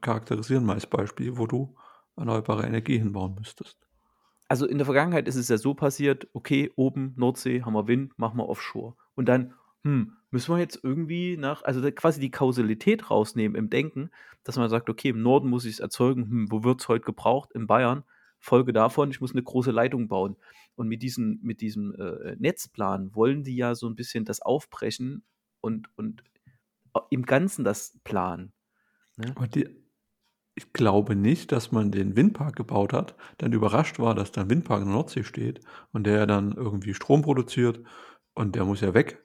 charakterisieren, 0.00 0.64
mal 0.64 0.74
als 0.74 0.86
Beispiel, 0.86 1.36
wo 1.36 1.46
du 1.46 1.74
erneuerbare 2.16 2.66
Energie 2.66 2.98
hinbauen 2.98 3.34
müsstest? 3.34 3.78
Also 4.48 4.66
in 4.66 4.78
der 4.78 4.84
Vergangenheit 4.84 5.28
ist 5.28 5.36
es 5.36 5.48
ja 5.48 5.58
so 5.58 5.74
passiert, 5.74 6.28
okay, 6.32 6.70
oben 6.76 7.14
Nordsee 7.16 7.62
haben 7.62 7.74
wir 7.74 7.86
Wind, 7.86 8.18
machen 8.18 8.38
wir 8.38 8.48
Offshore. 8.48 8.94
Und 9.14 9.28
dann, 9.28 9.54
hm, 9.84 10.16
müssen 10.30 10.54
wir 10.54 10.58
jetzt 10.58 10.80
irgendwie 10.82 11.36
nach, 11.36 11.62
also 11.62 11.80
quasi 11.92 12.20
die 12.20 12.30
Kausalität 12.30 13.10
rausnehmen 13.10 13.56
im 13.56 13.70
Denken, 13.70 14.10
dass 14.42 14.56
man 14.56 14.70
sagt, 14.70 14.88
okay, 14.88 15.10
im 15.10 15.22
Norden 15.22 15.48
muss 15.48 15.64
ich 15.64 15.74
es 15.74 15.80
erzeugen, 15.80 16.28
hm, 16.28 16.50
wo 16.50 16.64
wird 16.64 16.80
es 16.80 16.88
heute 16.88 17.04
gebraucht? 17.04 17.52
In 17.52 17.66
Bayern. 17.66 18.04
Folge 18.40 18.74
davon, 18.74 19.10
ich 19.10 19.22
muss 19.22 19.32
eine 19.32 19.42
große 19.42 19.70
Leitung 19.70 20.08
bauen. 20.08 20.36
Und 20.74 20.88
mit, 20.88 21.02
diesen, 21.02 21.40
mit 21.42 21.60
diesem 21.60 21.94
äh, 21.94 22.36
Netzplan 22.38 23.14
wollen 23.14 23.42
die 23.42 23.56
ja 23.56 23.74
so 23.74 23.86
ein 23.88 23.94
bisschen 23.94 24.24
das 24.26 24.42
aufbrechen 24.42 25.24
und, 25.60 25.88
und 25.96 26.22
im 27.10 27.24
Ganzen 27.24 27.64
das 27.64 27.98
planen. 28.04 28.52
Ne? 29.16 29.34
Die, 29.54 29.68
ich 30.56 30.72
glaube 30.72 31.16
nicht, 31.16 31.52
dass 31.52 31.72
man 31.72 31.90
den 31.90 32.16
Windpark 32.16 32.56
gebaut 32.56 32.92
hat, 32.92 33.16
dann 33.38 33.52
überrascht 33.52 33.98
war, 33.98 34.14
dass 34.14 34.30
da 34.30 34.42
ein 34.42 34.50
Windpark 34.50 34.80
in 34.80 34.88
der 34.88 34.94
Nordsee 34.94 35.24
steht 35.24 35.60
und 35.92 36.06
der 36.06 36.26
dann 36.26 36.52
irgendwie 36.52 36.94
Strom 36.94 37.22
produziert 37.22 37.80
und 38.34 38.54
der 38.54 38.64
muss 38.64 38.80
ja 38.80 38.94
weg. 38.94 39.23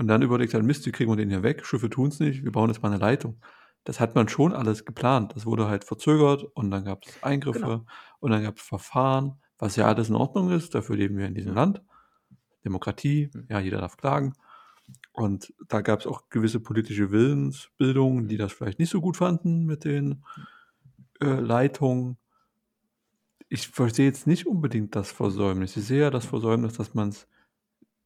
Und 0.00 0.06
dann 0.08 0.22
überlegt 0.22 0.54
hat, 0.54 0.62
Mist, 0.62 0.86
wie 0.86 0.92
kriegen 0.92 1.10
wir 1.12 1.16
den 1.16 1.28
hier 1.28 1.42
weg? 1.42 1.66
Schiffe 1.66 1.90
tun 1.90 2.08
es 2.08 2.20
nicht, 2.20 2.42
wir 2.42 2.50
bauen 2.52 2.70
jetzt 2.70 2.82
mal 2.82 2.88
eine 2.90 2.98
Leitung. 2.98 3.38
Das 3.84 4.00
hat 4.00 4.14
man 4.14 4.28
schon 4.30 4.54
alles 4.54 4.86
geplant. 4.86 5.32
Das 5.36 5.44
wurde 5.44 5.68
halt 5.68 5.84
verzögert 5.84 6.42
und 6.54 6.70
dann 6.70 6.86
gab 6.86 7.04
es 7.04 7.22
Eingriffe 7.22 7.60
Genau. 7.60 7.86
und 8.18 8.30
dann 8.30 8.42
gab 8.42 8.56
es 8.56 8.62
Verfahren, 8.62 9.34
was 9.58 9.76
ja 9.76 9.84
alles 9.86 10.08
in 10.08 10.14
Ordnung 10.14 10.50
ist. 10.52 10.74
Dafür 10.74 10.96
leben 10.96 11.18
wir 11.18 11.26
in 11.26 11.34
diesem 11.34 11.52
Land. 11.54 11.82
Demokratie, 12.64 13.30
Mhm. 13.34 13.44
ja, 13.50 13.60
jeder 13.60 13.78
darf 13.82 13.98
klagen. 13.98 14.32
Und 15.12 15.52
da 15.68 15.82
gab 15.82 16.00
es 16.00 16.06
auch 16.06 16.30
gewisse 16.30 16.60
politische 16.60 17.10
Willensbildungen, 17.10 18.26
die 18.26 18.38
das 18.38 18.52
vielleicht 18.54 18.78
nicht 18.78 18.90
so 18.90 19.02
gut 19.02 19.18
fanden 19.18 19.66
mit 19.66 19.84
den 19.84 20.24
äh, 21.20 21.26
Leitungen. 21.40 22.16
Ich 23.50 23.68
verstehe 23.68 24.06
jetzt 24.06 24.26
nicht 24.26 24.46
unbedingt 24.46 24.96
das 24.96 25.12
Versäumnis. 25.12 25.76
Ich 25.76 25.84
sehe 25.84 26.00
ja 26.00 26.10
das 26.10 26.24
Versäumnis, 26.24 26.72
dass 26.72 26.94
man 26.94 27.10
es 27.10 27.28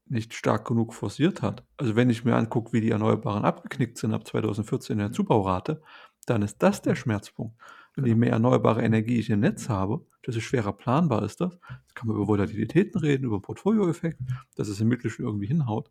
nicht 0.07 0.35
stark 0.35 0.67
genug 0.67 0.95
forciert 0.95 1.43
hat. 1.43 1.65
Also 1.77 1.97
wenn 1.97 2.11
ich 2.11 2.25
mir 2.25 2.37
angucke, 2.37 2.73
wie 2.73 2.81
die 2.81 2.91
Erneuerbaren 2.91 3.45
abgeknickt 3.45 3.99
sind 3.99 4.13
ab 4.15 4.27
2014 4.27 4.95
in 4.95 4.99
der 4.99 5.13
Zubaurate, 5.13 5.83
dann 6.27 6.43
ist 6.43 6.63
das 6.63 6.83
der 6.83 6.95
Schmerzpunkt. 6.95 7.57
Und 7.97 8.05
je 8.07 8.11
Genau. 8.11 8.21
mehr 8.21 8.33
erneuerbare 8.33 8.83
Energie 8.83 9.19
ich 9.19 9.31
im 9.31 9.41
Netz 9.41 9.69
habe, 9.69 10.05
desto 10.27 10.41
schwerer 10.41 10.73
planbar 10.73 11.23
ist 11.23 11.41
das. 11.41 11.55
Jetzt 11.83 11.95
kann 11.95 12.09
man 12.09 12.17
über 12.17 12.27
Volatilitäten 12.27 13.01
reden, 13.01 13.25
über 13.25 13.41
Portfolioeffekt, 13.41 14.19
dass 14.57 14.69
es 14.69 14.81
im 14.81 14.89
Mittel 14.89 15.11
schon 15.11 15.27
irgendwie 15.27 15.47
hinhaut. 15.47 15.91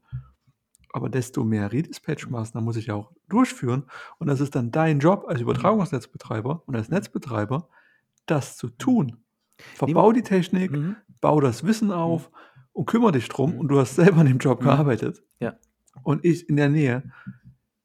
Aber 0.91 1.09
desto 1.09 1.43
mehr 1.43 1.72
Redispatch-Maßnahmen 1.72 2.64
muss 2.66 2.76
ich 2.76 2.88
ja 2.88 2.95
auch 2.95 3.11
durchführen. 3.30 3.86
Und 4.20 4.28
das 4.28 4.41
ist 4.41 4.53
dann 4.55 4.70
dein 4.72 4.99
Job 4.99 5.26
als 5.28 5.41
Übertragungsnetzbetreiber 5.41 6.61
und 6.68 6.76
als 6.76 6.89
Netzbetreiber, 6.89 7.68
das 8.26 8.57
zu 8.57 8.70
tun. 8.70 9.18
Verbau 9.76 10.11
die 10.11 10.22
Technik, 10.22 10.72
Mhm. 10.72 10.95
bau 11.22 11.39
das 11.39 11.64
Wissen 11.64 11.91
auf 11.91 12.30
und 12.74 12.86
kümmere 12.86 13.13
dich 13.13 13.30
drum. 13.30 13.53
Mhm. 13.53 13.59
Und 13.59 13.67
du 13.69 13.80
hast 13.80 13.95
selber 13.95 14.17
an 14.17 14.26
dem 14.28 14.39
Job 14.39 14.59
Mhm. 14.61 14.65
gearbeitet. 14.65 15.24
Ja. 15.39 15.55
Und 16.03 16.26
ich 16.26 16.49
in 16.49 16.55
der 16.57 16.69
Nähe. 16.69 17.11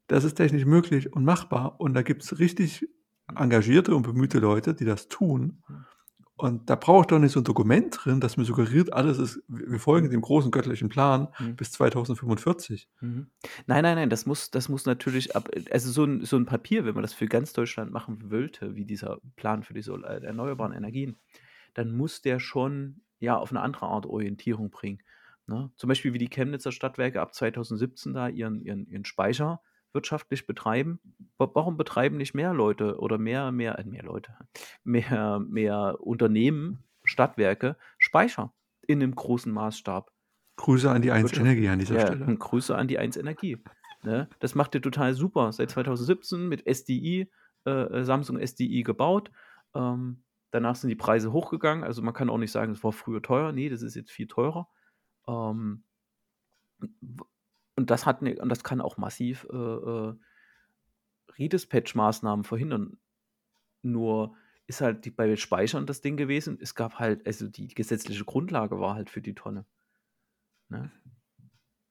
Das 0.07 0.25
ist 0.25 0.35
technisch 0.37 0.65
möglich 0.65 1.13
und 1.13 1.25
machbar. 1.25 1.79
Und 1.81 1.93
da 1.95 2.03
gibt 2.03 2.23
es 2.23 2.39
richtig 2.39 2.89
engagierte 3.37 3.95
und 3.95 4.03
bemühte 4.03 4.39
Leute, 4.39 4.75
die 4.75 4.87
das 4.87 5.09
tun. 5.09 5.63
Mhm. 5.69 5.85
Und 6.41 6.71
da 6.71 6.77
brauche 6.77 7.01
ich 7.01 7.07
doch 7.09 7.19
nicht 7.19 7.33
so 7.33 7.41
ein 7.41 7.45
Dokument 7.45 7.99
drin, 8.01 8.21
das 8.21 8.37
mir 8.37 8.45
suggeriert, 8.45 8.93
alles 8.93 9.19
ist, 9.19 9.43
wir 9.49 9.81
folgen 9.81 10.09
dem 10.09 10.21
großen 10.21 10.53
göttlichen 10.53 10.89
Plan 10.89 11.27
Mhm. 11.41 11.57
bis 11.57 11.73
2045. 11.73 12.89
Mhm. 13.01 13.27
Nein, 13.67 13.83
nein, 13.83 13.97
nein, 13.97 14.09
das 14.09 14.25
muss, 14.25 14.51
das 14.53 14.69
muss 14.69 14.87
natürlich 14.87 15.35
ab, 15.35 15.49
also 15.73 15.91
so 15.91 16.05
ein, 16.05 16.25
so 16.25 16.37
ein 16.37 16.47
Papier, 16.47 16.85
wenn 16.85 16.95
man 16.95 17.03
das 17.03 17.13
für 17.13 17.27
ganz 17.27 17.53
Deutschland 17.55 17.91
machen 17.93 18.31
wollte, 18.31 18.77
wie 18.77 18.85
dieser 18.85 19.19
Plan 19.35 19.65
für 19.65 19.75
die 19.75 19.81
äh, 19.81 20.25
erneuerbaren 20.25 20.73
Energien, 20.73 21.19
dann 21.75 21.97
muss 21.97 22.23
der 22.23 22.39
schon 22.39 23.01
ja 23.21 23.37
auf 23.37 23.51
eine 23.51 23.61
andere 23.61 23.87
Art 23.87 24.07
Orientierung 24.07 24.71
bringen. 24.71 25.01
Ne? 25.47 25.71
Zum 25.77 25.89
Beispiel 25.89 26.13
wie 26.13 26.19
die 26.19 26.29
Chemnitzer 26.29 26.73
Stadtwerke 26.73 27.21
ab 27.21 27.35
2017 27.35 28.13
da 28.15 28.29
ihren, 28.29 28.61
ihren, 28.61 28.87
ihren 28.87 29.05
Speicher 29.05 29.61
wirtschaftlich 29.93 30.47
betreiben. 30.47 31.01
Wa- 31.39 31.51
Warum 31.55 31.77
betreiben 31.77 32.19
nicht 32.19 32.35
mehr 32.35 32.53
Leute 32.53 32.99
oder 32.99 33.17
mehr, 33.19 33.51
mehr, 33.53 33.79
äh, 33.79 33.85
mehr 33.85 34.03
Leute, 34.03 34.33
mehr, 34.85 35.41
mehr 35.41 35.97
Unternehmen, 36.01 36.85
Stadtwerke 37.05 37.77
Speicher 37.97 38.53
in 38.87 39.03
einem 39.03 39.15
großen 39.15 39.51
Maßstab? 39.53 40.13
Grüße 40.57 40.91
an 40.91 41.01
die 41.03 41.11
1 41.13 41.23
Wirtschaft. 41.25 41.47
Energie 41.47 41.69
an 41.69 41.79
dieser 41.79 41.95
Ja, 41.99 42.07
Stelle. 42.09 42.37
Grüße 42.39 42.77
an 42.77 42.89
die 42.89 42.99
1 42.99 43.17
Energie. 43.17 43.57
Ne? 44.03 44.29
Das 44.41 44.55
macht 44.55 44.75
ihr 44.75 44.83
total 44.83 45.15
super. 45.15 45.51
Seit 45.53 45.71
2017 45.71 46.49
mit 46.49 46.67
SDI, 46.67 47.31
äh, 47.65 47.71
äh, 47.71 48.05
Samsung 48.05 48.39
SDI 48.39 48.83
gebaut. 48.83 49.31
Ähm, 49.75 50.23
danach 50.51 50.77
sind 50.77 50.91
die 50.91 50.97
Preise 50.97 51.33
hochgegangen. 51.33 51.85
Also 51.85 52.03
man 52.03 52.15
kann 52.15 52.31
auch 52.31 52.39
nicht 52.39 52.53
sagen, 52.53 52.73
es 52.73 52.85
war 52.85 52.93
früher 52.93 53.23
teuer. 53.23 53.53
Nee, 53.53 53.69
das 53.69 53.83
ist 53.83 53.95
jetzt 53.95 54.11
viel 54.11 54.27
teurer. 54.27 54.69
Ähm, 55.27 55.85
und 56.81 57.91
das 57.91 58.07
hat 58.07 58.23
ne, 58.23 58.37
und 58.41 58.49
das 58.49 58.65
kann 58.65 58.81
auch 58.81 58.97
massiv 58.97 59.47
äh, 59.51 59.57
äh, 59.57 60.15
Redispatch-Maßnahmen 61.39 62.45
verhindern. 62.45 62.99
Nur 63.83 64.37
ist 64.67 64.81
halt 64.81 65.05
die, 65.05 65.11
bei 65.11 65.35
Speichern 65.37 65.87
das 65.87 66.01
Ding 66.01 66.17
gewesen. 66.17 66.59
Es 66.61 66.75
gab 66.75 66.99
halt, 66.99 67.27
also 67.27 67.49
die 67.49 67.69
gesetzliche 67.69 68.25
Grundlage 68.25 68.79
war 68.81 68.95
halt 68.95 69.11
für 69.11 69.23
die 69.23 69.35
Tonne. 69.35 69.65
Ne? 70.69 70.91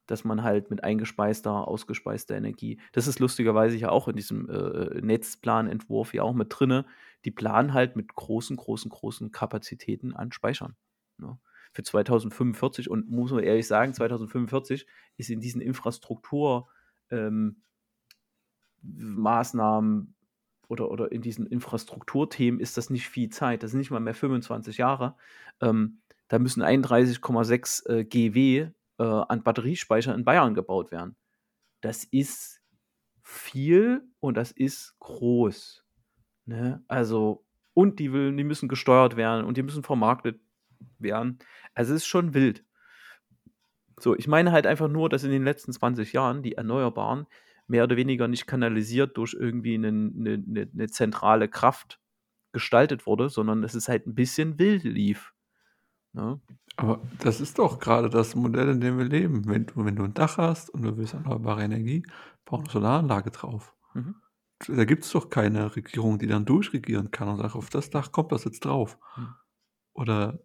Dass 0.08 0.24
man 0.24 0.44
halt 0.44 0.70
mit 0.70 0.84
eingespeister, 0.84 1.68
ausgespeister 1.68 2.36
Energie, 2.36 2.80
das 2.94 3.08
ist 3.08 3.20
lustigerweise 3.20 3.78
ja 3.78 3.90
auch 3.90 4.08
in 4.08 4.16
diesem 4.16 4.50
äh, 4.50 5.02
Netzplanentwurf 5.02 6.14
ja 6.14 6.24
auch 6.24 6.34
mit 6.34 6.48
drinne, 6.50 6.86
die 7.26 7.32
planen 7.32 7.74
halt 7.74 7.96
mit 7.96 8.16
großen, 8.16 8.56
großen, 8.56 8.90
großen 8.90 9.32
Kapazitäten 9.32 10.16
an 10.16 10.32
Speichern. 10.32 10.76
Ne? 11.18 11.38
Für 11.74 11.84
2045 11.84 12.90
und 12.90 13.10
muss 13.10 13.32
man 13.32 13.44
ehrlich 13.44 13.68
sagen, 13.68 13.94
2045 13.94 14.88
ist 15.18 15.30
in 15.30 15.42
diesen 15.42 15.62
Infrastruktur 15.62 16.68
ähm, 17.12 17.62
oder, 20.70 20.92
oder 20.92 21.12
in 21.12 21.22
diesen 21.22 21.46
Infrastrukturthemen 21.46 22.60
ist 22.60 22.78
das 22.78 22.90
nicht 22.90 23.08
viel 23.10 23.30
Zeit. 23.30 23.64
Das 23.64 23.72
sind 23.72 23.80
nicht 23.80 23.92
mal 23.92 24.00
mehr 24.00 24.14
25 24.14 24.78
Jahre. 24.78 25.16
Ähm, 25.62 26.00
da 26.28 26.40
müssen 26.40 26.62
31,6 26.62 27.90
äh, 27.90 28.04
GW 28.04 28.70
äh, 29.00 29.04
an 29.04 29.44
Batteriespeicher 29.44 30.14
in 30.14 30.26
Bayern 30.26 30.54
gebaut 30.54 30.92
werden. 30.92 31.16
Das 31.82 32.04
ist 32.04 32.62
viel 33.22 34.08
und 34.20 34.38
das 34.38 34.52
ist 34.52 34.98
groß. 35.00 35.84
Ne? 36.46 36.84
Also, 36.88 37.46
und 37.74 38.00
die, 38.00 38.12
will, 38.14 38.36
die 38.36 38.44
müssen 38.44 38.70
gesteuert 38.70 39.18
werden 39.18 39.46
und 39.46 39.58
die 39.58 39.64
müssen 39.64 39.84
vermarktet 39.84 40.40
werden. 40.98 41.40
Also, 41.74 41.94
es 41.94 42.02
ist 42.02 42.08
schon 42.08 42.34
wild. 42.34 42.64
So, 44.00 44.16
ich 44.16 44.28
meine 44.28 44.52
halt 44.52 44.68
einfach 44.68 44.88
nur, 44.88 45.10
dass 45.10 45.24
in 45.24 45.32
den 45.32 45.44
letzten 45.44 45.74
20 45.74 46.14
Jahren 46.14 46.44
die 46.44 46.54
Erneuerbaren 46.54 47.28
mehr 47.68 47.84
oder 47.84 47.98
weniger 47.98 48.28
nicht 48.28 48.48
kanalisiert 48.48 49.18
durch 49.18 49.34
irgendwie 49.34 49.76
eine, 49.76 49.90
eine, 49.90 50.70
eine, 50.74 50.88
zentrale 50.88 51.50
Kraft 51.50 52.00
gestaltet 52.54 53.06
wurde, 53.06 53.30
sondern 53.30 53.62
dass 53.62 53.74
es 53.74 53.90
halt 53.90 54.08
ein 54.08 54.16
bisschen 54.16 54.58
wild 54.58 54.84
lief. 54.84 55.34
Ne? 56.14 56.40
Aber 56.78 57.02
das 57.20 57.42
ist 57.42 57.58
doch 57.58 57.80
gerade 57.80 58.10
das 58.10 58.36
Modell, 58.36 58.70
in 58.70 58.80
dem 58.80 58.98
wir 59.00 59.06
leben. 59.06 59.48
Wenn 59.48 59.66
du, 59.66 59.84
wenn 59.84 59.96
du 59.96 60.04
ein 60.04 60.14
Dach 60.14 60.38
hast 60.38 60.70
und 60.70 60.84
du 60.84 60.96
willst 60.96 61.16
erneuerbare 61.16 61.64
Energie, 61.64 62.06
brauchst 62.46 62.68
du 62.68 62.78
eine 62.78 62.86
Solaranlage 62.86 63.32
drauf. 63.32 63.76
Mhm. 63.96 64.16
Da 64.68 64.86
gibt 64.86 65.04
es 65.04 65.12
doch 65.12 65.30
keine 65.30 65.76
Regierung, 65.76 66.20
die 66.20 66.28
dann 66.28 66.46
durchregieren 66.46 67.12
kann 67.12 67.30
und 67.30 67.38
sagt, 67.38 67.56
auf 67.56 67.70
das 67.70 67.90
Dach 67.90 68.12
kommt 68.12 68.32
das 68.32 68.44
jetzt 68.44 68.64
drauf. 68.64 69.00
Mhm. 69.18 69.36
Oder, 69.94 70.40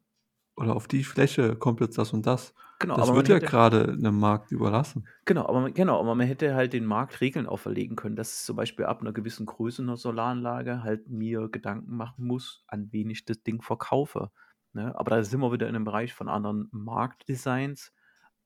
oder 0.57 0.75
auf 0.75 0.89
die 0.89 1.05
Fläche 1.05 1.55
kommt 1.55 1.81
jetzt 1.81 1.99
das 1.99 2.15
und 2.15 2.27
das. 2.27 2.55
Genau, 2.79 2.97
das 2.97 3.15
wird 3.15 3.29
ja 3.29 3.39
gerade 3.39 3.93
einem 3.93 4.19
Markt 4.19 4.51
überlassen. 4.51 5.07
Genau, 5.25 5.47
aber 5.47 5.61
man, 5.61 5.75
genau, 5.75 6.01
aber 6.01 6.15
man 6.15 6.27
hätte 6.27 6.55
halt 6.55 6.73
den 6.73 6.85
Markt 6.85 7.21
Regeln 7.21 7.47
auferlegen 7.47 7.95
können, 7.95 8.17
dass 8.17 8.45
zum 8.45 8.57
Beispiel 8.57 8.87
ab 8.87 9.03
einer 9.03 9.13
gewissen 9.13 9.47
Größe 9.47 9.83
einer 9.83 9.97
Solaranlage 9.97 10.83
halt 10.83 11.09
mir 11.09 11.49
Gedanken 11.49 11.95
machen 11.95 12.27
muss, 12.27 12.65
an 12.67 12.89
wen 12.91 13.11
ich 13.11 13.25
das 13.25 13.43
Ding 13.43 13.63
verkaufe. 13.63 14.33
Ne? 14.73 14.97
Aber 14.99 15.11
da 15.11 15.23
sind 15.23 15.41
wir 15.41 15.53
wieder 15.53 15.69
in 15.69 15.75
einem 15.75 15.85
Bereich 15.85 16.15
von 16.15 16.29
anderen 16.29 16.69
Marktdesigns. 16.73 17.93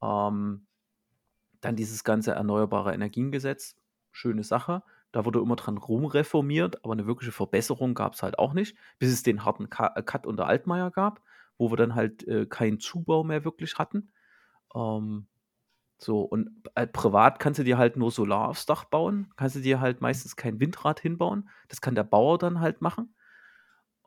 Ähm, 0.03 0.67
dann 1.61 1.77
dieses 1.77 2.05
ganze 2.05 2.33
Erneuerbare 2.33 2.95
Energiengesetz, 2.95 3.77
schöne 4.13 4.45
Sache. 4.45 4.83
Da 5.13 5.25
wurde 5.25 5.41
immer 5.41 5.57
dran 5.57 5.79
rumreformiert, 5.79 6.85
aber 6.85 6.93
eine 6.93 7.07
wirkliche 7.07 7.33
Verbesserung 7.33 7.95
gab 7.95 8.15
es 8.15 8.23
halt 8.23 8.39
auch 8.39 8.53
nicht, 8.53 8.77
bis 8.99 9.13
es 9.13 9.23
den 9.23 9.45
harten 9.45 9.65
äh, 9.65 10.03
Cut 10.03 10.27
unter 10.27 10.47
Altmaier 10.47 10.91
gab, 10.91 11.23
wo 11.59 11.71
wir 11.71 11.77
dann 11.77 11.95
halt 11.95 12.27
äh, 12.29 12.47
keinen 12.47 12.81
Zubau 12.81 13.25
mehr 13.25 13.45
wirklich 13.45 13.79
hatten. 13.79 14.11
Ähm, 14.75 15.27
so, 15.99 16.21
und 16.21 16.51
äh, 16.75 16.87
privat 16.87 17.39
kannst 17.39 17.59
du 17.59 17.65
dir 17.65 17.79
halt 17.79 17.97
nur 17.97 18.11
Solar 18.11 18.49
aufs 18.49 18.67
Dach 18.67 18.85
bauen, 18.85 19.33
kannst 19.37 19.57
du 19.57 19.61
dir 19.61 19.81
halt 19.81 20.03
meistens 20.03 20.37
kein 20.37 20.61
Windrad 20.61 21.01
hinbauen. 21.01 21.49
Das 21.69 21.81
kann 21.81 21.95
der 21.95 22.05
Bauer 22.05 22.37
dann 22.37 22.61
halt 22.61 22.83
machen. 22.83 23.15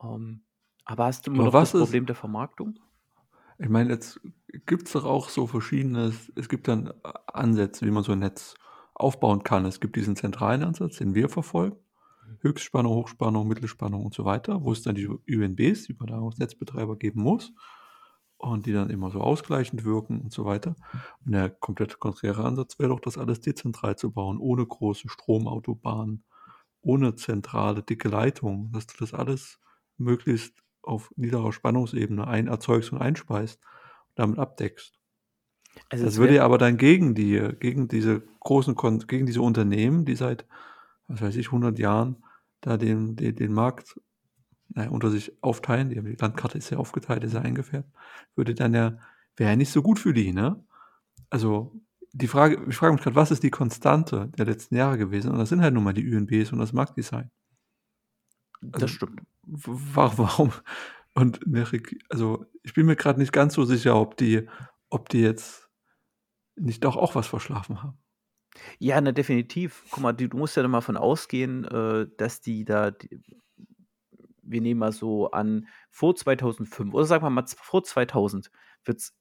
Ähm, 0.04 0.44
aber 0.92 1.06
hast 1.06 1.28
du 1.28 1.32
immer 1.32 1.46
noch 1.46 1.52
das 1.52 1.74
ist- 1.74 1.82
Problem 1.82 2.06
der 2.06 2.16
Vermarktung? 2.16 2.80
Ich 3.62 3.68
meine, 3.70 3.90
jetzt 3.90 4.22
gibt 4.66 4.88
es 4.88 4.94
doch 4.94 5.04
auch 5.04 5.28
so 5.30 5.46
verschiedene, 5.46 6.14
es 6.36 6.48
gibt 6.50 6.68
dann 6.68 6.94
Ansätze, 7.28 7.86
wie 7.86 7.92
man 7.92 8.04
so 8.04 8.14
ein 8.14 8.20
Netz 8.20 8.56
aufbauen 8.94 9.44
kann. 9.44 9.66
Es 9.66 9.80
gibt 9.82 9.96
diesen 9.98 10.16
zentralen 10.16 10.64
Ansatz, 10.64 10.98
den 10.98 11.14
wir 11.14 11.28
verfolgen. 11.30 11.76
Höchstspannung, 12.42 12.94
Hochspannung, 12.94 13.48
Mittelspannung 13.48 14.06
und 14.06 14.14
so 14.14 14.24
weiter, 14.24 14.64
wo 14.64 14.72
es 14.72 14.82
dann 14.84 14.96
die 14.96 15.08
UNBs, 15.08 15.84
die 15.88 15.92
Übertragungsnetzbetreiber 15.92 16.96
geben 16.96 17.22
muss 17.22 17.52
und 18.38 18.66
die 18.66 18.72
dann 18.72 18.90
immer 18.92 19.10
so 19.12 19.20
ausgleichend 19.20 19.84
wirken 19.84 20.22
und 20.22 20.32
so 20.32 20.46
weiter. 20.46 20.76
Und 21.26 21.34
der 21.34 21.50
komplett 21.50 22.00
konträre 22.00 22.46
Ansatz 22.46 22.80
wäre 22.80 22.90
doch, 22.90 23.00
das 23.02 23.18
alles 23.18 23.42
dezentral 23.42 23.98
zu 23.98 24.12
bauen, 24.12 24.38
ohne 24.38 24.66
große 24.66 25.10
Stromautobahnen, 25.10 26.24
ohne 26.82 27.16
zentrale, 27.16 27.84
dicke 27.84 28.08
Leitungen, 28.08 28.72
dass 28.72 28.88
du 28.88 28.96
das 29.00 29.14
alles 29.14 29.60
möglichst 29.98 30.54
auf 30.90 31.12
niederer 31.16 31.54
Spannungsebene 31.54 32.28
ein 32.28 32.48
erzeugst 32.48 32.92
und 32.92 33.00
einspeist 33.00 33.60
und 34.10 34.20
damit 34.20 34.40
abdeckst. 34.40 35.00
Also 35.90 36.06
Das 36.06 36.18
würde 36.18 36.36
ja 36.36 36.46
aber 36.46 36.58
dann 36.58 36.78
gegen 36.78 37.16
die, 37.16 37.40
gegen 37.60 37.88
diese 37.88 38.24
großen, 38.40 38.76
Kon 38.76 39.00
gegen 39.08 39.26
diese 39.26 39.42
Unternehmen, 39.42 40.06
die 40.06 40.16
seit, 40.16 40.46
was 41.08 41.22
weiß 41.22 41.36
ich, 41.36 41.48
100 41.48 41.78
Jahren 41.80 42.24
da 42.62 42.78
den, 42.78 43.16
den, 43.16 43.36
den 43.36 43.54
Markt 43.54 44.00
naja, 44.70 44.90
unter 44.90 45.10
sich 45.10 45.32
aufteilen, 45.42 45.90
die, 45.90 46.02
die 46.02 46.16
Landkarte 46.16 46.58
ist 46.58 46.70
ja 46.70 46.78
aufgeteilt, 46.78 47.24
ist 47.24 47.34
ja 47.34 47.42
eingefärbt, 47.42 47.90
würde 48.36 48.54
dann 48.54 48.74
ja, 48.74 48.98
wäre 49.36 49.52
ja 49.52 49.56
nicht 49.56 49.72
so 49.72 49.82
gut 49.82 50.00
für 50.00 50.14
die, 50.14 50.32
ne? 50.32 50.64
Also, 51.30 51.82
die 52.12 52.28
Frage, 52.28 52.64
ich 52.68 52.76
frage 52.76 52.94
mich 52.94 53.04
gerade, 53.04 53.16
was 53.16 53.32
ist 53.32 53.44
die 53.44 53.52
Konstante 53.52 54.32
der 54.38 54.46
letzten 54.46 54.76
Jahre 54.76 54.98
gewesen? 54.98 55.32
Und 55.32 55.38
das 55.38 55.50
sind 55.50 55.62
halt 55.62 55.74
nun 55.74 55.84
mal 55.84 55.94
die 55.94 56.08
UNBs 56.08 56.52
und 56.52 56.60
das 56.60 56.74
Marktdesign. 56.74 57.30
das 58.62 58.84
also- 58.84 58.88
stimmt. 58.88 59.22
Warum? 59.52 60.52
Und 61.14 61.40
also 62.10 62.46
ich 62.64 62.74
bin 62.74 62.86
mir 62.86 62.96
gerade 62.96 63.20
nicht 63.20 63.34
ganz 63.34 63.54
so 63.54 63.66
sicher, 63.66 63.96
ob 63.96 64.18
die, 64.18 64.48
ob 64.90 65.10
die 65.10 65.22
jetzt 65.22 65.70
nicht 66.56 66.84
doch 66.84 66.96
auch 66.96 67.16
was 67.16 67.28
verschlafen 67.28 67.82
haben. 67.82 67.98
Ja, 68.80 69.00
na, 69.00 69.12
definitiv. 69.12 69.86
Guck 69.90 70.04
mal, 70.04 70.14
du 70.14 70.36
musst 70.38 70.58
ja 70.58 70.68
mal 70.68 70.82
von 70.82 70.98
ausgehen, 70.98 71.66
äh, 71.66 72.08
dass 72.18 72.42
die 72.42 72.66
da, 72.66 72.92
wir 74.42 74.62
nehmen 74.62 74.80
mal 74.80 74.92
so 74.92 75.32
an, 75.32 75.68
vor 75.90 76.16
2005 76.16 76.94
oder 76.94 77.06
sagen 77.06 77.24
wir 77.24 77.30
mal 77.30 77.46
vor 77.48 77.84
2000 77.84 78.52
wird 78.86 79.00
es 79.00 79.16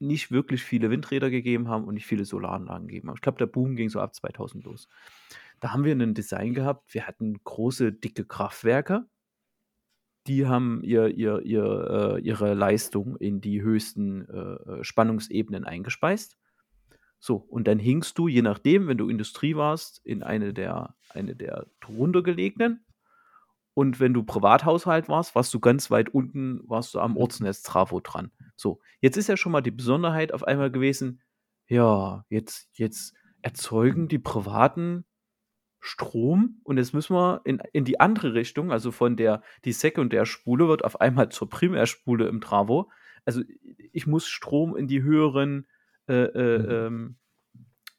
nicht 0.00 0.30
wirklich 0.30 0.62
viele 0.62 0.90
Windräder 0.90 1.28
gegeben 1.30 1.68
haben 1.68 1.84
und 1.84 1.94
nicht 1.94 2.06
viele 2.06 2.24
Solaranlagen 2.24 2.86
gegeben 2.86 3.08
haben. 3.08 3.16
Ich 3.16 3.22
glaube, 3.22 3.38
der 3.38 3.46
Boom 3.46 3.74
ging 3.74 3.88
so 3.88 4.00
ab 4.00 4.14
2000 4.14 4.64
los. 4.64 4.88
Da 5.60 5.72
haben 5.72 5.84
wir 5.84 5.92
ein 5.92 6.14
Design 6.14 6.54
gehabt, 6.54 6.94
wir 6.94 7.06
hatten 7.06 7.36
große, 7.42 7.92
dicke 7.92 8.24
Kraftwerke, 8.24 9.06
die 10.28 10.46
haben 10.46 10.82
ihr, 10.82 11.08
ihr, 11.08 11.42
ihr, 11.42 12.16
äh, 12.16 12.20
ihre 12.20 12.54
Leistung 12.54 13.16
in 13.16 13.40
die 13.40 13.62
höchsten 13.62 14.28
äh, 14.28 14.84
Spannungsebenen 14.84 15.64
eingespeist. 15.64 16.36
So, 17.18 17.36
und 17.36 17.66
dann 17.66 17.78
hingst 17.78 18.18
du, 18.18 18.28
je 18.28 18.42
nachdem, 18.42 18.86
wenn 18.86 18.98
du 18.98 19.08
Industrie 19.08 19.56
warst, 19.56 20.00
in 20.04 20.22
eine 20.22 20.54
der, 20.54 20.94
eine 21.10 21.34
der 21.34 21.66
drunter 21.80 22.22
gelegenen. 22.22 22.84
Und 23.74 24.00
wenn 24.00 24.12
du 24.12 24.22
Privathaushalt 24.22 25.08
warst, 25.08 25.34
warst 25.34 25.52
du 25.54 25.60
ganz 25.60 25.90
weit 25.90 26.08
unten, 26.10 26.60
warst 26.68 26.94
du 26.94 27.00
am 27.00 27.16
Ortsnetz 27.16 27.62
Trafo 27.62 28.00
dran. 28.00 28.30
So, 28.56 28.80
jetzt 29.00 29.16
ist 29.16 29.28
ja 29.28 29.36
schon 29.36 29.52
mal 29.52 29.60
die 29.60 29.70
Besonderheit 29.70 30.32
auf 30.32 30.44
einmal 30.44 30.70
gewesen, 30.70 31.22
ja, 31.68 32.24
jetzt, 32.28 32.68
jetzt 32.72 33.14
erzeugen 33.42 34.08
die 34.08 34.18
Privaten 34.18 35.04
Strom 35.80 36.60
und 36.64 36.76
jetzt 36.78 36.92
müssen 36.92 37.14
wir 37.14 37.40
in, 37.44 37.60
in 37.72 37.84
die 37.84 38.00
andere 38.00 38.34
Richtung, 38.34 38.72
also 38.72 38.90
von 38.90 39.16
der, 39.16 39.42
die 39.64 39.72
Sekundärspule 39.72 40.68
wird 40.68 40.84
auf 40.84 41.00
einmal 41.00 41.28
zur 41.30 41.48
Primärspule 41.48 42.26
im 42.28 42.40
Travo. 42.40 42.90
Also 43.24 43.42
ich 43.92 44.06
muss 44.06 44.26
Strom 44.26 44.76
in 44.76 44.88
die 44.88 45.02
höheren 45.02 45.66
äh, 46.08 46.14
äh, 46.24 46.58
Mhm. 46.58 46.70
ähm, 46.70 47.16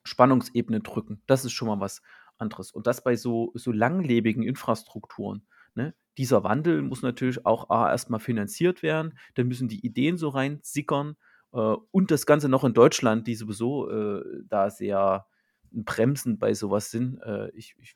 Spannungsebenen 0.03 0.83
drücken. 0.83 1.21
Das 1.27 1.45
ist 1.45 1.51
schon 1.53 1.67
mal 1.67 1.79
was 1.79 2.01
anderes. 2.37 2.71
Und 2.71 2.87
das 2.87 3.03
bei 3.03 3.15
so, 3.15 3.51
so 3.55 3.71
langlebigen 3.71 4.43
Infrastrukturen. 4.43 5.45
Ne? 5.75 5.93
Dieser 6.17 6.43
Wandel 6.43 6.81
muss 6.81 7.01
natürlich 7.01 7.45
auch 7.45 7.69
A, 7.69 7.89
erstmal 7.89 8.19
finanziert 8.19 8.81
werden, 8.81 9.17
dann 9.35 9.47
müssen 9.47 9.67
die 9.67 9.85
Ideen 9.85 10.17
so 10.17 10.29
reinsickern 10.29 11.15
äh, 11.53 11.57
und 11.91 12.11
das 12.11 12.25
Ganze 12.25 12.49
noch 12.49 12.63
in 12.63 12.73
Deutschland, 12.73 13.27
die 13.27 13.35
sowieso 13.35 13.89
äh, 13.89 14.23
da 14.47 14.69
sehr 14.69 15.27
bremsend 15.71 16.39
bei 16.39 16.53
sowas 16.53 16.91
sind. 16.91 17.21
Äh, 17.21 17.49
ich, 17.51 17.75
ich 17.79 17.95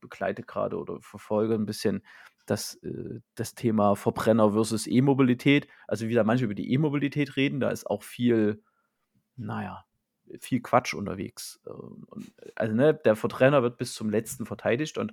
begleite 0.00 0.42
gerade 0.42 0.78
oder 0.78 1.00
verfolge 1.00 1.54
ein 1.54 1.66
bisschen 1.66 2.02
das, 2.46 2.74
äh, 2.82 3.20
das 3.34 3.54
Thema 3.54 3.94
Verbrenner 3.96 4.52
versus 4.52 4.86
E-Mobilität. 4.86 5.68
Also 5.86 6.08
wie 6.08 6.14
da 6.14 6.24
manche 6.24 6.44
über 6.44 6.54
die 6.54 6.72
E-Mobilität 6.72 7.36
reden, 7.36 7.60
da 7.60 7.70
ist 7.70 7.86
auch 7.86 8.02
viel, 8.02 8.62
naja, 9.36 9.84
viel 10.40 10.60
Quatsch 10.60 10.94
unterwegs. 10.94 11.60
Äh, 11.66 11.70
und, 11.70 12.32
also 12.54 12.74
ne, 12.74 12.94
der 12.94 13.16
Verbrenner 13.16 13.62
wird 13.62 13.78
bis 13.78 13.94
zum 13.94 14.10
letzten 14.10 14.46
verteidigt 14.46 14.98
und 14.98 15.12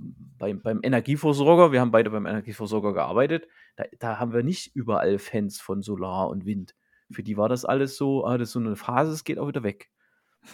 beim, 0.00 0.62
beim 0.62 0.80
Energieversorger, 0.82 1.72
wir 1.72 1.80
haben 1.80 1.90
beide 1.90 2.10
beim 2.10 2.26
Energieversorger 2.26 2.94
gearbeitet, 2.94 3.48
da, 3.76 3.84
da 3.98 4.18
haben 4.18 4.32
wir 4.32 4.42
nicht 4.42 4.74
überall 4.74 5.18
Fans 5.18 5.60
von 5.60 5.82
Solar 5.82 6.28
und 6.28 6.46
Wind. 6.46 6.74
Für 7.10 7.22
die 7.22 7.36
war 7.36 7.48
das 7.48 7.64
alles 7.64 7.96
so, 7.96 8.24
ah, 8.24 8.38
das 8.38 8.48
ist 8.48 8.52
so 8.52 8.60
eine 8.60 8.76
Phase, 8.76 9.12
es 9.12 9.24
geht 9.24 9.38
auch 9.38 9.48
wieder 9.48 9.62
weg. 9.62 9.90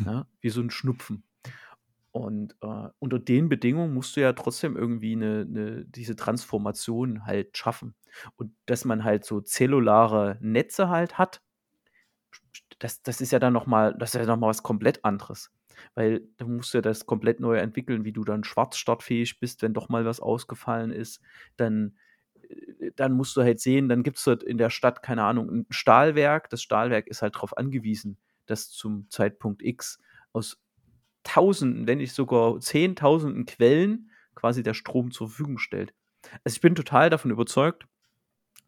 Ja, 0.05 0.27
wie 0.41 0.51
so 0.51 0.61
ein 0.61 0.71
Schnupfen. 0.71 1.25
Und 2.13 2.57
äh, 2.63 2.89
unter 3.01 3.19
den 3.19 3.49
Bedingungen 3.49 3.93
musst 3.93 4.17
du 4.17 4.21
ja 4.21 4.33
trotzdem 4.35 4.77
irgendwie 4.77 5.15
eine, 5.15 5.41
eine, 5.49 5.85
diese 5.85 6.15
Transformation 6.15 7.27
halt 7.27 7.57
schaffen. 7.57 7.97
Und 8.37 8.53
dass 8.67 8.85
man 8.85 9.03
halt 9.03 9.25
so 9.25 9.41
zellulare 9.41 10.39
Netze 10.41 10.89
halt 10.89 11.19
hat, 11.19 11.43
das, 12.79 13.03
das 13.03 13.21
ist 13.21 13.33
ja 13.33 13.39
dann 13.39 13.53
nochmal, 13.53 13.95
das 13.99 14.15
ist 14.15 14.21
ja 14.21 14.27
nochmal 14.27 14.51
was 14.51 14.63
komplett 14.63 15.05
anderes. 15.05 15.53
Weil 15.95 16.23
du 16.39 16.47
musst 16.47 16.73
ja 16.75 16.81
das 16.81 17.07
komplett 17.07 17.41
neu 17.41 17.57
entwickeln, 17.57 18.05
wie 18.05 18.13
du 18.13 18.25
dann 18.25 18.45
schwarzstartfähig 18.45 19.41
bist, 19.41 19.63
wenn 19.63 19.75
doch 19.75 19.89
mal 19.89 20.05
was 20.05 20.21
ausgefallen 20.21 20.93
ist. 20.93 21.21
Dann, 21.57 21.97
äh, 22.49 22.93
dann 22.97 23.13
musst 23.13 23.37
du 23.37 23.43
halt 23.43 23.61
sehen, 23.61 23.89
dann 23.89 24.03
gibt 24.03 24.19
es 24.19 24.25
dort 24.25 24.43
in 24.43 24.59
der 24.59 24.71
Stadt, 24.71 25.03
keine 25.03 25.25
Ahnung, 25.25 25.51
ein 25.51 25.67
Stahlwerk. 25.71 26.49
Das 26.51 26.63
Stahlwerk 26.63 27.09
ist 27.09 27.23
halt 27.23 27.35
darauf 27.37 27.57
angewiesen, 27.57 28.19
dass 28.47 28.71
zum 28.71 29.09
Zeitpunkt 29.11 29.63
X 29.63 29.99
aus 30.33 30.61
Tausenden, 31.23 31.87
wenn 31.87 31.99
nicht 31.99 32.13
sogar 32.13 32.61
Zehntausenden 32.61 33.47
Quellen 33.47 34.11
quasi 34.35 34.63
der 34.63 34.75
Strom 34.75 35.11
zur 35.11 35.29
Verfügung 35.29 35.59
stellt. 35.59 35.95
Also 36.45 36.57
ich 36.57 36.61
bin 36.61 36.75
total 36.75 37.11
davon 37.11 37.31
überzeugt, 37.31 37.87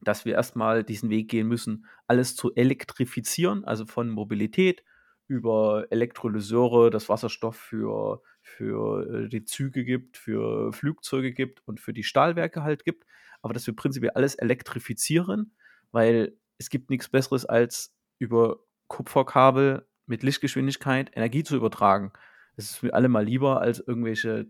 dass 0.00 0.24
wir 0.24 0.34
erstmal 0.34 0.84
diesen 0.84 1.10
Weg 1.10 1.28
gehen 1.28 1.48
müssen, 1.48 1.86
alles 2.06 2.36
zu 2.36 2.54
elektrifizieren, 2.54 3.64
also 3.64 3.86
von 3.86 4.10
Mobilität 4.10 4.84
über 5.28 5.86
Elektrolyseure, 5.90 6.90
das 6.90 7.08
Wasserstoff 7.08 7.56
für, 7.56 8.22
für 8.42 9.24
äh, 9.24 9.28
die 9.28 9.44
Züge 9.44 9.84
gibt, 9.84 10.16
für 10.16 10.72
Flugzeuge 10.72 11.32
gibt 11.32 11.66
und 11.66 11.80
für 11.80 11.92
die 11.92 12.04
Stahlwerke 12.04 12.62
halt 12.62 12.84
gibt, 12.84 13.04
aber 13.42 13.52
dass 13.52 13.66
wir 13.66 13.74
prinzipiell 13.74 14.12
alles 14.12 14.34
elektrifizieren, 14.36 15.56
weil 15.90 16.36
es 16.58 16.70
gibt 16.70 16.90
nichts 16.90 17.08
Besseres 17.08 17.44
als 17.44 17.94
über 18.18 18.60
Kupferkabel 18.88 19.86
mit 20.06 20.22
Lichtgeschwindigkeit 20.22 21.10
Energie 21.14 21.42
zu 21.42 21.56
übertragen. 21.56 22.12
Das 22.56 22.70
ist 22.70 22.82
mir 22.82 22.94
allemal 22.94 23.24
lieber 23.24 23.60
als 23.60 23.80
irgendwelche 23.80 24.46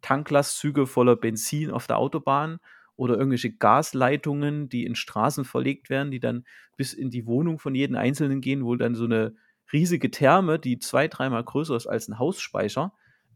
Tanklastzüge 0.00 0.86
voller 0.86 1.16
Benzin 1.16 1.70
auf 1.70 1.86
der 1.86 1.98
Autobahn 1.98 2.58
oder 2.96 3.16
irgendwelche 3.16 3.52
Gasleitungen, 3.52 4.68
die 4.68 4.84
in 4.84 4.94
Straßen 4.94 5.44
verlegt 5.44 5.88
werden, 5.90 6.10
die 6.10 6.20
dann 6.20 6.44
bis 6.76 6.92
in 6.92 7.10
die 7.10 7.26
Wohnung 7.26 7.58
von 7.58 7.74
jedem 7.74 7.96
Einzelnen 7.96 8.40
gehen, 8.40 8.64
wo 8.64 8.74
dann 8.74 8.94
so 8.94 9.04
eine 9.04 9.36
riesige 9.72 10.10
Therme, 10.10 10.58
die 10.58 10.78
zwei, 10.78 11.06
dreimal 11.06 11.44
größer 11.44 11.76
ist 11.76 11.86
als 11.86 12.08
ein 12.08 12.18
Hausspeicher, 12.18 12.92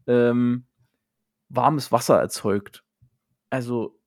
ähm, 0.07 0.65
warmes 1.49 1.91
Wasser 1.91 2.19
erzeugt. 2.19 2.83
Also 3.49 3.99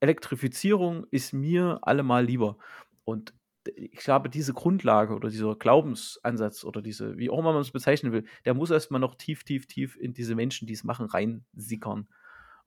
Elektrifizierung 0.00 1.06
ist 1.10 1.32
mir 1.32 1.78
allemal 1.82 2.24
lieber. 2.24 2.58
Und 3.04 3.34
ich 3.76 3.98
glaube, 3.98 4.28
diese 4.28 4.54
Grundlage 4.54 5.14
oder 5.14 5.28
dieser 5.28 5.56
Glaubensansatz 5.56 6.64
oder 6.64 6.82
diese, 6.82 7.16
wie 7.18 7.30
auch 7.30 7.38
immer 7.38 7.52
man 7.52 7.62
es 7.62 7.70
bezeichnen 7.70 8.12
will, 8.12 8.24
der 8.44 8.54
muss 8.54 8.70
erstmal 8.70 9.00
noch 9.00 9.14
tief, 9.14 9.44
tief, 9.44 9.66
tief 9.66 9.96
in 9.96 10.12
diese 10.12 10.34
Menschen, 10.34 10.66
die 10.66 10.74
es 10.74 10.84
machen, 10.84 11.06
reinsickern. 11.06 12.08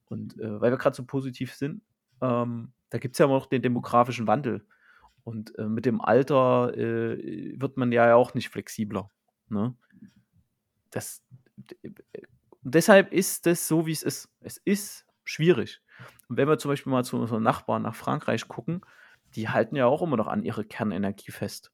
Und 0.06 0.38
äh, 0.40 0.60
weil 0.62 0.72
wir 0.72 0.78
gerade 0.78 0.96
so 0.96 1.06
positiv 1.06 1.54
sind, 1.54 1.82
ähm, 2.22 2.74
da 2.90 2.98
gibt 2.98 3.16
es 3.16 3.20
ja 3.20 3.28
noch 3.28 3.46
den 3.46 3.62
demografischen 3.62 4.28
Wandel. 4.28 4.66
Und 5.24 5.58
äh, 5.58 5.66
mit 5.66 5.86
dem 5.86 6.02
Alter 6.02 6.76
äh, 6.76 7.60
wird 7.60 7.78
man 7.78 7.92
ja 7.92 8.16
auch 8.16 8.34
nicht 8.34 8.50
flexibler. 8.50 9.10
Ne? 9.50 9.76
Das, 10.90 11.24
deshalb 12.62 13.14
ist 13.14 13.46
das 13.46 13.68
so, 13.68 13.86
wie 13.86 13.92
es 13.92 14.04
ist. 14.04 14.30
Es 14.42 14.58
ist 14.58 15.06
schwierig. 15.24 15.82
Und 16.28 16.38
wenn 16.38 16.48
wir 16.48 16.58
zum 16.58 16.70
Beispiel 16.70 16.92
mal 16.92 17.06
zu 17.06 17.18
unseren 17.18 17.44
Nachbarn 17.44 17.84
nach 17.84 17.96
Frankreich 17.96 18.48
gucken, 18.48 18.82
die 19.36 19.50
halten 19.50 19.76
ja 19.76 19.86
auch 19.86 20.02
immer 20.02 20.18
noch 20.18 20.28
an 20.28 20.44
ihre 20.44 20.66
Kernenergie 20.66 21.32
fest. 21.32 21.72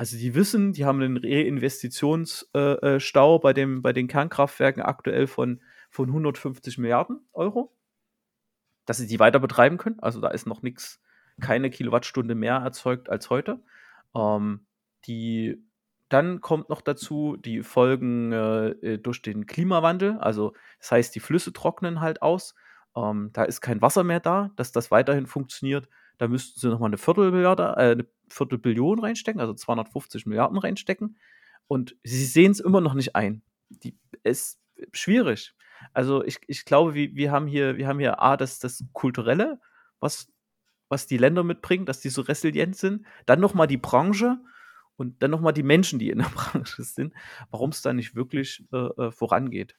Also 0.00 0.16
die 0.16 0.34
wissen, 0.34 0.72
die 0.72 0.86
haben 0.86 1.02
einen 1.02 1.18
Reinvestitionsstau 1.18 3.36
äh, 3.36 3.38
bei, 3.38 3.52
dem, 3.52 3.82
bei 3.82 3.92
den 3.92 4.08
Kernkraftwerken 4.08 4.82
aktuell 4.82 5.26
von, 5.26 5.60
von 5.90 6.08
150 6.08 6.78
Milliarden 6.78 7.20
Euro, 7.34 7.76
dass 8.86 8.96
sie 8.96 9.06
die 9.06 9.20
weiter 9.20 9.40
betreiben 9.40 9.76
können. 9.76 10.00
Also 10.00 10.22
da 10.22 10.28
ist 10.28 10.46
noch 10.46 10.62
nichts, 10.62 11.02
keine 11.40 11.68
Kilowattstunde 11.68 12.34
mehr 12.34 12.56
erzeugt 12.56 13.10
als 13.10 13.28
heute. 13.28 13.62
Ähm, 14.14 14.64
die, 15.04 15.62
dann 16.08 16.40
kommt 16.40 16.70
noch 16.70 16.80
dazu 16.80 17.36
die 17.36 17.62
Folgen 17.62 18.32
äh, 18.32 18.98
durch 18.98 19.20
den 19.20 19.46
Klimawandel. 19.46 20.16
Also 20.18 20.54
das 20.78 20.92
heißt, 20.92 21.14
die 21.14 21.20
Flüsse 21.20 21.52
trocknen 21.52 22.00
halt 22.00 22.22
aus. 22.22 22.54
Ähm, 22.96 23.28
da 23.34 23.44
ist 23.44 23.60
kein 23.60 23.82
Wasser 23.82 24.02
mehr 24.02 24.20
da, 24.20 24.50
dass 24.56 24.72
das 24.72 24.90
weiterhin 24.90 25.26
funktioniert. 25.26 25.90
Da 26.20 26.28
müssten 26.28 26.60
sie 26.60 26.68
nochmal 26.68 26.90
eine 26.90 26.98
Viertelmilliarde, 26.98 27.62
äh, 27.78 27.92
eine 27.92 28.06
Viertelbillion 28.28 28.98
reinstecken, 28.98 29.40
also 29.40 29.54
250 29.54 30.26
Milliarden 30.26 30.58
reinstecken. 30.58 31.16
Und 31.66 31.96
sie 32.04 32.26
sehen 32.26 32.52
es 32.52 32.60
immer 32.60 32.82
noch 32.82 32.92
nicht 32.92 33.16
ein. 33.16 33.40
Die, 33.70 33.96
ist 34.22 34.60
schwierig. 34.92 35.54
Also 35.94 36.22
ich, 36.22 36.40
ich 36.46 36.66
glaube, 36.66 36.92
wir, 36.92 37.14
wir 37.14 37.32
haben 37.32 37.46
hier, 37.46 37.78
wir 37.78 37.88
haben 37.88 37.98
hier 37.98 38.20
A, 38.20 38.36
das, 38.36 38.58
das 38.58 38.84
Kulturelle, 38.92 39.62
was, 39.98 40.30
was 40.90 41.06
die 41.06 41.16
Länder 41.16 41.42
mitbringen, 41.42 41.86
dass 41.86 42.00
die 42.00 42.10
so 42.10 42.20
resilient 42.20 42.76
sind. 42.76 43.06
Dann 43.24 43.40
nochmal 43.40 43.66
die 43.66 43.78
Branche 43.78 44.40
und 44.96 45.22
dann 45.22 45.30
nochmal 45.30 45.54
die 45.54 45.62
Menschen, 45.62 45.98
die 45.98 46.10
in 46.10 46.18
der 46.18 46.28
Branche 46.34 46.82
sind, 46.82 47.14
warum 47.50 47.70
es 47.70 47.80
da 47.80 47.94
nicht 47.94 48.14
wirklich 48.14 48.62
äh, 48.74 48.76
äh 48.76 49.10
vorangeht. 49.10 49.74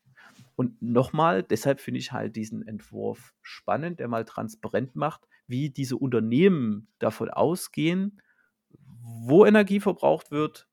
Und 0.56 0.82
nochmal, 0.82 1.44
deshalb 1.44 1.82
finde 1.82 2.00
ich 2.00 2.12
halt 2.12 2.36
diesen 2.36 2.68
Entwurf 2.68 3.36
spannend, 3.44 4.00
der 4.00 4.08
mal 4.08 4.26
transparent 4.26 4.96
macht, 4.96 5.22
wie 5.52 5.70
diese 5.70 5.97
Unternehmen 5.97 6.88
davon 6.97 7.30
ausgehen, 7.30 8.20
wo 9.04 9.45
Energie 9.45 9.80
verbraucht 9.80 10.32
wird, 10.32 10.68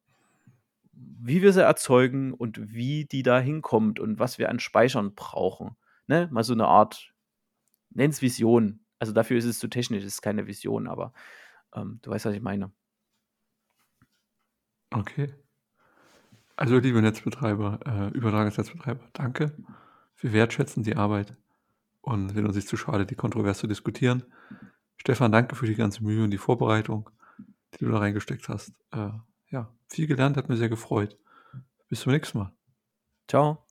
wie 0.93 1.43
wir 1.43 1.53
sie 1.53 1.63
erzeugen 1.63 2.33
und 2.33 2.73
wie 2.73 3.05
die 3.05 3.23
da 3.23 3.39
hinkommt 3.39 4.01
und 4.01 4.19
was 4.19 4.39
wir 4.39 4.49
an 4.49 4.61
Speichern 4.61 5.15
brauchen. 5.15 5.77
Ne? 6.07 6.29
Mal 6.33 6.45
so 6.45 6.55
eine 6.55 6.67
Art, 6.67 7.13
nenn 7.91 8.11
es 8.11 8.23
Vision. 8.23 8.81
Also 8.99 9.13
dafür 9.13 9.37
ist 9.37 9.45
es 9.45 9.59
zu 9.59 9.69
technisch, 9.69 10.05
es 10.05 10.15
ist 10.15 10.23
keine 10.23 10.47
Vision, 10.47 10.89
aber 10.89 11.13
ähm, 11.75 11.99
du 12.03 12.11
weißt, 12.11 12.25
was 12.25 12.35
ich 12.35 12.41
meine. 12.41 12.73
Okay. 14.91 15.35
Also, 16.57 16.79
liebe 16.79 17.01
Netzbetreiber, 17.01 17.79
äh, 17.87 18.17
Übertragungsnetzbetreiber, 18.17 19.09
danke. 19.13 19.55
Wir 20.17 20.33
wertschätzen 20.33 20.83
die 20.83 20.97
Arbeit 20.97 21.37
und 22.09 22.31
sind 22.31 22.47
uns 22.47 22.57
nicht 22.57 22.69
zu 22.69 22.77
schade, 22.77 23.07
die 23.07 23.15
kontrovers 23.15 23.59
zu 23.59 23.67
diskutieren. 23.67 24.25
Stefan, 24.97 25.33
danke 25.33 25.55
für 25.55 25.67
die 25.67 25.75
ganze 25.77 26.03
Mühe 26.03 26.25
und 26.25 26.31
die 26.31 26.39
Vorbereitung, 26.39 27.11
die 27.75 27.85
du 27.85 27.91
da 27.91 27.99
reingesteckt 27.99 28.49
hast. 28.49 28.73
Äh, 28.93 29.11
ja, 29.51 29.73
viel 29.89 30.07
gelernt, 30.07 30.37
hat 30.37 30.49
mir 30.49 30.57
sehr 30.57 30.69
gefreut. 30.69 31.17
Bis 31.89 32.01
zum 32.01 32.13
nächsten 32.13 32.39
Mal. 32.39 32.53
Ciao. 33.29 33.68